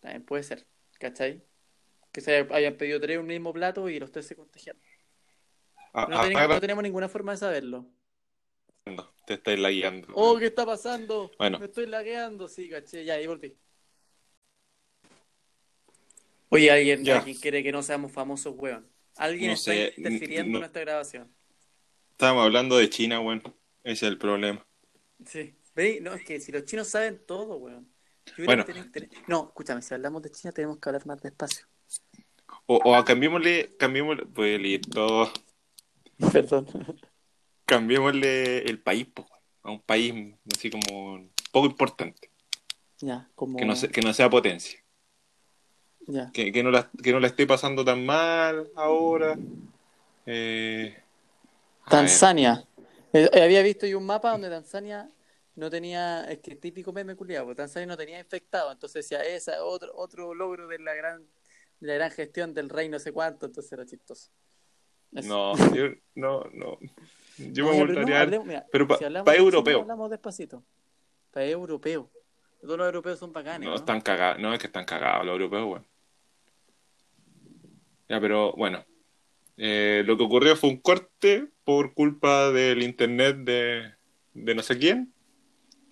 También 0.01 0.25
puede 0.25 0.43
ser. 0.43 0.67
¿Cachai? 0.99 1.41
Que 2.11 2.19
se 2.19 2.35
hayan 2.51 2.75
pedido 2.75 2.99
tres 2.99 3.17
un 3.17 3.27
mismo 3.27 3.53
plato 3.53 3.87
y 3.87 3.97
los 3.97 4.11
tres 4.11 4.27
se 4.27 4.35
contagiaron. 4.35 4.81
A- 5.93 6.05
No, 6.07 6.21
tenemos, 6.21 6.75
no 6.75 6.81
ninguna 6.81 7.07
forma 7.07 7.31
de 7.31 7.37
saberlo. 7.37 7.85
te 9.25 9.35
estáis 9.35 9.59
la 9.59 9.69
guiando. 9.69 10.07
Oh, 10.15 10.37
¿qué 10.37 10.47
está 10.47 10.65
pasando? 10.65 11.31
Bueno. 11.37 11.59
Me 11.59 11.67
estoy 11.67 11.85
lagueando. 11.85 12.49
Sí, 12.49 12.67
caché. 12.67 13.05
Ya, 13.05 13.13
ahí 13.13 13.25
volví. 13.27 13.55
Oye, 16.49 16.71
alguien, 16.71 17.03
Ya. 17.03 17.19
alguien 17.19 17.37
quiere 17.37 17.63
que 17.63 17.71
no 17.71 17.83
seamos 17.83 18.11
famosos, 18.11 18.55
weón. 18.57 18.87
Alguien 19.17 19.49
No 19.49 19.53
está 19.53 19.71
sé, 19.71 19.93
interfiriendo 19.97 20.51
no- 20.51 20.57
en 20.57 20.61
nuestra 20.61 20.81
grabación. 20.81 21.31
Estábamos 22.11 22.45
hablando 22.45 22.77
de 22.77 22.89
China, 22.89 23.19
weón. 23.19 23.41
Ese 23.83 24.05
es 24.05 24.11
el 24.11 24.17
problema. 24.17 24.65
Sí. 25.25 25.55
¿Veis? 25.75 26.01
No, 26.01 26.13
es 26.13 26.23
que 26.25 26.39
si 26.39 26.51
los 26.51 26.65
chinos 26.65 26.87
saben 26.87 27.21
todo, 27.25 27.57
weón. 27.57 27.87
Yo 28.25 28.33
creo 28.35 28.45
Bueno. 28.45 28.65
que 28.65 29.09
No, 29.27 29.45
escúchame, 29.47 29.81
si 29.81 29.93
hablamos 29.93 30.21
de 30.21 30.31
China 30.31 30.51
tenemos 30.51 30.79
que 30.79 30.89
hablar 30.89 31.05
más 31.05 31.21
despacio. 31.21 31.65
O, 32.65 32.75
o 32.77 33.03
cambiémosle, 33.05 33.75
cambiémosle, 33.77 34.25
pues 34.27 34.59
listo, 34.59 35.31
Perdón. 36.31 36.67
cambiémosle 37.65 38.59
el 38.63 38.79
país, 38.79 39.07
po, 39.07 39.27
a 39.63 39.71
un 39.71 39.81
país 39.81 40.13
así 40.55 40.69
como 40.69 41.29
poco 41.51 41.65
importante, 41.67 42.29
Ya, 42.99 43.29
como. 43.35 43.57
que 43.57 43.65
no, 43.65 43.75
se- 43.75 43.89
que 43.89 44.01
no 44.01 44.13
sea 44.13 44.29
potencia, 44.29 44.79
Que, 46.33 46.51
que 46.51 46.63
no 46.63 46.71
la, 46.71 46.89
que 47.03 47.11
no 47.11 47.19
la 47.19 47.27
esté 47.27 47.45
pasando 47.45 47.85
tan 47.85 48.05
mal 48.05 48.69
ahora. 48.75 49.37
Eh, 50.25 50.95
Tanzania. 51.89 52.63
Eh, 53.13 53.29
eh, 53.33 53.41
había 53.41 53.61
visto 53.63 53.85
yo 53.87 53.97
un 53.97 54.05
mapa 54.05 54.31
donde 54.31 54.49
Tanzania 54.49 55.09
no 55.55 55.69
tenía, 55.69 56.25
es 56.29 56.39
que 56.39 56.55
típico 56.55 56.93
meme 56.93 57.15
culiado, 57.15 57.45
porque 57.45 57.57
Tanzania 57.57 57.87
no 57.87 57.97
tenía 57.97 58.19
infectado, 58.19 58.71
entonces 58.71 59.05
decía, 59.07 59.23
esa 59.23 59.53
es 59.53 59.59
otro, 59.61 59.91
otro 59.95 60.33
logro 60.33 60.67
de 60.67 60.79
la 60.79 60.93
gran, 60.93 61.25
de 61.79 61.87
la 61.87 61.93
gran 61.95 62.11
gestión 62.11 62.53
del 62.53 62.69
rey 62.69 62.87
no 62.87 62.99
sé 62.99 63.11
cuánto, 63.11 63.47
entonces 63.47 63.71
era 63.71 63.85
chistoso. 63.85 64.29
Eso. 65.11 65.27
No, 65.27 65.75
yo, 65.75 65.87
no, 66.15 66.43
no. 66.53 66.77
Yo 67.37 67.65
No, 67.65 67.85
me 67.85 68.05
ya, 68.09 68.25
pero 68.25 68.43
no, 68.43 68.63
pero 68.71 68.87
pa- 68.87 68.97
si 68.97 69.05
hablamos 69.05 69.25
pa' 69.25 69.31
de 69.31 69.37
China, 69.37 69.47
europeo. 69.47 69.81
hablamos 69.81 70.09
despacito. 70.11 70.63
Para 71.31 71.45
europeo. 71.45 72.09
Todos 72.61 72.77
los 72.77 72.85
europeos 72.85 73.19
son 73.19 73.31
bacanes. 73.33 73.61
No, 73.61 73.69
¿no? 73.71 73.75
están 73.75 74.01
cagados. 74.01 74.39
No, 74.39 74.53
es 74.53 74.59
que 74.59 74.67
están 74.67 74.85
cagados 74.85 75.25
los 75.25 75.33
europeos, 75.33 75.63
weón. 75.65 75.85
Ya, 78.09 78.19
pero 78.19 78.53
bueno. 78.53 78.83
Eh, 79.57 80.03
lo 80.05 80.17
que 80.17 80.23
ocurrió 80.23 80.55
fue 80.55 80.69
un 80.69 80.77
corte 80.77 81.47
por 81.63 81.93
culpa 81.93 82.49
del 82.51 82.81
internet 82.81 83.37
de, 83.37 83.93
de 84.33 84.55
no 84.55 84.63
sé 84.63 84.77
quién. 84.77 85.13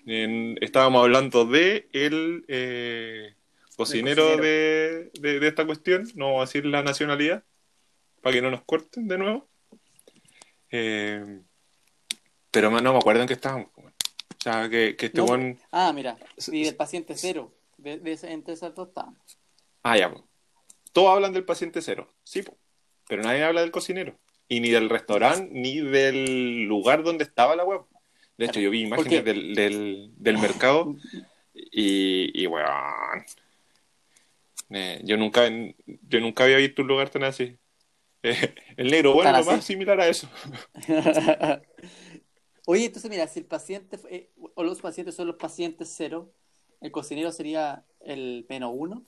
En- 0.05 0.57
estábamos 0.61 1.03
hablando 1.03 1.45
de 1.45 1.89
el 1.91 2.45
eh, 2.47 3.35
cocinero, 3.75 4.23
cocinero. 4.23 4.41
De, 4.43 5.11
de- 5.19 5.39
de 5.39 5.47
esta 5.47 5.65
cuestión. 5.65 6.07
No 6.15 6.27
vamos 6.27 6.41
a 6.41 6.45
decir 6.45 6.65
la 6.65 6.81
nacionalidad. 6.81 7.43
Para 8.21 8.33
que 8.35 8.41
no 8.41 8.49
nos 8.51 8.63
corten 8.63 9.07
de 9.07 9.17
nuevo. 9.17 9.47
Eh, 10.71 11.41
pero 12.51 12.71
no 12.71 12.93
me 12.93 12.97
acuerdo 12.99 13.21
en 13.21 13.27
qué 13.27 13.33
estábamos. 13.33 13.69
weón. 13.75 13.93
O 14.37 14.41
sea, 14.41 14.69
que, 14.69 14.95
que 14.95 15.07
este 15.07 15.21
No, 15.21 15.57
Ah, 15.71 15.91
mira, 15.93 16.17
y 16.51 16.63
del 16.63 16.75
paciente 16.75 17.15
cero. 17.17 17.53
De, 17.77 17.99
entre 18.23 18.53
esas 18.53 18.73
dos 18.73 18.87
estábamos. 18.87 19.19
Ah, 19.83 19.97
ya, 19.97 20.11
po. 20.11 20.27
Todos 20.91 21.15
hablan 21.15 21.33
del 21.33 21.45
paciente 21.45 21.81
cero, 21.81 22.13
sí, 22.23 22.41
po. 22.41 22.57
pero 23.07 23.23
nadie 23.23 23.43
habla 23.43 23.61
del 23.61 23.71
cocinero. 23.71 24.17
Y 24.49 24.61
ni 24.61 24.69
del 24.69 24.89
restaurante, 24.89 25.49
ni 25.51 25.81
del 25.81 26.63
lugar 26.63 27.03
donde 27.03 27.25
estaba 27.25 27.55
la 27.55 27.65
web. 27.65 27.81
De 28.37 28.45
hecho, 28.45 28.59
yo 28.59 28.69
vi 28.69 28.81
imágenes 28.81 29.25
del, 29.25 29.55
del, 29.55 30.11
del 30.15 30.37
mercado 30.39 30.95
y, 31.53 32.41
y 32.41 32.47
weón. 32.47 33.25
Eh, 34.69 35.01
yo 35.03 35.17
nunca 35.17 35.49
yo 35.85 36.19
nunca 36.19 36.43
había 36.43 36.57
visto 36.57 36.81
un 36.81 36.87
lugar 36.87 37.09
tan 37.09 37.23
así. 37.23 37.57
Eh, 38.23 38.55
el 38.77 38.91
negro, 38.91 39.13
bueno, 39.13 39.37
lo 39.37 39.45
más 39.45 39.63
similar 39.63 39.99
a 39.99 40.07
eso. 40.07 40.29
Oye, 42.65 42.85
entonces 42.85 43.09
mira, 43.09 43.27
si 43.27 43.39
el 43.39 43.45
paciente 43.45 43.97
eh, 44.09 44.29
o 44.55 44.63
los 44.63 44.81
pacientes 44.81 45.15
son 45.15 45.27
los 45.27 45.37
pacientes 45.37 45.93
cero, 45.95 46.33
el 46.81 46.91
cocinero 46.91 47.31
sería 47.31 47.85
el 48.01 48.45
menos 48.49 48.71
uno. 48.75 49.05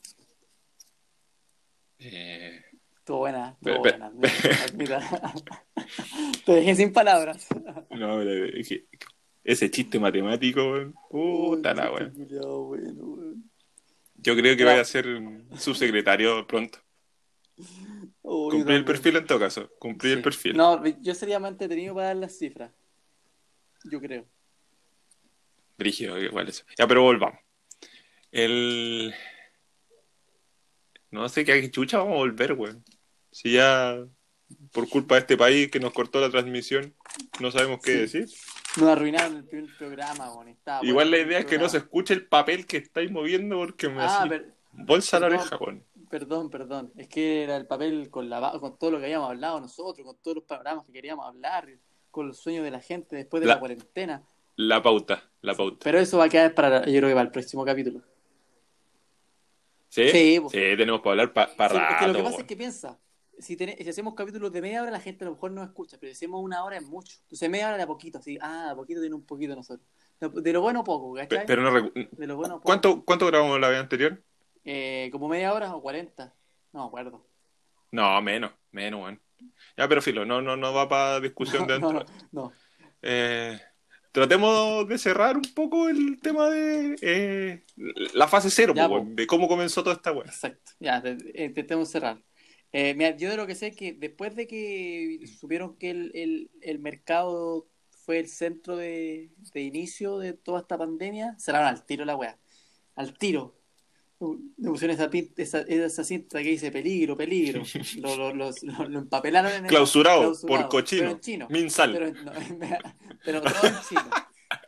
Eh, 1.99 2.61
Estuvo 2.97 3.19
buena, 3.19 3.57
estuvo 3.61 3.79
buena. 3.79 4.05
admito. 4.07 4.97
Te 6.45 6.51
dejé 6.53 6.75
sin 6.75 6.93
palabras. 6.93 7.47
no, 7.89 8.17
pero 8.17 8.45
es 8.45 8.67
que- 8.69 8.85
ese 9.43 9.71
chiste 9.71 9.99
matemático, 9.99 10.61
weón. 10.71 10.93
Puta 11.09 11.73
la 11.73 11.91
weón. 11.91 12.13
Yo 14.15 14.35
creo 14.35 14.55
que 14.55 14.63
Ya. 14.63 14.65
vaya 14.65 14.81
a 14.81 14.85
ser 14.85 15.05
subsecretario 15.57 16.45
pronto. 16.45 16.79
Uy, 18.21 18.51
Cumplí 18.51 18.75
el 18.75 18.85
perfil 18.85 19.15
en 19.17 19.25
todo 19.25 19.39
caso. 19.39 19.69
Cumplí 19.79 20.11
el 20.11 20.21
perfil. 20.21 20.55
No, 20.55 20.85
yo 20.85 21.15
sería 21.15 21.39
más 21.39 21.51
entretenido 21.51 21.95
para 21.95 22.07
dar 22.07 22.15
las 22.17 22.37
cifras. 22.37 22.71
Yo 23.85 23.99
creo. 23.99 24.25
Brígido, 25.77 26.17
igual 26.21 26.47
eso. 26.49 26.63
Ya, 26.77 26.85
pero 26.87 27.01
volvamos. 27.01 27.39
El. 28.31 29.13
No 31.11 31.27
sé 31.29 31.43
qué 31.45 31.69
chucha 31.71 31.97
vamos 31.97 32.13
a 32.13 32.17
volver, 32.17 32.53
weón. 32.53 32.83
Si 33.31 33.53
ya 33.53 33.97
por 34.71 34.89
culpa 34.89 35.15
de 35.15 35.21
este 35.21 35.37
país 35.37 35.69
que 35.69 35.79
nos 35.79 35.93
cortó 35.93 36.19
la 36.19 36.29
transmisión, 36.29 36.93
no 37.39 37.51
sabemos 37.51 37.79
qué 37.83 37.91
Sí. 38.07 38.19
decir. 38.19 38.29
Nos 38.77 38.89
arruinaron 38.89 39.37
el 39.37 39.45
primer 39.45 39.75
programa, 39.77 40.31
weón. 40.33 40.49
Estaba 40.49 40.85
Igual 40.85 41.11
la 41.11 41.17
idea 41.19 41.39
es 41.39 41.45
que 41.45 41.57
no 41.57 41.69
se 41.69 41.77
escuche 41.77 42.13
el 42.13 42.25
papel 42.27 42.65
que 42.65 42.77
estáis 42.77 43.11
moviendo 43.11 43.57
porque 43.57 43.89
me 43.89 44.01
Ah, 44.03 44.25
per- 44.27 44.53
bolsa 44.73 45.17
a 45.17 45.19
la 45.19 45.27
perdón. 45.29 45.41
oreja, 45.41 45.57
weón. 45.57 45.83
perdón, 46.09 46.49
perdón. 46.49 46.91
Es 46.97 47.07
que 47.07 47.43
era 47.43 47.55
el 47.57 47.67
papel 47.67 48.09
con, 48.09 48.29
la, 48.29 48.53
con 48.59 48.77
todo 48.79 48.91
lo 48.91 48.97
que 48.99 49.05
habíamos 49.05 49.29
hablado 49.29 49.59
nosotros, 49.61 50.05
con 50.05 50.17
todos 50.21 50.35
los 50.37 50.43
programas 50.45 50.85
que 50.85 50.91
queríamos 50.91 51.25
hablar, 51.27 51.67
con 52.09 52.27
los 52.27 52.37
sueños 52.39 52.63
de 52.63 52.71
la 52.71 52.79
gente 52.81 53.15
después 53.15 53.41
de 53.41 53.47
la, 53.47 53.53
La- 53.55 53.59
cuarentena. 53.59 54.23
La 54.55 54.81
pauta, 54.81 55.29
la 55.41 55.53
pauta. 55.55 55.77
Pero 55.83 55.99
eso 55.99 56.17
va 56.17 56.25
a 56.25 56.29
quedar 56.29 56.53
para, 56.55 56.79
yo 56.85 56.97
creo 56.97 57.07
que 57.09 57.13
para 57.15 57.21
el 57.25 57.31
próximo 57.31 57.63
capítulo. 57.63 58.01
¿Sí? 59.89 60.09
Sí, 60.09 60.39
tenemos 60.51 61.01
para 61.01 61.11
hablar 61.23 61.33
para 61.33 61.47
Sí, 61.47 61.53
es 61.63 61.69
que 61.69 61.75
rato. 61.77 62.07
lo 62.07 62.13
que 62.13 62.23
pasa 62.23 62.41
es 62.41 62.47
que 62.47 62.55
piensa, 62.55 62.99
si, 63.39 63.57
tene- 63.57 63.75
si 63.81 63.89
hacemos 63.89 64.13
capítulos 64.13 64.51
de 64.51 64.61
media 64.61 64.81
hora, 64.81 64.91
la 64.91 64.99
gente 64.99 65.23
a 65.23 65.27
lo 65.27 65.33
mejor 65.33 65.51
no 65.51 65.63
escucha, 65.63 65.97
pero 65.99 66.11
si 66.13 66.17
hacemos 66.17 66.41
una 66.43 66.63
hora 66.63 66.77
es 66.77 66.83
mucho. 66.85 67.17
Entonces 67.23 67.49
media 67.49 67.67
hora 67.67 67.77
de 67.77 67.83
a 67.83 67.87
poquito, 67.87 68.19
así, 68.19 68.37
ah, 68.41 68.65
de 68.67 68.71
a 68.71 68.75
poquito 68.75 68.99
tiene 69.01 69.15
un 69.15 69.25
poquito 69.25 69.55
nosotros. 69.55 69.87
De, 70.19 70.29
de 70.29 70.53
lo 70.53 70.61
bueno 70.61 70.83
poco. 70.83 71.15
Pero 71.27 71.61
no 71.61 71.71
de 71.91 72.27
lo 72.27 72.35
bueno 72.35 72.55
poco. 72.55 72.65
¿Cuánto, 72.65 73.03
¿Cuánto 73.03 73.25
grabamos 73.27 73.59
la 73.59 73.69
vez 73.69 73.79
anterior? 73.79 74.21
Eh, 74.63 75.09
¿Como 75.11 75.27
media 75.27 75.53
hora 75.53 75.73
o 75.75 75.81
40? 75.81 76.33
No 76.73 76.81
me 76.81 76.87
acuerdo. 76.87 77.25
No, 77.91 78.21
menos, 78.21 78.51
menos, 78.71 79.01
weón. 79.01 79.21
Ya, 79.77 79.87
pero 79.87 80.01
filo, 80.01 80.25
no, 80.25 80.41
no, 80.41 80.55
no 80.57 80.73
va 80.73 80.87
para 80.87 81.19
discusión 81.19 81.63
No, 81.67 81.73
dentro. 81.73 81.93
no, 81.93 82.05
no. 82.31 82.53
Eh, 83.01 83.59
tratemos 84.11 84.87
de 84.87 84.97
cerrar 84.97 85.37
un 85.37 85.43
poco 85.55 85.89
el 85.89 86.19
tema 86.21 86.49
de 86.49 86.95
eh, 87.01 87.63
la 88.13 88.27
fase 88.27 88.49
cero, 88.49 88.73
Ya, 88.75 88.87
po, 88.87 88.89
po. 88.89 88.95
weón, 88.95 89.15
de 89.15 89.27
cómo 89.27 89.47
comenzó 89.47 89.83
toda 89.83 89.95
esta 89.95 90.11
weá. 90.11 90.25
Exacto, 90.25 90.71
ya, 90.79 91.01
te- 91.01 91.17
eh, 91.33 91.45
intentemos 91.45 91.89
cerrar. 91.89 92.23
Eh, 92.71 92.93
mira, 92.95 93.15
yo 93.17 93.29
de 93.29 93.37
lo 93.37 93.47
que 93.47 93.55
sé 93.55 93.67
es 93.67 93.75
que 93.75 93.93
después 93.93 94.35
de 94.35 94.45
que 94.47 95.19
supieron 95.39 95.75
que 95.77 95.89
el, 95.91 96.11
el, 96.13 96.51
el 96.61 96.79
mercado 96.79 97.67
fue 98.05 98.19
el 98.19 98.27
centro 98.27 98.75
de, 98.77 99.31
de 99.53 99.61
inicio 99.61 100.17
de 100.19 100.33
toda 100.33 100.61
esta 100.61 100.77
pandemia, 100.77 101.35
cerraron 101.39 101.67
al 101.67 101.85
tiro 101.85 102.05
la 102.05 102.15
weá. 102.15 102.37
Al 102.95 103.17
tiro. 103.17 103.58
Le 104.57 104.69
pusieron 104.69 104.95
esa, 104.95 105.09
esa, 105.37 105.61
esa 105.61 106.03
cinta 106.03 106.39
que 106.39 106.49
dice 106.49 106.71
peligro, 106.71 107.15
peligro. 107.15 107.63
Lo, 108.01 108.33
lo, 108.33 108.33
lo- 108.33 108.89
lo 108.89 108.99
empapelaron 108.99 109.51
en 109.53 109.65
el. 109.65 109.69
Clausurado, 109.69 110.21
clausurado, 110.21 110.61
por 110.63 110.69
cochino. 110.69 111.01
Pero 111.03 111.11
en 111.11 111.19
chino. 111.21 111.47
Minsal. 111.49 111.93
Pero, 111.93 112.13
no, 112.23 112.31
pero 113.25 113.41
todo 113.41 113.67
en 113.67 113.79
chino. 113.87 114.03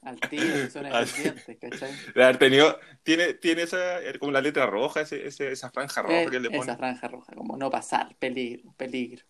Al 0.04 0.20
tiro, 0.20 0.70
son 0.72 0.86
eficientes, 0.86 1.58
¿cachai? 1.60 1.92
De 2.16 2.24
haber 2.24 2.38
tenido, 2.38 2.80
tiene, 3.04 3.34
tiene 3.36 3.64
esa, 3.64 4.02
eh, 4.02 4.18
como 4.20 4.32
la 4.32 4.42
letra 4.42 4.66
roja, 4.66 5.02
ese, 5.02 5.28
ese- 5.28 5.52
esa 5.52 5.70
franja 5.70 6.02
roja 6.02 6.22
Eh, 6.22 6.28
que 6.30 6.40
le 6.40 6.48
esa 6.48 6.58
ponen. 6.58 6.78
franja 6.78 7.08
roja, 7.08 7.34
como 7.36 7.58
no 7.58 7.70
pasar, 7.70 8.16
peligro, 8.18 8.74
peligro. 8.78 9.26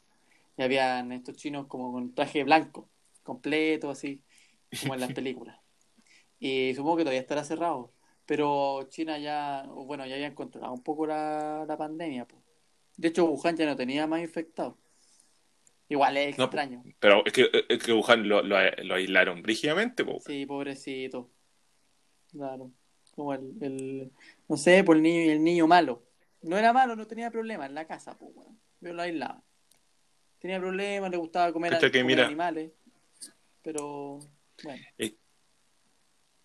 Y 0.57 0.61
habían 0.63 1.11
estos 1.13 1.35
chinos 1.35 1.65
como 1.67 1.91
con 1.91 2.13
traje 2.13 2.43
blanco, 2.43 2.89
completo, 3.23 3.89
así, 3.89 4.21
como 4.81 4.93
en 4.93 5.01
las 5.01 5.11
películas. 5.13 5.57
Y 6.39 6.73
supongo 6.75 6.97
que 6.97 7.03
todavía 7.03 7.21
estará 7.21 7.43
cerrado. 7.43 7.93
Pero 8.31 8.83
China 8.87 9.17
ya, 9.17 9.65
bueno, 9.67 10.05
ya 10.05 10.15
habían 10.15 10.33
controlado 10.33 10.71
un 10.71 10.81
poco 10.81 11.05
la, 11.05 11.65
la 11.67 11.75
pandemia. 11.75 12.25
po. 12.25 12.41
De 12.95 13.09
hecho, 13.09 13.25
Wuhan 13.25 13.57
ya 13.57 13.65
no 13.65 13.75
tenía 13.75 14.07
más 14.07 14.21
infectados. 14.21 14.75
Igual 15.89 16.15
es 16.15 16.37
No, 16.37 16.45
extraño. 16.45 16.81
Pero 17.01 17.25
es 17.25 17.33
que, 17.33 17.49
es 17.67 17.83
que 17.83 17.91
Wuhan 17.91 18.29
lo, 18.29 18.41
lo, 18.41 18.55
lo 18.83 18.95
aislaron 18.95 19.41
brígidamente, 19.41 20.05
po. 20.05 20.21
Sí, 20.25 20.45
pobrecito. 20.45 21.29
Claro. 22.31 22.71
Como 23.13 23.33
el, 23.33 23.51
el- 23.59 24.11
no 24.47 24.55
sé, 24.55 24.85
por 24.85 24.95
el 24.95 25.03
niño 25.03 25.29
el 25.33 25.43
niño 25.43 25.67
malo. 25.67 26.01
No 26.41 26.57
era 26.57 26.71
malo, 26.71 26.95
no 26.95 27.05
tenía 27.07 27.31
problemas 27.31 27.67
en 27.67 27.75
la 27.75 27.85
casa, 27.85 28.17
pues, 28.17 28.31
weón. 28.33 28.57
Yo 28.79 28.93
lo 28.93 29.01
aislaba. 29.01 29.43
Tenía 30.39 30.57
problemas, 30.57 31.11
le 31.11 31.17
gustaba 31.17 31.51
comer, 31.51 31.71
Cacha 31.73 31.91
que 31.91 31.99
comer 31.99 32.15
mira- 32.15 32.27
animales. 32.27 32.71
Pero, 33.61 34.19
bueno. 34.63 34.81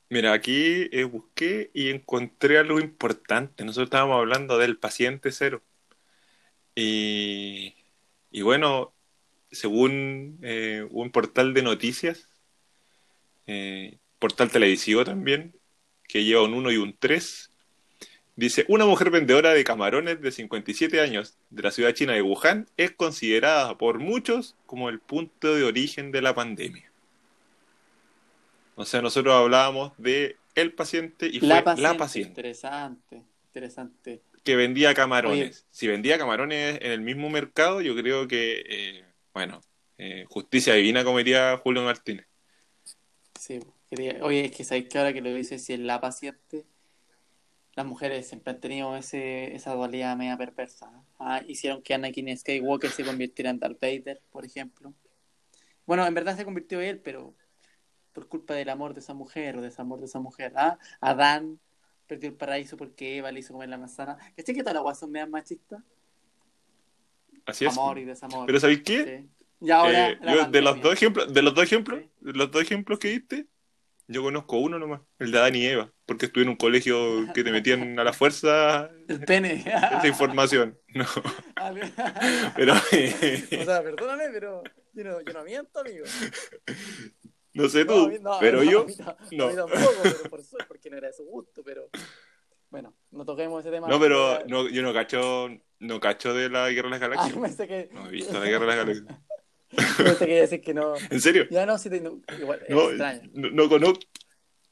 Mira, 0.09 0.33
aquí 0.33 0.89
eh, 0.93 1.05
busqué 1.05 1.71
y 1.75 1.91
encontré 1.91 2.59
algo 2.59 2.81
importante. 2.81 3.65
Nosotros 3.65 3.87
estábamos 3.89 4.19
hablando 4.19 4.59
del 4.59 4.79
paciente 4.79 5.33
cero. 5.33 5.63
Y, 6.75 7.75
y 8.31 8.43
bueno, 8.43 8.95
según 9.51 10.39
eh, 10.43 10.87
un 10.91 11.11
portal 11.11 11.55
de 11.55 11.63
noticias, 11.63 12.29
eh, 13.47 13.99
portal 14.19 14.51
televisivo 14.51 15.05
también, 15.05 15.55
que 16.09 16.25
lleva 16.25 16.45
un 16.45 16.55
1 16.55 16.73
y 16.73 16.77
un 16.77 16.97
3, 16.99 17.51
dice, 18.37 18.65
una 18.69 18.87
mujer 18.87 19.11
vendedora 19.11 19.55
de 19.55 19.65
camarones 19.65 20.21
de 20.21 20.33
57 20.33 21.01
años 21.01 21.37
de 21.51 21.63
la 21.63 21.71
ciudad 21.71 21.95
china 21.95 22.15
de 22.15 22.23
Wuhan 22.23 22.69
es 22.77 22.93
considerada 22.93 23.79
por 23.79 23.99
muchos 23.99 24.57
como 24.67 24.89
el 24.89 25.01
punto 25.01 25.55
de 25.55 25.65
origen 25.65 26.13
de 26.13 26.23
la 26.23 26.35
pandemia. 26.35 26.93
O 28.77 28.85
sea, 28.85 29.03
nosotros 29.03 29.35
hablábamos 29.35 29.93
de 29.99 30.37
el 30.55 30.73
paciente 30.75 31.27
y 31.27 31.41
fue 31.41 31.49
La 31.49 31.65
paciente, 31.65 31.83
la 31.93 31.99
paciente 31.99 32.29
Interesante, 32.31 33.23
interesante. 33.49 34.23
que 34.45 34.55
vendía 34.57 34.95
camarones. 34.95 35.59
Oye. 35.61 35.67
Si 35.71 35.89
vendía 35.89 36.19
camarones 36.19 36.79
en 36.81 36.93
el 36.93 37.01
mismo 37.01 37.29
mercado, 37.31 37.81
yo 37.81 37.97
creo 37.97 38.29
que, 38.29 38.65
eh, 38.69 39.05
bueno, 39.35 39.61
eh, 39.99 40.25
justicia 40.29 40.75
divina, 40.75 41.05
como 41.05 41.19
diría 41.19 41.57
Julio 41.63 41.83
Martínez. 41.83 42.27
Sí, 43.41 43.61
quería- 43.91 44.19
Oye, 44.23 44.47
es 44.47 44.53
que 44.53 44.63
sabéis 44.65 44.89
que 44.89 44.99
ahora 44.99 45.13
que 45.13 45.21
lo 45.23 45.33
dices, 45.35 45.65
si 45.65 45.73
es 45.73 45.81
la 45.81 46.01
paciente, 46.01 46.65
las 47.75 47.85
mujeres 47.87 48.27
siempre 48.29 48.53
han 48.53 48.61
tenido 48.61 48.97
ese, 48.97 49.55
esa 49.55 49.75
dualidad 49.75 50.17
media 50.17 50.37
perversa. 50.37 50.91
Ah, 51.19 51.43
hicieron 51.47 51.83
que 51.83 51.93
Anakin 51.95 52.37
Skywalker 52.37 52.91
se 52.91 53.05
convirtiera 53.05 53.51
en 53.51 53.59
Darth 53.59 53.81
Vader, 53.81 54.21
por 54.31 54.45
ejemplo. 54.47 54.93
Bueno, 55.87 56.07
en 56.07 56.15
verdad 56.15 56.37
se 56.37 56.45
convirtió 56.45 56.81
él, 56.81 57.01
pero 57.01 57.35
por 58.17 58.29
culpa 58.29 58.55
del 58.55 58.71
amor 58.71 58.95
de 58.95 59.01
esa 59.01 59.13
mujer 59.13 59.59
o 59.59 59.61
desamor 59.61 60.01
de 60.01 60.07
esa 60.07 60.19
mujer. 60.21 60.55
¿ah? 60.57 60.79
Adán 61.03 61.61
perdió 62.07 62.31
el 62.31 62.35
paraíso 62.35 62.79
porque 62.79 63.19
Eva 63.19 63.31
le 63.31 63.41
hizo 63.41 63.53
comer 63.53 63.69
la 63.69 63.77
manzana. 63.77 64.17
¿Cachai 64.35 64.55
que 64.55 64.63
todas 64.63 64.73
las 64.75 64.83
guas 64.83 64.99
son 64.99 65.11
medias 65.13 65.29
machistas? 65.29 65.83
Así 67.45 67.67
es. 67.67 67.77
Amor 67.77 67.99
y 67.99 68.05
desamor. 68.07 68.47
Pero 68.47 68.59
¿sabéis 68.59 68.83
qué? 68.83 69.05
Sí. 69.05 69.29
Y 69.67 69.71
ahora 69.71 70.09
Eh, 70.13 70.19
yo, 70.23 70.47
de 70.47 70.63
los 70.63 70.81
dos 70.81 70.95
ejemplos, 70.95 71.31
de 71.33 71.43
los 71.43 71.55
dos 71.55 71.65
ejemplos, 71.65 72.01
Sí. 72.01 72.09
de 72.21 72.33
los 72.33 72.51
dos 72.51 72.63
ejemplos 72.63 72.99
que 72.99 73.09
diste, 73.09 73.47
yo 74.09 74.23
conozco 74.23 74.59
uno 74.61 74.79
nomás, 74.79 75.03
el 75.19 75.31
de 75.31 75.39
Adán 75.39 75.55
y 75.57 75.67
Eva, 75.67 75.93
porque 76.07 76.27
estuve 76.27 76.45
en 76.45 76.49
un 76.51 76.57
colegio 76.57 77.31
que 77.35 77.45
te 77.45 77.51
metían 77.53 77.99
a 77.99 78.05
la 78.05 78.13
fuerza 78.15 78.89
El 79.09 79.21
pene. 79.27 79.57
esta 79.67 80.09
información. 80.09 80.79
No, 80.95 81.05
Ah, 81.57 81.73
pero 82.57 82.73
O 82.73 83.65
sea, 83.65 83.83
perdóname, 83.83 84.25
pero 84.33 84.63
yo 84.95 85.05
no, 85.05 85.21
yo 85.21 85.33
no 85.35 85.45
miento, 85.45 85.81
amigo. 85.81 86.07
no 87.57 87.69
sé 87.69 87.85
No, 87.85 87.93
tú, 87.95 88.09
mí- 88.09 88.19
no, 88.21 88.37
pero 88.41 88.59
no, 88.59 88.71
yo 88.71 88.87
no. 89.33 89.55
tampoco, 89.55 90.03
pero 90.03 90.31
por 90.31 90.43
suerte, 90.45 90.67
porque 90.69 90.91
no 90.91 90.97
era 90.99 91.09
de 91.09 91.13
su 91.15 91.25
gusto, 91.25 91.63
pero 91.65 91.91
bueno, 92.71 92.95
no 93.11 93.25
toquemos 93.25 93.61
ese 93.61 93.71
tema. 93.71 93.89
No, 93.89 93.99
pero 93.99 94.41
no, 94.47 94.69
yo 94.69 94.83
no 94.83 94.93
cacho, 94.93 95.49
no 95.81 96.01
cacho 96.01 96.35
de 96.35 96.49
la 96.51 96.69
Guerra 96.71 96.89
de 96.89 96.91
las 96.91 97.03
Ah, 97.03 97.09
Galaxias. 97.09 97.39
pensé 97.43 97.69
que. 97.69 97.89
No 97.93 98.07
he 98.07 98.11
visto 98.11 98.39
la 98.39 98.47
Guerra 98.47 98.67
de 98.67 98.67
las 98.67 98.77
Galaxias. 98.77 99.21
Pensé 99.97 100.27
que 100.27 100.35
decir 100.41 100.61
que 100.63 100.73
no. 100.75 100.97
¿En 101.11 101.21
serio? 101.21 101.47
Ya 101.51 101.67
no, 101.67 101.77
sí, 101.77 101.91
te- 101.91 102.01
no, 102.01 102.21
igual, 102.39 102.61
es 102.63 102.71
No, 102.71 102.89
extraño. 102.89 103.31
no, 103.35 103.51
no 103.51 103.69
conozco, 103.69 104.01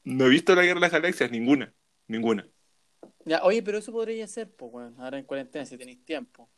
no 0.05 0.25
he 0.25 0.29
visto 0.29 0.55
la 0.55 0.61
Guerra 0.63 0.75
de 0.75 0.81
las 0.81 0.91
Galaxias, 0.91 1.29
ninguna, 1.31 1.73
ninguna. 2.07 2.47
Ya, 3.25 3.43
oye, 3.43 3.61
pero 3.63 3.77
eso 3.79 3.91
podría 3.91 4.25
ser, 4.27 4.49
pues, 4.51 4.71
bueno, 4.71 4.95
ahora 4.99 5.17
en 5.17 5.25
cuarentena, 5.25 5.65
si 5.65 5.77
tenéis 5.77 6.03
tiempo. 6.05 6.49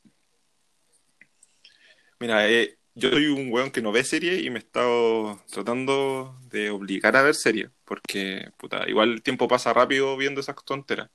Mira, 2.20 2.50
eh, 2.50 2.78
yo 2.98 3.10
soy 3.12 3.28
un 3.28 3.52
weón 3.52 3.72
que 3.72 3.82
no 3.82 3.92
ve 3.92 4.04
series 4.04 4.44
y 4.44 4.50
me 4.50 4.58
he 4.58 4.60
estado 4.64 5.40
tratando 5.52 6.38
de 6.50 6.70
obligar 6.72 7.16
a 7.16 7.22
ver 7.24 7.36
series, 7.36 7.70
porque, 7.86 8.52
puta, 8.58 8.90
igual 8.90 9.12
el 9.14 9.22
tiempo 9.24 9.48
pasa 9.48 9.74
rápido 9.74 10.18
viendo 10.18 10.42
esas 10.42 10.56
tonteras. 10.66 11.10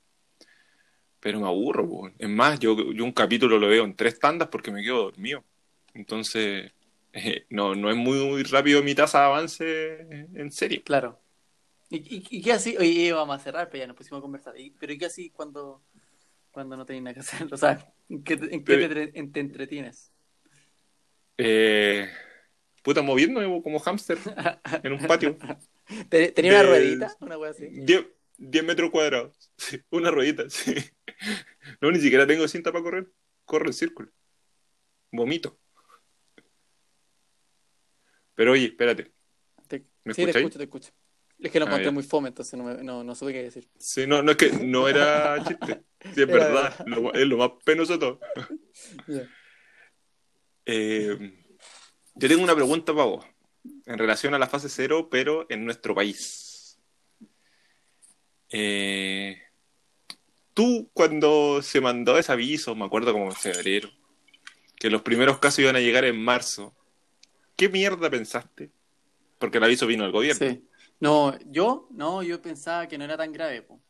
Pero 1.19 1.39
me 1.39 1.47
aburro, 1.47 1.83
weón. 1.85 2.13
Es 2.19 2.29
más, 2.29 2.59
yo, 2.59 2.75
yo 2.91 3.03
un 3.03 3.11
capítulo 3.13 3.57
lo 3.57 3.67
veo 3.67 3.85
en 3.85 3.95
tres 3.95 4.19
tandas 4.19 4.49
porque 4.49 4.71
me 4.71 4.83
quedo 4.83 5.03
dormido. 5.03 5.43
Entonces, 5.93 6.71
eh, 7.13 7.45
no, 7.49 7.75
no 7.75 7.89
es 7.89 7.95
muy, 7.95 8.17
muy 8.25 8.43
rápido 8.43 8.83
mi 8.83 8.93
tasa 8.95 9.19
de 9.21 9.25
avance 9.25 9.99
en 10.33 10.51
serie. 10.51 10.83
Claro. 10.83 11.19
¿Y, 11.89 11.97
y, 11.97 12.27
y 12.39 12.41
qué 12.41 12.53
así? 12.53 12.77
Oye, 12.77 13.13
vamos 13.13 13.37
a 13.37 13.39
cerrar, 13.39 13.69
pero 13.69 13.83
ya 13.83 13.87
nos 13.87 13.97
pusimos 13.97 14.19
a 14.19 14.23
conversar. 14.23 14.59
¿Y- 14.59 14.71
¿Pero 14.71 14.93
y 14.93 14.99
qué 14.99 15.07
así 15.07 15.31
cuando, 15.31 15.83
cuando 16.51 16.77
no 16.77 16.85
tenéis 16.85 17.03
nada 17.05 17.15
que 17.15 17.21
hacer? 17.21 17.47
O 17.53 17.57
sea, 17.57 17.93
¿en 18.09 18.23
qué, 18.23 18.35
en 18.35 18.65
qué 18.65 18.77
te, 18.77 19.07
te 19.27 19.41
entretienes? 19.41 20.12
Eh, 21.37 22.09
puta, 22.83 23.01
moviéndome 23.01 23.61
como 23.61 23.79
hámster 23.79 24.17
en 24.83 24.93
un 24.93 24.99
patio. 25.07 25.37
¿Te- 26.09 26.31
¿Tenía 26.31 26.51
una 26.53 26.63
ruedita? 26.63 27.15
Una 27.19 27.37
wea 27.37 27.51
así. 27.51 27.67
10, 27.67 28.05
10 28.37 28.63
metros 28.63 28.89
cuadrados. 28.91 29.51
Sí, 29.57 29.81
una 29.89 30.11
ruedita, 30.11 30.49
sí. 30.49 30.75
No, 31.79 31.89
ni 31.91 31.99
siquiera 31.99 32.27
tengo 32.27 32.45
cinta 32.47 32.71
para 32.71 32.83
correr. 32.83 33.09
Corro 33.45 33.67
en 33.67 33.73
círculo. 33.73 34.11
Vomito. 35.11 35.57
Pero 38.35 38.51
oye, 38.53 38.65
espérate. 38.65 39.13
Te- 39.67 39.85
¿Me 40.03 40.13
sí, 40.13 40.25
te 40.25 40.31
escucho, 40.31 40.57
te 40.57 40.63
escucho. 40.65 40.91
Es 41.39 41.51
que 41.51 41.59
lo 41.59 41.65
Ah, 41.65 41.69
encontré 41.69 41.91
muy 41.91 42.03
fome, 42.03 42.29
entonces 42.29 42.57
no, 42.57 42.65
me- 42.65 42.83
no, 42.83 43.03
no 43.03 43.15
supe 43.15 43.31
qué 43.33 43.43
decir. 43.43 43.69
Sí, 43.77 44.05
no, 44.07 44.21
no 44.21 44.31
es 44.31 44.37
que 44.37 44.51
no 44.51 44.87
era 44.87 45.43
chiste. 45.45 45.83
Sí, 46.03 46.09
es 46.21 46.27
Era 46.29 46.33
verdad. 46.47 46.85
Lo- 46.85 47.13
es 47.13 47.25
lo 47.25 47.37
más 47.37 47.51
penoso 47.63 47.93
de 47.93 47.99
todo. 47.99 48.19
Ya. 49.07 49.29
Eh, 50.65 51.45
yo 52.15 52.27
tengo 52.27 52.43
una 52.43 52.55
pregunta 52.55 52.93
para 52.93 53.05
vos. 53.05 53.25
En 53.85 53.97
relación 53.97 54.33
a 54.33 54.39
la 54.39 54.47
fase 54.47 54.69
cero, 54.69 55.07
pero 55.09 55.45
en 55.49 55.65
nuestro 55.65 55.95
país. 55.95 56.77
Eh, 58.49 59.41
tú, 60.53 60.89
cuando 60.93 61.61
se 61.61 61.81
mandó 61.81 62.17
ese 62.17 62.31
aviso, 62.31 62.75
me 62.75 62.85
acuerdo 62.85 63.13
como 63.13 63.25
en 63.25 63.35
febrero, 63.35 63.89
que 64.75 64.89
los 64.89 65.01
primeros 65.01 65.39
casos 65.39 65.59
iban 65.59 65.75
a 65.75 65.79
llegar 65.79 66.05
en 66.05 66.21
marzo, 66.21 66.75
¿qué 67.55 67.69
mierda 67.69 68.09
pensaste? 68.09 68.69
Porque 69.39 69.57
el 69.57 69.63
aviso 69.63 69.87
vino 69.87 70.03
del 70.03 70.11
gobierno. 70.11 70.61
No, 70.99 71.37
yo, 71.45 71.87
no, 71.91 72.23
yo 72.23 72.41
pensaba 72.41 72.87
que 72.87 72.97
no 72.97 73.03
era 73.03 73.17
tan 73.17 73.31
grave, 73.31 73.61
po. 73.61 73.81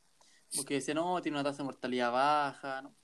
Porque 0.56 0.76
decía, 0.76 0.94
no, 0.94 1.22
tiene 1.22 1.38
una 1.38 1.44
tasa 1.44 1.60
de 1.60 1.64
mortalidad 1.66 2.12
baja. 2.12 2.82
No. 2.82 2.96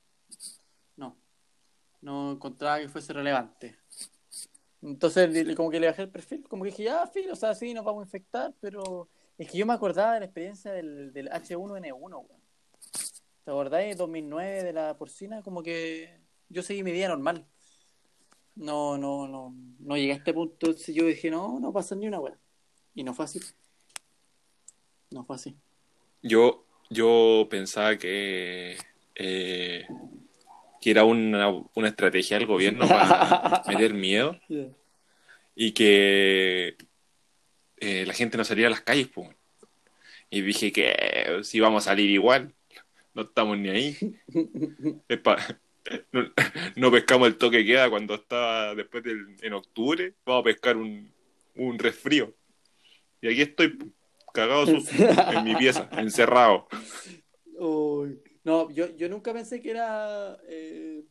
No 2.01 2.33
encontraba 2.33 2.79
que 2.79 2.89
fuese 2.89 3.13
relevante. 3.13 3.77
Entonces, 4.81 5.55
como 5.55 5.69
que 5.69 5.79
le 5.79 5.87
bajé 5.87 6.03
el 6.03 6.09
perfil, 6.09 6.47
como 6.47 6.63
que 6.63 6.69
dije, 6.69 6.83
ya, 6.83 7.05
filo, 7.07 7.33
o 7.33 7.35
sea, 7.35 7.53
sí, 7.53 7.73
nos 7.73 7.83
vamos 7.83 8.01
a 8.01 8.05
infectar, 8.05 8.53
pero 8.61 9.09
es 9.37 9.49
que 9.49 9.57
yo 9.57 9.65
me 9.65 9.73
acordaba 9.73 10.13
de 10.13 10.21
la 10.21 10.25
experiencia 10.25 10.71
del, 10.71 11.11
del 11.11 11.29
H1N1, 11.29 11.91
weón. 11.91 12.25
¿Te 13.43 13.51
acordáis? 13.51 13.97
2009 13.97 14.63
de 14.63 14.73
la 14.73 14.97
porcina, 14.97 15.41
como 15.41 15.63
que 15.63 16.17
yo 16.49 16.63
seguí 16.63 16.83
mi 16.83 16.91
vida 16.91 17.09
normal. 17.09 17.45
No, 18.55 18.97
no, 18.97 19.27
no, 19.27 19.53
no 19.79 19.97
llegué 19.97 20.13
a 20.13 20.15
este 20.15 20.33
punto, 20.33 20.53
entonces 20.53 20.93
yo 20.93 21.05
dije, 21.05 21.29
no, 21.29 21.59
no 21.59 21.73
pasa 21.73 21.95
ni 21.95 22.07
una 22.07 22.19
weá. 22.19 22.37
Y 22.93 23.03
no 23.03 23.13
fue 23.13 23.25
así. 23.25 23.39
No 25.11 25.23
fue 25.23 25.35
así. 25.35 25.57
Yo, 26.21 26.65
yo 26.89 27.47
pensaba 27.49 27.97
que, 27.97 28.77
eh, 29.15 29.87
que 30.81 30.91
era 30.91 31.03
una, 31.03 31.49
una 31.75 31.87
estrategia 31.87 32.37
del 32.37 32.47
gobierno 32.47 32.87
para 32.87 33.63
meter 33.67 33.93
miedo 33.93 34.39
y 35.55 35.71
que 35.71 36.75
eh, 37.77 38.05
la 38.05 38.13
gente 38.13 38.37
no 38.37 38.43
saliera 38.43 38.67
a 38.67 38.71
las 38.71 38.81
calles, 38.81 39.07
pues. 39.07 39.29
Y 40.29 40.41
dije 40.41 40.71
que 40.71 41.39
si 41.43 41.59
vamos 41.59 41.85
a 41.87 41.89
salir 41.91 42.09
igual, 42.09 42.53
no 43.13 43.23
estamos 43.23 43.57
ni 43.57 43.69
ahí. 43.69 43.97
Es 45.07 45.19
pa- 45.19 45.37
no, 46.11 46.31
no 46.75 46.91
pescamos 46.91 47.27
el 47.27 47.37
toque 47.37 47.59
que 47.59 47.65
queda 47.65 47.89
cuando 47.89 48.15
estaba 48.15 48.75
después 48.75 49.03
del, 49.03 49.35
en 49.41 49.53
octubre, 49.53 50.13
vamos 50.25 50.41
a 50.41 50.43
pescar 50.45 50.77
un, 50.77 51.11
un 51.55 51.79
resfrío. 51.79 52.33
Y 53.21 53.27
aquí 53.27 53.41
estoy, 53.41 53.69
po, 53.69 53.87
cagado 54.33 54.65
en 54.67 55.43
mi 55.43 55.55
pieza, 55.55 55.89
encerrado. 55.93 56.67
Uy. 57.57 58.19
No, 58.43 58.69
yo, 58.71 58.87
yo 58.95 59.09
nunca 59.09 59.33
pensé 59.33 59.61
que 59.61 59.71
era 59.71 60.37
eh, 60.47 61.03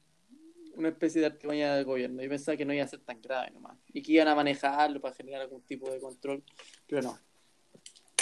una 0.75 0.89
especie 0.89 1.21
de 1.21 1.27
artimaña 1.27 1.75
del 1.77 1.85
gobierno. 1.85 2.23
Yo 2.23 2.29
pensaba 2.29 2.57
que 2.57 2.65
no 2.65 2.73
iba 2.73 2.85
a 2.85 2.89
ser 2.89 3.01
tan 3.01 3.21
grave 3.21 3.51
nomás. 3.51 3.77
Y 3.93 4.03
que 4.03 4.13
iban 4.13 4.29
a 4.29 4.35
manejarlo 4.35 5.01
para 5.01 5.15
generar 5.15 5.43
algún 5.43 5.63
tipo 5.63 5.91
de 5.91 6.01
control. 6.01 6.43
Pero 6.87 7.03
no. 7.03 7.19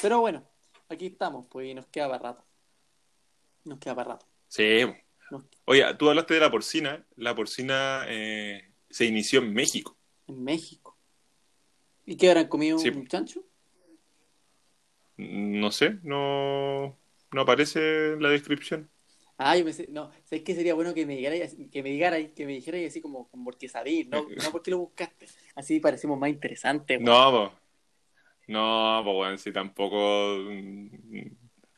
Pero 0.03 0.21
bueno, 0.21 0.47
aquí 0.89 1.07
estamos, 1.07 1.47
pues, 1.51 1.69
y 1.69 1.75
nos 1.75 1.87
queda 1.87 2.09
para 2.09 2.23
rato. 2.23 2.45
Nos 3.65 3.79
queda 3.79 3.95
para 3.95 4.13
rato. 4.15 4.27
Sí. 4.49 4.83
Oye, 5.65 5.83
tú 5.99 6.09
hablaste 6.09 6.35
de 6.35 6.41
la 6.41 6.51
porcina. 6.51 7.05
La 7.17 7.35
porcina 7.35 8.05
eh, 8.09 8.71
se 8.91 9.05
inició 9.07 9.41
en 9.41 9.53
México. 9.55 9.97
En 10.27 10.43
México. 10.45 10.97
¿Y 12.05 12.17
qué 12.17 12.29
habrán 12.31 12.49
comido 12.49 12.79
Sí. 12.79 12.89
un 12.91 13.07
chancho? 13.07 13.43
No 15.17 15.73
sé, 15.73 15.99
no, 16.03 16.97
no 17.33 17.41
aparece 17.41 18.13
en 18.13 18.23
la 18.23 18.29
descripción. 18.29 18.91
Ah, 19.39 19.57
yo 19.57 19.65
pensé, 19.65 19.87
no, 19.91 20.11
¿sabes 20.25 20.45
qué 20.45 20.55
sería 20.55 20.75
bueno 20.75 20.95
que 20.95 21.05
me 21.05 21.15
dijerais, 21.17 21.57
que 21.71 21.83
me 21.83 21.91
dijerais, 21.91 22.31
que 22.35 22.47
me 22.47 22.53
dijerais 22.53 22.91
así 22.91 23.03
como, 23.03 23.29
como 23.29 23.45
porque 23.45 23.69
sabéis, 23.69 24.09
no, 24.09 24.27
no 24.45 24.51
porque 24.51 24.71
lo 24.71 24.79
buscaste. 24.79 25.27
Así 25.55 25.79
parecemos 25.79 26.19
más 26.19 26.31
interesantes. 26.31 27.01
No, 27.01 27.31
po. 27.31 27.53
No, 28.49 29.01
pues 29.05 29.15
bueno, 29.15 29.39
si 29.39 29.53
tampoco 29.53 30.39
mm, 30.39 30.89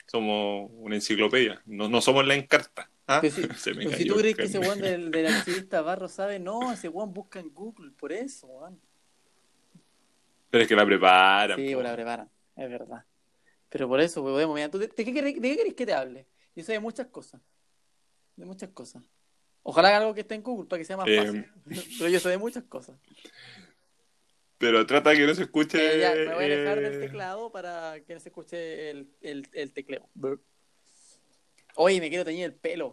somos 0.06 0.70
una 0.74 0.94
enciclopedia. 0.94 1.60
No, 1.66 1.88
no 1.88 2.00
somos 2.00 2.26
la 2.26 2.34
encarta. 2.34 2.88
¿ah? 3.08 3.18
Pero 3.20 3.34
si, 3.34 3.42
Se 3.56 3.74
me 3.74 3.84
pero 3.84 3.96
si 3.96 4.06
tú 4.06 4.14
crees 4.14 4.36
que 4.36 4.44
ese 4.44 4.58
weón 4.60 4.80
del, 4.80 5.10
del 5.10 5.26
activista 5.34 5.82
Barro 5.82 6.08
sabe, 6.08 6.38
no, 6.38 6.72
ese 6.72 6.88
weón 6.88 7.12
busca 7.12 7.40
en 7.40 7.52
Google, 7.52 7.90
por 7.92 8.12
eso, 8.12 8.46
weón. 8.46 8.80
Pero 10.50 10.62
es 10.62 10.68
que 10.68 10.76
la 10.76 10.86
preparan. 10.86 11.58
Sí, 11.58 11.74
po. 11.74 11.82
la 11.82 11.92
preparan, 11.92 12.30
es 12.54 12.70
verdad. 12.70 13.04
Pero 13.68 13.88
por 13.88 14.00
eso, 14.00 14.22
podemos, 14.22 14.54
mira, 14.54 14.70
¿tú 14.70 14.78
de, 14.78 14.86
de 14.86 15.04
qué 15.04 15.12
de 15.12 15.34
qué 15.34 15.56
querés 15.56 15.74
que 15.74 15.86
te 15.86 15.92
hable? 15.92 16.26
Yo 16.58 16.64
sé 16.64 16.72
de 16.72 16.80
muchas 16.80 17.06
cosas. 17.06 17.40
De 18.34 18.44
muchas 18.44 18.70
cosas. 18.70 19.04
Ojalá 19.62 19.88
haga 19.90 19.98
algo 19.98 20.12
que 20.12 20.22
esté 20.22 20.34
en 20.34 20.42
Google 20.42 20.66
para 20.66 20.80
que 20.80 20.84
sea 20.84 20.96
más 20.96 21.06
Eh, 21.06 21.16
fácil. 21.24 21.46
Pero 21.98 22.10
yo 22.10 22.18
sé 22.18 22.28
de 22.30 22.38
muchas 22.38 22.64
cosas. 22.64 22.98
Pero 24.58 24.84
trata 24.84 25.14
que 25.14 25.24
no 25.24 25.32
se 25.36 25.42
escuche. 25.42 25.78
Eh, 25.78 26.00
ya, 26.00 26.14
me 26.16 26.34
voy 26.34 26.42
a 26.42 26.46
alejar 26.46 26.80
del 26.80 26.94
eh, 26.94 26.98
teclado 26.98 27.52
para 27.52 28.00
que 28.04 28.12
no 28.14 28.18
se 28.18 28.30
escuche 28.30 28.90
el, 28.90 29.08
el, 29.20 29.48
el 29.52 29.72
tecleo. 29.72 30.08
Oye, 31.76 32.00
me 32.00 32.08
quiero 32.08 32.24
teñir 32.24 32.46
el 32.46 32.54
pelo. 32.54 32.92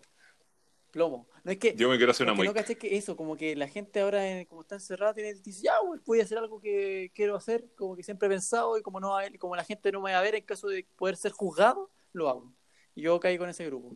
Plomo. 0.91 1.27
No 1.43 1.51
es 1.51 1.57
que, 1.57 1.73
Yo 1.75 1.89
me 1.89 1.97
quiero 1.97 2.11
hacer 2.11 2.27
una 2.27 2.39
que 2.39 2.43
no 2.47 2.53
caché 2.53 2.77
que 2.77 2.95
eso, 2.95 3.17
como 3.17 3.35
que 3.35 3.55
la 3.55 3.67
gente 3.67 3.99
ahora, 3.99 4.27
en- 4.29 4.45
como 4.45 4.61
está 4.61 4.75
encerrada, 4.75 5.15
tiene, 5.15 5.33
dice, 5.33 5.63
ya, 5.63 5.79
güey, 5.79 5.99
voy 6.05 6.19
a 6.19 6.23
hacer 6.23 6.37
algo 6.37 6.61
que 6.61 7.11
quiero 7.15 7.35
hacer, 7.35 7.65
como 7.75 7.95
que 7.95 8.03
siempre 8.03 8.27
he 8.27 8.29
pensado, 8.29 8.77
y 8.77 8.83
como 8.83 8.99
no 8.99 9.17
como 9.39 9.55
la 9.55 9.63
gente 9.63 9.91
no 9.91 10.01
me 10.01 10.11
va 10.13 10.19
a 10.19 10.21
ver 10.21 10.35
en 10.35 10.45
caso 10.45 10.67
de 10.67 10.85
poder 10.95 11.17
ser 11.17 11.31
juzgado, 11.31 11.89
lo 12.13 12.29
hago. 12.29 12.53
Yo 12.95 13.19
caí 13.19 13.37
con 13.37 13.49
ese 13.49 13.65
grupo. 13.65 13.95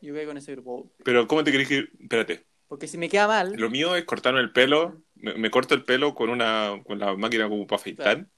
Yo 0.00 0.14
caí 0.14 0.26
con 0.26 0.36
ese 0.36 0.52
grupo. 0.52 0.92
Pero 1.04 1.26
¿cómo 1.26 1.42
te 1.44 1.52
crees 1.52 1.68
que.? 1.68 1.88
Espérate. 2.00 2.46
Porque 2.68 2.88
si 2.88 2.96
me 2.98 3.08
queda 3.08 3.26
mal, 3.28 3.52
Lo 3.56 3.70
mío 3.70 3.94
es 3.96 4.04
cortarme 4.04 4.40
el 4.40 4.52
pelo. 4.52 5.02
Me, 5.14 5.34
me 5.34 5.50
corto 5.50 5.74
el 5.74 5.84
pelo 5.84 6.14
con 6.14 6.30
una 6.30 6.80
con 6.84 6.98
la 6.98 7.14
máquina 7.16 7.48
como 7.48 7.66
para 7.66 7.80
afeitar. 7.80 8.14
Claro. 8.16 8.28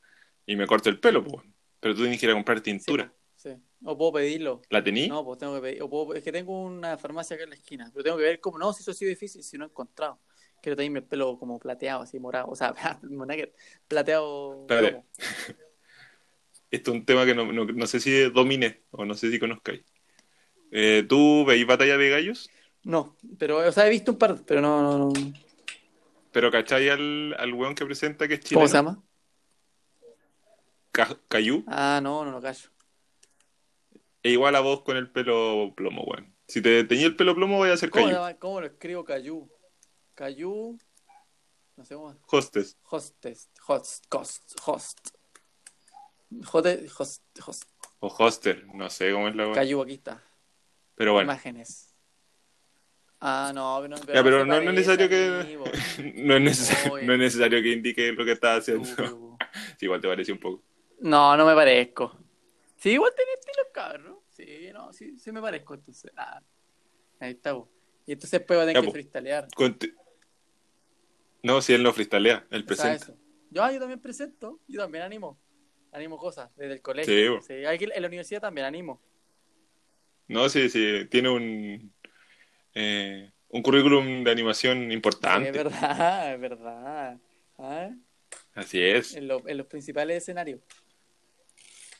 Y 0.46 0.56
me 0.56 0.66
corto 0.66 0.88
el 0.90 1.00
pelo, 1.00 1.24
pues. 1.24 1.44
Pero 1.80 1.94
tú 1.94 2.02
tienes 2.02 2.18
que 2.20 2.26
ir 2.26 2.30
a 2.32 2.34
comprar 2.34 2.60
tintura. 2.60 3.12
sí. 3.34 3.50
O 3.84 3.96
puedo 3.96 4.14
pedirlo. 4.14 4.62
¿La 4.70 4.82
tení? 4.82 5.06
No, 5.06 5.24
pues 5.24 5.38
tengo 5.38 5.54
que 5.54 5.60
pedir. 5.60 5.82
O 5.82 5.88
puedo- 5.90 6.14
es 6.14 6.22
que 6.24 6.32
tengo 6.32 6.62
una 6.62 6.96
farmacia 6.98 7.34
acá 7.34 7.44
en 7.44 7.50
la 7.50 7.56
esquina, 7.56 7.90
pero 7.92 8.02
tengo 8.02 8.16
que 8.16 8.22
ver 8.24 8.40
cómo. 8.40 8.58
No, 8.58 8.72
si 8.72 8.82
eso 8.82 8.90
ha 8.90 8.94
sido 8.94 9.10
difícil, 9.10 9.42
si 9.42 9.58
no 9.58 9.64
he 9.64 9.68
encontrado. 9.68 10.18
Quiero 10.62 10.76
tenerme 10.76 11.00
el 11.00 11.04
pelo 11.04 11.38
como 11.38 11.58
plateado, 11.58 12.02
así 12.02 12.18
morado. 12.18 12.48
O 12.48 12.56
sea, 12.56 12.74
plateado. 13.88 14.62
Espérate. 14.68 15.04
Esto 16.70 16.90
es 16.90 16.96
un 16.98 17.04
tema 17.04 17.24
que 17.24 17.34
no, 17.34 17.50
no, 17.52 17.64
no 17.64 17.86
sé 17.86 18.00
si 18.00 18.28
domine 18.30 18.82
o 18.90 19.04
no 19.04 19.14
sé 19.14 19.30
si 19.30 19.38
conozcáis. 19.38 19.82
Eh, 20.72 21.04
¿Tú 21.08 21.44
veis 21.46 21.66
batalla 21.66 21.96
de 21.96 22.10
gallos? 22.10 22.50
No, 22.82 23.16
pero, 23.38 23.58
o 23.58 23.72
sea, 23.72 23.86
he 23.86 23.90
visto 23.90 24.12
un 24.12 24.18
par, 24.18 24.36
pero 24.46 24.60
no, 24.60 24.82
no, 24.82 24.98
no. 24.98 25.12
Pero 26.32 26.50
¿cachai 26.50 26.88
al, 26.88 27.34
al 27.38 27.52
weón 27.54 27.74
que 27.74 27.86
presenta 27.86 28.28
que 28.28 28.34
es 28.34 28.40
¿Cómo 28.40 28.48
chileno? 28.66 28.68
se 28.68 28.74
llama? 28.74 29.02
Ca- 30.92 31.18
Cayú. 31.28 31.64
Ah, 31.66 32.00
no, 32.02 32.24
no 32.24 32.30
lo 32.32 32.40
callo. 32.40 32.68
E 34.22 34.30
igual 34.30 34.56
a 34.56 34.60
vos 34.60 34.82
con 34.82 34.96
el 34.96 35.10
pelo 35.10 35.72
plomo, 35.76 36.02
weón. 36.04 36.34
Si 36.48 36.60
te 36.60 36.84
teñí 36.84 37.04
el 37.04 37.16
pelo 37.16 37.34
plomo, 37.34 37.56
voy 37.58 37.70
a 37.70 37.76
ser 37.76 37.90
¿Cómo, 37.90 38.06
Cayú. 38.06 38.36
¿Cómo 38.38 38.60
lo 38.60 38.66
escribo? 38.66 39.04
Cayú. 39.04 39.48
Cayú. 40.14 40.78
No 41.76 41.84
sé 41.84 41.94
cómo. 41.94 42.16
Hostess. 42.26 42.76
Hostess. 42.84 43.50
Host. 43.66 44.06
Host. 44.12 44.54
Host. 44.64 45.08
Hote- 46.52 46.86
Host. 46.98 47.22
Host. 47.46 47.64
O 48.00 48.08
hoster. 48.08 48.66
No 48.74 48.90
sé 48.90 49.12
cómo 49.12 49.28
es 49.28 49.36
la. 49.36 49.52
Cayú, 49.52 49.82
aquí 49.82 49.94
está. 49.94 50.22
Pero 50.94 51.12
bueno. 51.12 51.30
Imágenes. 51.32 51.94
Ah, 53.20 53.50
no, 53.54 53.86
no, 53.88 53.96
Ya, 53.96 54.22
pero 54.22 54.44
no, 54.44 54.60
no 54.60 54.68
es 54.70 54.74
necesario 54.74 55.08
que 55.08 55.58
no 56.16 56.36
es, 56.36 56.42
necesario, 56.42 56.92
Oye. 56.92 57.06
no 57.06 57.14
es 57.14 57.18
necesario 57.18 57.62
que 57.62 57.72
indique 57.72 58.12
lo 58.12 58.24
que 58.24 58.32
estás 58.32 58.60
haciendo. 58.60 58.84
Estúpido. 58.88 59.36
Sí, 59.78 59.86
igual 59.86 60.00
te 60.02 60.08
parece 60.08 60.32
un 60.32 60.38
poco. 60.38 60.62
No, 61.00 61.34
no 61.36 61.46
me 61.46 61.54
parezco. 61.54 62.18
Sí, 62.76 62.90
igual 62.90 63.12
tenía 63.16 63.32
estilo 63.34 63.62
cabrón. 63.72 64.18
Sí, 64.28 64.68
no, 64.72 64.92
sí, 64.92 65.18
sí 65.18 65.32
me 65.32 65.40
parezco, 65.40 65.74
entonces. 65.74 66.10
Ah, 66.16 66.42
ahí 67.20 67.32
está, 67.32 67.52
bo. 67.52 67.70
Y 68.06 68.12
entonces 68.12 68.32
después 68.38 68.58
va 68.58 68.62
a 68.64 68.66
tener 68.66 68.82
que. 68.82 69.46
Conte- 69.56 69.94
No, 71.42 71.62
si 71.62 71.72
él 71.72 71.82
no 71.82 71.92
freestalea, 71.92 72.46
él 72.50 72.64
presenta. 72.66 73.14
Yo, 73.50 73.62
ah, 73.64 73.72
yo 73.72 73.78
también 73.80 74.00
presento, 74.00 74.60
yo 74.68 74.80
también 74.80 75.04
animo. 75.04 75.38
Animo 75.96 76.18
cosas 76.18 76.50
desde 76.56 76.74
el 76.74 76.82
colegio. 76.82 77.40
Sí. 77.40 77.54
Sí, 77.60 77.64
aquí 77.64 77.86
en 77.92 78.02
la 78.02 78.08
universidad 78.08 78.40
también 78.42 78.66
animo. 78.66 79.00
No, 80.28 80.48
sí, 80.50 80.68
sí, 80.68 81.06
tiene 81.10 81.30
un, 81.30 81.92
eh, 82.74 83.30
un 83.48 83.62
currículum 83.62 84.22
de 84.22 84.30
animación 84.30 84.88
Sí, 84.88 84.92
importante. 84.92 85.48
es 85.48 85.54
verdad, 85.54 86.34
es 86.34 86.40
verdad. 86.40 87.18
Ah, 87.58 87.90
Así 88.54 88.82
es. 88.82 89.14
En, 89.14 89.26
lo- 89.28 89.48
en 89.48 89.56
los 89.56 89.66
principales 89.66 90.18
escenarios 90.18 90.60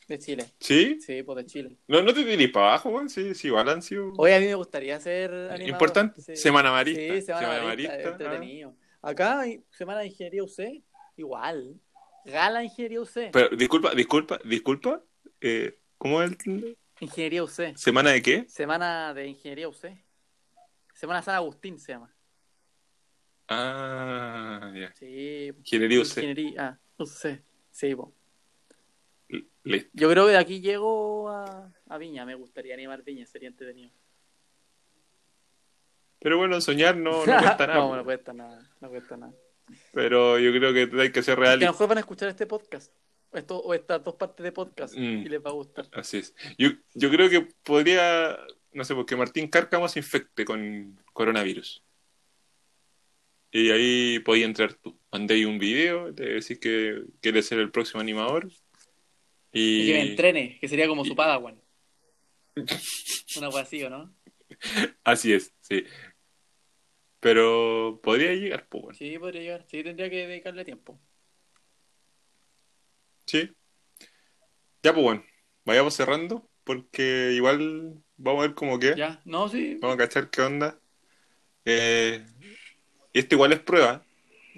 de 0.07 0.19
Chile. 0.19 0.45
¿Sí? 0.59 0.99
Sí, 1.01 1.23
pues 1.23 1.37
de 1.37 1.45
Chile. 1.45 1.77
No, 1.87 2.01
no 2.03 2.13
te 2.13 2.23
tirís 2.23 2.49
para 2.51 2.67
abajo, 2.67 2.89
weón. 2.89 3.09
Sí, 3.09 3.33
sí, 3.33 3.47
igual 3.47 3.67
han 3.69 3.81
sido 3.81 4.13
Oye, 4.17 4.35
a 4.35 4.39
mí 4.39 4.45
me 4.45 4.55
gustaría 4.55 4.99
ser 4.99 5.33
animador. 5.33 5.61
importante. 5.69 6.21
Sí. 6.21 6.35
Semana 6.35 6.71
Marista. 6.71 7.01
Sí, 7.15 7.21
Semana, 7.23 7.63
Marista, 7.63 7.93
Marista, 7.93 8.09
entretenido. 8.11 8.75
Acá 9.01 9.39
hay 9.41 9.63
Semana 9.71 10.01
de 10.01 10.07
Ingeniería 10.07 10.43
UC, 10.43 10.83
igual. 11.17 11.79
Gala 12.27 12.63
Ingeniería 12.63 13.01
UC. 13.01 13.31
Pero 13.31 13.55
disculpa, 13.55 13.93
disculpa, 13.95 14.39
disculpa. 14.43 15.01
Eh, 15.39 15.79
¿Cómo 15.97 16.21
es 16.21 16.31
el... 16.45 16.77
Ingeniería 16.99 17.43
UC. 17.43 17.75
¿Semana 17.75 18.11
de 18.11 18.21
qué? 18.21 18.45
Semana 18.49 19.13
de 19.13 19.27
Ingeniería 19.27 19.69
UC. 19.69 19.97
Semana 20.93 21.21
San 21.21 21.35
Agustín 21.35 21.79
se 21.79 21.93
llama. 21.93 22.13
Ah, 23.47 24.73
ya. 24.75 24.93
Sí. 24.93 25.53
Ingeniería 25.57 26.01
UC. 26.01 26.17
Ingeniería 26.17 26.53
ah, 26.61 26.79
UC. 26.97 27.41
Sí, 27.71 27.95
po. 27.95 28.13
Listo. 29.63 29.89
Yo 29.93 30.09
creo 30.09 30.25
que 30.25 30.31
de 30.31 30.37
aquí 30.37 30.59
llego 30.59 31.29
a, 31.29 31.71
a 31.87 31.97
Viña. 31.97 32.25
Me 32.25 32.35
gustaría 32.35 32.73
animar 32.73 33.03
Viña, 33.03 33.25
sería 33.25 33.47
entretenido. 33.47 33.91
Pero 36.19 36.37
bueno, 36.37 36.59
soñar 36.59 36.97
no, 36.97 37.25
no 37.25 37.37
cuesta 37.39 37.67
nada. 37.67 37.79
no, 37.79 37.95
no 37.95 38.03
cuesta 38.03 38.33
nada. 38.33 38.69
No 38.81 38.89
cuesta 38.89 39.17
nada. 39.17 39.33
Pero 39.93 40.39
yo 40.39 40.51
creo 40.51 40.73
que 40.73 41.01
hay 41.01 41.11
que 41.11 41.23
ser 41.23 41.35
Que 41.35 41.41
real. 41.41 41.53
a 41.63 41.65
lo 41.65 41.71
mejor 41.71 41.87
van 41.87 41.97
a 41.97 42.01
escuchar 42.01 42.29
este 42.29 42.45
podcast. 42.45 42.93
O, 43.31 43.37
esto, 43.37 43.59
o 43.59 43.73
estas 43.73 44.03
dos 44.03 44.15
partes 44.15 44.43
de 44.43 44.51
podcast. 44.51 44.95
Mm. 44.95 45.25
Y 45.25 45.29
les 45.29 45.43
va 45.43 45.49
a 45.49 45.53
gustar. 45.53 45.87
Así 45.91 46.17
es. 46.17 46.33
Yo, 46.57 46.69
yo 46.93 47.09
creo 47.09 47.29
que 47.29 47.47
podría 47.63 48.37
no 48.77 48.83
sé, 48.83 48.93
porque 48.93 49.15
Martín 49.15 49.47
Cárcamo 49.47 49.87
se 49.87 49.99
infecte 49.99 50.45
con 50.45 51.01
coronavirus. 51.11 51.83
Y 53.51 53.71
ahí 53.71 54.19
podía 54.19 54.45
entrar 54.45 54.75
tú. 54.75 54.99
Mandé 55.11 55.33
ahí 55.33 55.45
un 55.45 55.57
video, 55.57 56.13
te 56.13 56.25
decís 56.25 56.59
que 56.59 57.01
quieres 57.19 57.47
ser 57.47 57.57
el 57.57 57.71
próximo 57.71 58.01
animador. 58.01 58.47
Y 59.51 59.87
que 59.87 59.93
me 59.93 60.05
Y 60.05 60.09
entrene, 60.09 60.57
que 60.61 60.67
sería 60.67 60.87
como 60.87 61.03
su 61.05 61.15
padawan. 61.15 61.59
Una 63.37 63.49
wea 63.49 63.63
así, 63.63 63.83
¿o 63.83 63.89
no? 63.89 64.13
así 65.03 65.33
es, 65.33 65.53
sí. 65.61 65.83
Pero 67.19 67.99
podría 68.03 68.33
llegar, 68.33 68.67
pues 68.69 68.83
bueno. 68.83 68.97
Sí, 68.97 69.17
podría 69.17 69.41
llegar. 69.41 69.65
Sí, 69.67 69.83
tendría 69.83 70.09
que 70.09 70.27
dedicarle 70.27 70.63
tiempo. 70.65 70.99
Sí. 73.25 73.51
Ya, 74.83 74.93
pues 74.93 75.03
bueno. 75.03 75.23
Vayamos 75.65 75.95
cerrando, 75.95 76.47
porque 76.63 77.31
igual 77.33 78.01
vamos 78.15 78.43
a 78.43 78.47
ver 78.47 78.55
cómo 78.55 78.79
queda. 78.79 78.95
Ya, 78.95 79.21
no, 79.25 79.49
sí. 79.49 79.77
Vamos 79.81 79.95
a 79.95 79.97
cachar 79.97 80.29
qué 80.29 80.41
onda. 80.41 80.79
Eh, 81.65 82.25
y 83.11 83.19
esto 83.19 83.35
igual 83.35 83.51
es 83.51 83.59
prueba. 83.59 84.05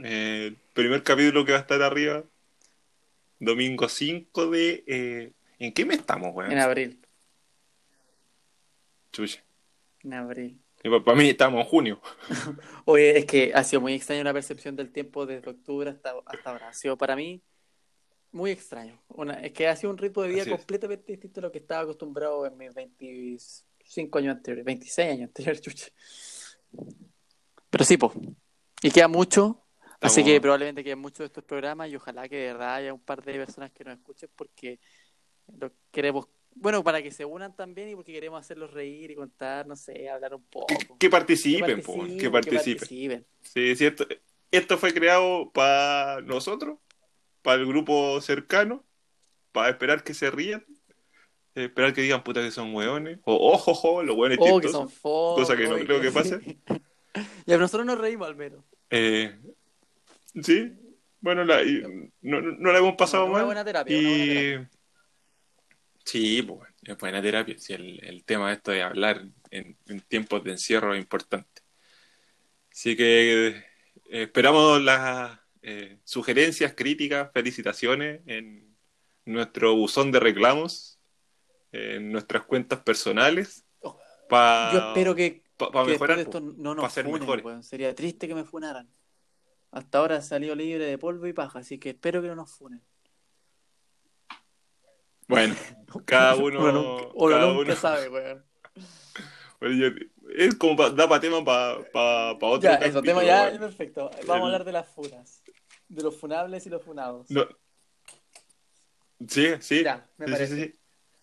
Eh, 0.03 0.47
el 0.49 0.57
primer 0.73 1.01
capítulo 1.01 1.45
que 1.45 1.53
va 1.53 1.57
a 1.57 1.61
estar 1.61 1.81
arriba, 1.81 2.23
domingo 3.39 3.89
5 3.89 4.51
de... 4.51 4.83
eh, 4.85 5.31
¿en 5.57 5.73
qué 5.73 5.85
mes 5.85 5.99
estamos, 5.99 6.33
weón? 6.33 6.51
En 6.51 6.59
abril. 6.59 6.99
Chucha. 9.11 9.43
En 10.03 10.13
abril. 10.13 10.59
Para 11.03 11.17
mí 11.17 11.29
estamos 11.29 11.61
en 11.61 11.67
junio. 11.67 12.01
Oye, 12.85 13.17
es 13.19 13.25
que 13.25 13.51
ha 13.53 13.63
sido 13.63 13.81
muy 13.81 13.93
extraño 13.93 14.23
la 14.23 14.33
percepción 14.33 14.75
del 14.75 14.91
tiempo 14.91 15.25
desde 15.25 15.49
octubre 15.49 15.89
hasta, 15.89 16.13
hasta 16.25 16.49
ahora. 16.51 16.69
Ha 16.69 16.73
sido 16.73 16.97
para 16.97 17.15
mí 17.15 17.41
muy 18.31 18.51
extraño. 18.51 19.01
Una, 19.09 19.33
es 19.41 19.51
que 19.51 19.67
ha 19.67 19.75
sido 19.75 19.91
un 19.91 19.97
ritmo 19.97 20.21
de 20.23 20.29
vida 20.29 20.41
Así 20.43 20.51
es. 20.51 20.55
completamente 20.57 21.11
distinto 21.11 21.39
a 21.41 21.43
lo 21.43 21.51
que 21.51 21.57
estaba 21.57 21.81
acostumbrado 21.81 22.45
en 22.45 22.57
mis 22.57 22.73
25 22.73 24.17
años 24.19 24.35
anteriores, 24.37 24.63
26 24.65 25.09
años 25.11 25.27
anteriores, 25.27 25.61
chucha. 25.63 25.87
Pero 27.69 27.83
sí, 27.83 27.97
pues. 27.97 28.13
Y 28.81 28.91
queda 28.91 29.07
mucho. 29.07 29.65
Así 30.01 30.21
Estamos- 30.21 30.25
que 30.33 30.41
probablemente 30.41 30.83
queden 30.83 30.99
muchos 30.99 31.19
de 31.19 31.25
estos 31.25 31.43
programas 31.43 31.89
y 31.89 31.95
ojalá 31.97 32.29
que 32.29 32.37
de 32.37 32.45
verdad 32.53 32.75
haya 32.75 32.93
un 32.93 33.01
par 33.01 33.21
de 33.23 33.33
personas 33.33 33.71
que 33.71 33.83
nos 33.83 33.95
escuchen 33.97 34.29
porque 34.33 34.79
lo 35.57 35.73
queremos, 35.91 36.27
bueno, 36.55 36.83
para 36.83 37.01
que 37.01 37.11
se 37.11 37.25
unan 37.25 37.55
también 37.55 37.89
y 37.89 37.95
porque 37.95 38.11
queremos 38.13 38.39
hacerlos 38.39 38.71
reír 38.71 39.11
y 39.11 39.15
contar, 39.15 39.65
no 39.67 39.75
sé, 39.75 40.09
hablar 40.09 40.35
un 40.35 40.43
poco. 40.43 40.67
Que 40.97 41.09
participen, 41.09 41.81
que 42.17 42.29
participen. 42.29 42.31
participen. 42.31 43.25
Sí, 43.41 43.71
es 43.71 43.77
cierto. 43.77 44.05
Esto 44.51 44.77
fue 44.77 44.93
creado 44.93 45.51
para 45.51 46.21
nosotros, 46.21 46.79
para 47.41 47.61
el 47.61 47.67
grupo 47.67 48.19
cercano, 48.21 48.83
para 49.51 49.69
esperar 49.69 50.03
que 50.03 50.13
se 50.13 50.31
rían, 50.31 50.65
esperar 51.55 51.93
que 51.93 52.01
digan 52.01 52.23
puta 52.23 52.41
que 52.41 52.51
son 52.51 52.73
hueones, 52.73 53.19
o 53.25 53.51
ojo, 53.53 53.71
ojo, 53.71 54.03
los 54.03 54.15
hueones 54.15 54.37
Oh, 54.41 54.59
que 54.59 54.69
son 54.69 54.89
cosa 55.01 55.55
que 55.55 55.67
no 55.67 55.75
oye, 55.75 55.85
creo 55.85 56.01
que 56.01 56.11
pase. 56.11 56.39
y 57.45 57.53
a 57.53 57.57
nosotros 57.57 57.85
nos 57.85 57.97
reímos 57.99 58.27
al 58.27 58.35
menos. 58.35 58.63
Eh, 58.89 59.37
sí, 60.41 60.73
bueno, 61.21 61.43
la, 61.43 61.61
y 61.63 61.81
no, 62.21 62.41
no- 62.41 62.71
la 62.71 62.79
hemos 62.79 62.95
pasado 62.95 63.27
mal. 63.27 63.45
buena 63.45 63.63
terapia, 63.63 63.97
una 63.97 64.09
buena 64.09 64.23
y... 64.23 64.27
terapia. 64.27 64.69
Sí, 66.09 66.41
pues, 66.41 66.67
es 66.83 66.97
buena 66.97 67.21
terapia. 67.21 67.55
Sí, 67.59 67.73
el, 67.73 68.03
el 68.03 68.23
tema 68.23 68.47
de 68.49 68.55
esto 68.55 68.71
de 68.71 68.81
hablar 68.81 69.23
en, 69.51 69.77
en 69.87 70.01
tiempos 70.01 70.43
de 70.43 70.51
encierro 70.51 70.93
es 70.95 70.99
importante. 70.99 71.61
Así 72.71 72.95
que 72.95 73.47
eh, 73.47 73.63
esperamos 74.09 74.81
las 74.81 75.39
eh, 75.61 75.99
sugerencias, 76.03 76.73
críticas, 76.73 77.29
felicitaciones 77.31 78.21
en 78.25 78.75
nuestro 79.25 79.75
buzón 79.75 80.11
de 80.11 80.19
reclamos, 80.19 80.99
en 81.71 82.11
nuestras 82.11 82.43
cuentas 82.45 82.79
personales, 82.79 83.65
Oh, 83.81 83.99
para 84.27 84.73
Yo 84.73 84.79
espero 84.87 85.13
que, 85.15 85.43
pa, 85.57 85.69
que 85.71 85.91
mejorar. 85.91 86.17
de 86.17 86.23
esto 86.23 86.39
no 86.41 86.75
pa' 86.75 86.81
nos 86.83 86.93
ser 86.93 87.05
funen, 87.05 87.19
mejores. 87.21 87.67
Sería 87.67 87.93
triste 87.93 88.27
que 88.27 88.33
me 88.35 88.45
funaran. 88.45 88.89
Hasta 89.71 89.99
ahora 89.99 90.17
he 90.17 90.21
salido 90.23 90.55
libre 90.55 90.85
de 90.85 90.97
polvo 90.97 91.27
y 91.27 91.33
paja, 91.33 91.59
así 91.59 91.77
que 91.77 91.89
espero 91.91 92.21
que 92.21 92.27
no 92.29 92.35
nos 92.35 92.51
funen. 92.51 92.81
Bueno, 95.29 95.55
cada 96.05 96.35
uno, 96.35 96.59
nunca, 96.71 97.07
uno 97.13 97.29
cada 97.29 97.47
uno- 97.47 97.75
sabe, 97.75 98.09
weón. 98.09 98.45
Bueno, 99.61 99.75
yo- 99.75 100.05
es 100.37 100.55
como 100.55 100.75
pa- 100.77 100.89
da 100.91 101.07
para 101.09 101.19
tema 101.19 101.43
para 101.43 101.79
pa, 101.91 102.37
pa 102.39 102.47
otro 102.47 102.61
Ya, 102.69 102.75
eso, 102.75 103.01
tema 103.01 103.23
ya, 103.25 103.43
bueno. 103.43 103.59
perfecto. 103.59 104.09
Vamos 104.25 104.25
El- 104.25 104.31
a 104.31 104.45
hablar 104.45 104.63
de 104.63 104.71
las 104.71 104.87
funas. 104.87 105.43
De 105.89 106.01
los 106.03 106.15
funables 106.15 106.65
y 106.65 106.69
los 106.69 106.81
funados. 106.81 107.29
No. 107.29 107.45
Sí, 109.27 109.47
sí. 109.59 109.83
Ya, 109.83 110.07
me 110.17 110.27
Sí, 110.27 110.31
parece. 110.31 110.55
sí. 110.65 110.75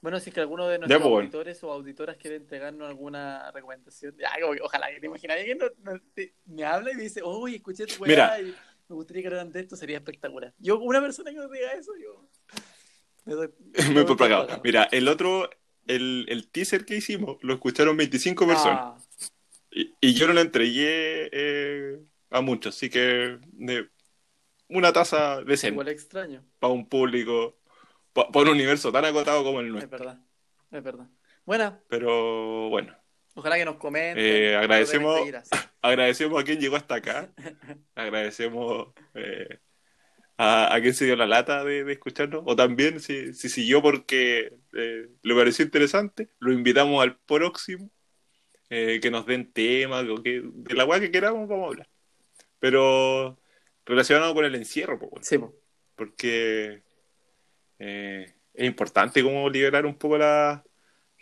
Bueno, 0.03 0.21
si 0.21 0.29
es 0.31 0.35
que 0.35 0.41
alguno 0.41 0.69
de 0.69 0.79
nuestros 0.79 1.01
pues, 1.01 1.11
bueno. 1.11 1.25
auditores 1.27 1.65
o 1.65 1.73
auditoras 1.73 2.17
quiere 2.19 2.37
entregarnos 2.37 2.87
alguna 2.89 3.51
recomendación, 3.53 4.15
ya, 4.19 4.31
ojalá 4.63 4.91
que 4.91 5.01
te 5.01 5.07
imaginas 5.07 5.39
que 5.39 5.55
no- 5.55 5.71
no- 5.93 6.01
te- 6.15 6.35
me 6.45 6.65
habla 6.65 6.93
y 6.93 6.95
me 6.95 7.03
dice, 7.05 7.23
oye, 7.25 7.57
escuché 7.57 7.87
tu 7.87 8.03
weá 8.03 8.39
y 8.41 8.55
me 8.89 8.95
gustaría 8.97 9.23
que 9.23 9.29
hablaran 9.29 9.51
de 9.51 9.61
esto, 9.61 9.77
sería 9.77 9.97
espectacular. 9.97 10.53
Yo, 10.59 10.79
una 10.79 11.01
persona 11.01 11.31
que 11.31 11.37
nos 11.39 11.51
diga 11.51 11.73
eso, 11.73 11.93
yo 12.01 12.29
me 13.27 13.35
doy. 13.35 13.51
me 13.89 13.95
Muy 13.95 14.05
por. 14.07 14.61
Mira, 14.65 14.85
el 14.91 15.09
otro, 15.09 15.51
el, 15.87 16.25
el 16.29 16.49
teaser 16.51 16.85
que 16.87 16.97
hicimos, 16.97 17.37
lo 17.43 17.53
escucharon 17.55 17.97
25 17.97 18.47
personas. 18.47 18.81
Ah, 18.81 18.99
Y, 19.71 19.93
y 20.01 20.15
yo 20.15 20.27
no 20.27 20.33
lo 20.33 20.41
entregué 20.41 21.29
eh, 21.33 21.99
a 22.31 22.41
muchos, 22.41 22.75
así 22.75 22.89
que 22.89 23.39
de 23.53 23.89
una 24.69 24.93
tasa 24.93 25.43
decente 25.43 25.75
igual 25.75 25.89
extraño, 25.89 26.43
para 26.59 26.73
un 26.73 26.89
público, 26.89 27.59
para 28.13 28.41
un 28.41 28.49
universo 28.49 28.91
tan 28.91 29.05
acotado 29.05 29.45
como 29.45 29.61
el 29.61 29.67
es 29.67 29.73
nuestro. 29.73 29.99
verdad, 29.99 30.19
es 30.73 30.83
verdad. 30.83 31.07
Bueno, 31.45 31.79
Pero 31.89 32.69
bueno, 32.71 32.97
ojalá 33.35 33.57
que 33.57 33.65
nos 33.65 33.77
comenten. 33.77 34.17
Eh, 34.25 34.57
agradecemos- 34.57 35.19
seguir 35.19 35.37
así. 35.37 35.51
agradecemos 35.83 36.41
a 36.41 36.45
quien 36.45 36.59
llegó 36.59 36.75
hasta 36.77 36.97
acá. 36.97 37.31
Agradecemos 37.95 38.89
eh, 39.15 39.59
a, 40.39 40.75
a 40.75 40.81
quien 40.81 40.95
se 40.95 41.05
dio 41.07 41.17
la 41.17 41.27
lata 41.27 41.65
de, 41.65 41.85
de 41.85 41.93
escucharnos. 41.95 42.43
O 42.47 42.55
también, 42.57 43.01
si, 43.01 43.33
si 43.35 43.49
siguió 43.49 43.83
porque 43.83 44.53
eh, 44.75 45.09
le 45.23 45.35
pareció 45.35 45.65
interesante, 45.65 46.29
lo 46.39 46.53
invitamos 46.53 47.03
al 47.03 47.17
próximo. 47.19 47.91
eh, 48.71 48.99
que 49.01 49.11
nos 49.13 49.25
den 49.27 49.53
temas, 49.53 50.05
o 50.09 50.23
que, 50.23 50.43
de 50.45 50.75
la 50.75 50.85
weá 50.85 50.99
que 51.01 51.11
queramos, 51.13 51.49
vamos 51.49 51.65
a 51.67 51.69
hablar. 51.69 51.89
Pero 52.59 53.39
relacionado 53.85 54.35
con 54.35 54.45
el 54.45 54.55
encierro, 54.57 54.99
po, 54.99 55.07
weón, 55.07 55.23
Sí, 55.25 55.39
po. 55.39 55.55
porque 55.95 56.83
eh, 57.79 58.35
es 58.55 58.67
importante 58.67 59.23
como 59.23 59.49
liberar 59.49 59.87
un 59.87 59.97
poco 59.97 60.19
la, 60.19 60.65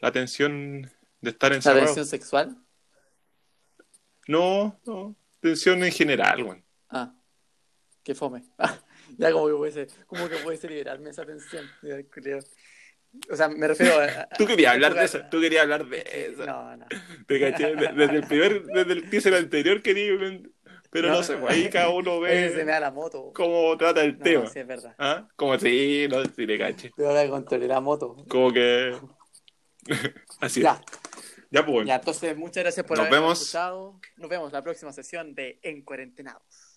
la 0.00 0.10
tensión 0.12 0.90
de 1.20 1.30
estar 1.30 1.50
la 1.50 1.56
encerrado. 1.56 1.84
tensión 1.84 2.06
sexual. 2.06 2.56
No, 4.26 4.80
no, 4.86 5.14
tensión 5.40 5.84
en 5.84 5.92
general, 5.92 6.42
weón. 6.44 6.64
Ah, 6.88 7.14
qué 8.02 8.14
fome. 8.14 8.42
Ah, 8.58 8.78
ya 9.18 9.32
como 9.32 9.46
que 9.48 9.54
puede 9.54 9.86
como 10.06 10.28
que 10.28 10.36
puede 10.36 10.68
liberarme 10.68 11.10
esa 11.10 11.24
tensión. 11.24 11.64
O 13.30 13.36
sea, 13.36 13.48
me 13.48 13.68
refiero 13.68 14.00
a. 14.00 14.28
Tú 14.36 14.44
querías 14.46 14.70
a- 14.72 14.74
hablar 14.74 14.94
de 14.94 15.04
eso, 15.04 15.20
tú 15.30 15.40
querías 15.40 15.62
hablar 15.62 15.86
de 15.86 16.04
eso. 16.30 16.44
No, 16.46 16.76
no. 16.76 16.86
Te 17.26 17.38
caché, 17.40 17.76
de- 17.76 17.92
desde 17.92 18.16
el 18.16 18.26
primer, 18.26 18.64
desde 18.64 18.92
el 18.92 19.08
teaser 19.10 19.34
anterior 19.34 19.82
quería, 19.82 20.12
pero 20.90 21.08
no, 21.08 21.14
No, 21.16 21.22
sé, 21.22 21.38
ahí 21.48 21.68
cada 21.70 21.90
uno 21.90 22.14
Oye, 22.18 22.48
se 22.50 22.56
me 22.56 22.64
ve 22.64 22.72
da 22.72 22.80
la 22.80 22.90
moto. 22.90 23.32
cómo 23.34 23.76
trata 23.76 24.02
el 24.02 24.18
No, 24.18 24.24
tema. 24.24 24.46
sí, 24.48 24.58
es 24.58 24.66
verdad. 24.66 24.94
¿Ah? 24.98 25.28
Como 25.36 25.56
si, 25.58 26.08
no, 26.08 26.24
si 26.24 26.44
le 26.46 26.58
caché. 26.58 26.90
Te 26.96 27.02
voy 27.04 27.16
a 27.16 27.28
controlar 27.28 27.68
la 27.68 27.80
moto. 27.80 28.16
Como 28.28 28.52
que. 28.52 28.96
Así 30.40 30.60
es. 30.60 30.64
Ya, 30.64 30.80
Ya, 31.50 31.64
pues. 31.66 31.86
ya, 31.86 31.96
entonces 31.96 32.36
muchas 32.36 32.64
gracias 32.64 32.84
por 32.84 32.96
Nos 32.96 33.06
habernos 33.06 33.22
vemos. 33.22 33.40
escuchado. 33.42 34.00
Nos 34.16 34.28
vemos 34.30 34.52
la 34.52 34.62
próxima 34.62 34.92
sesión 34.92 35.34
de 35.36 35.60
En 35.62 35.82
Cuarentenados. 35.84 36.73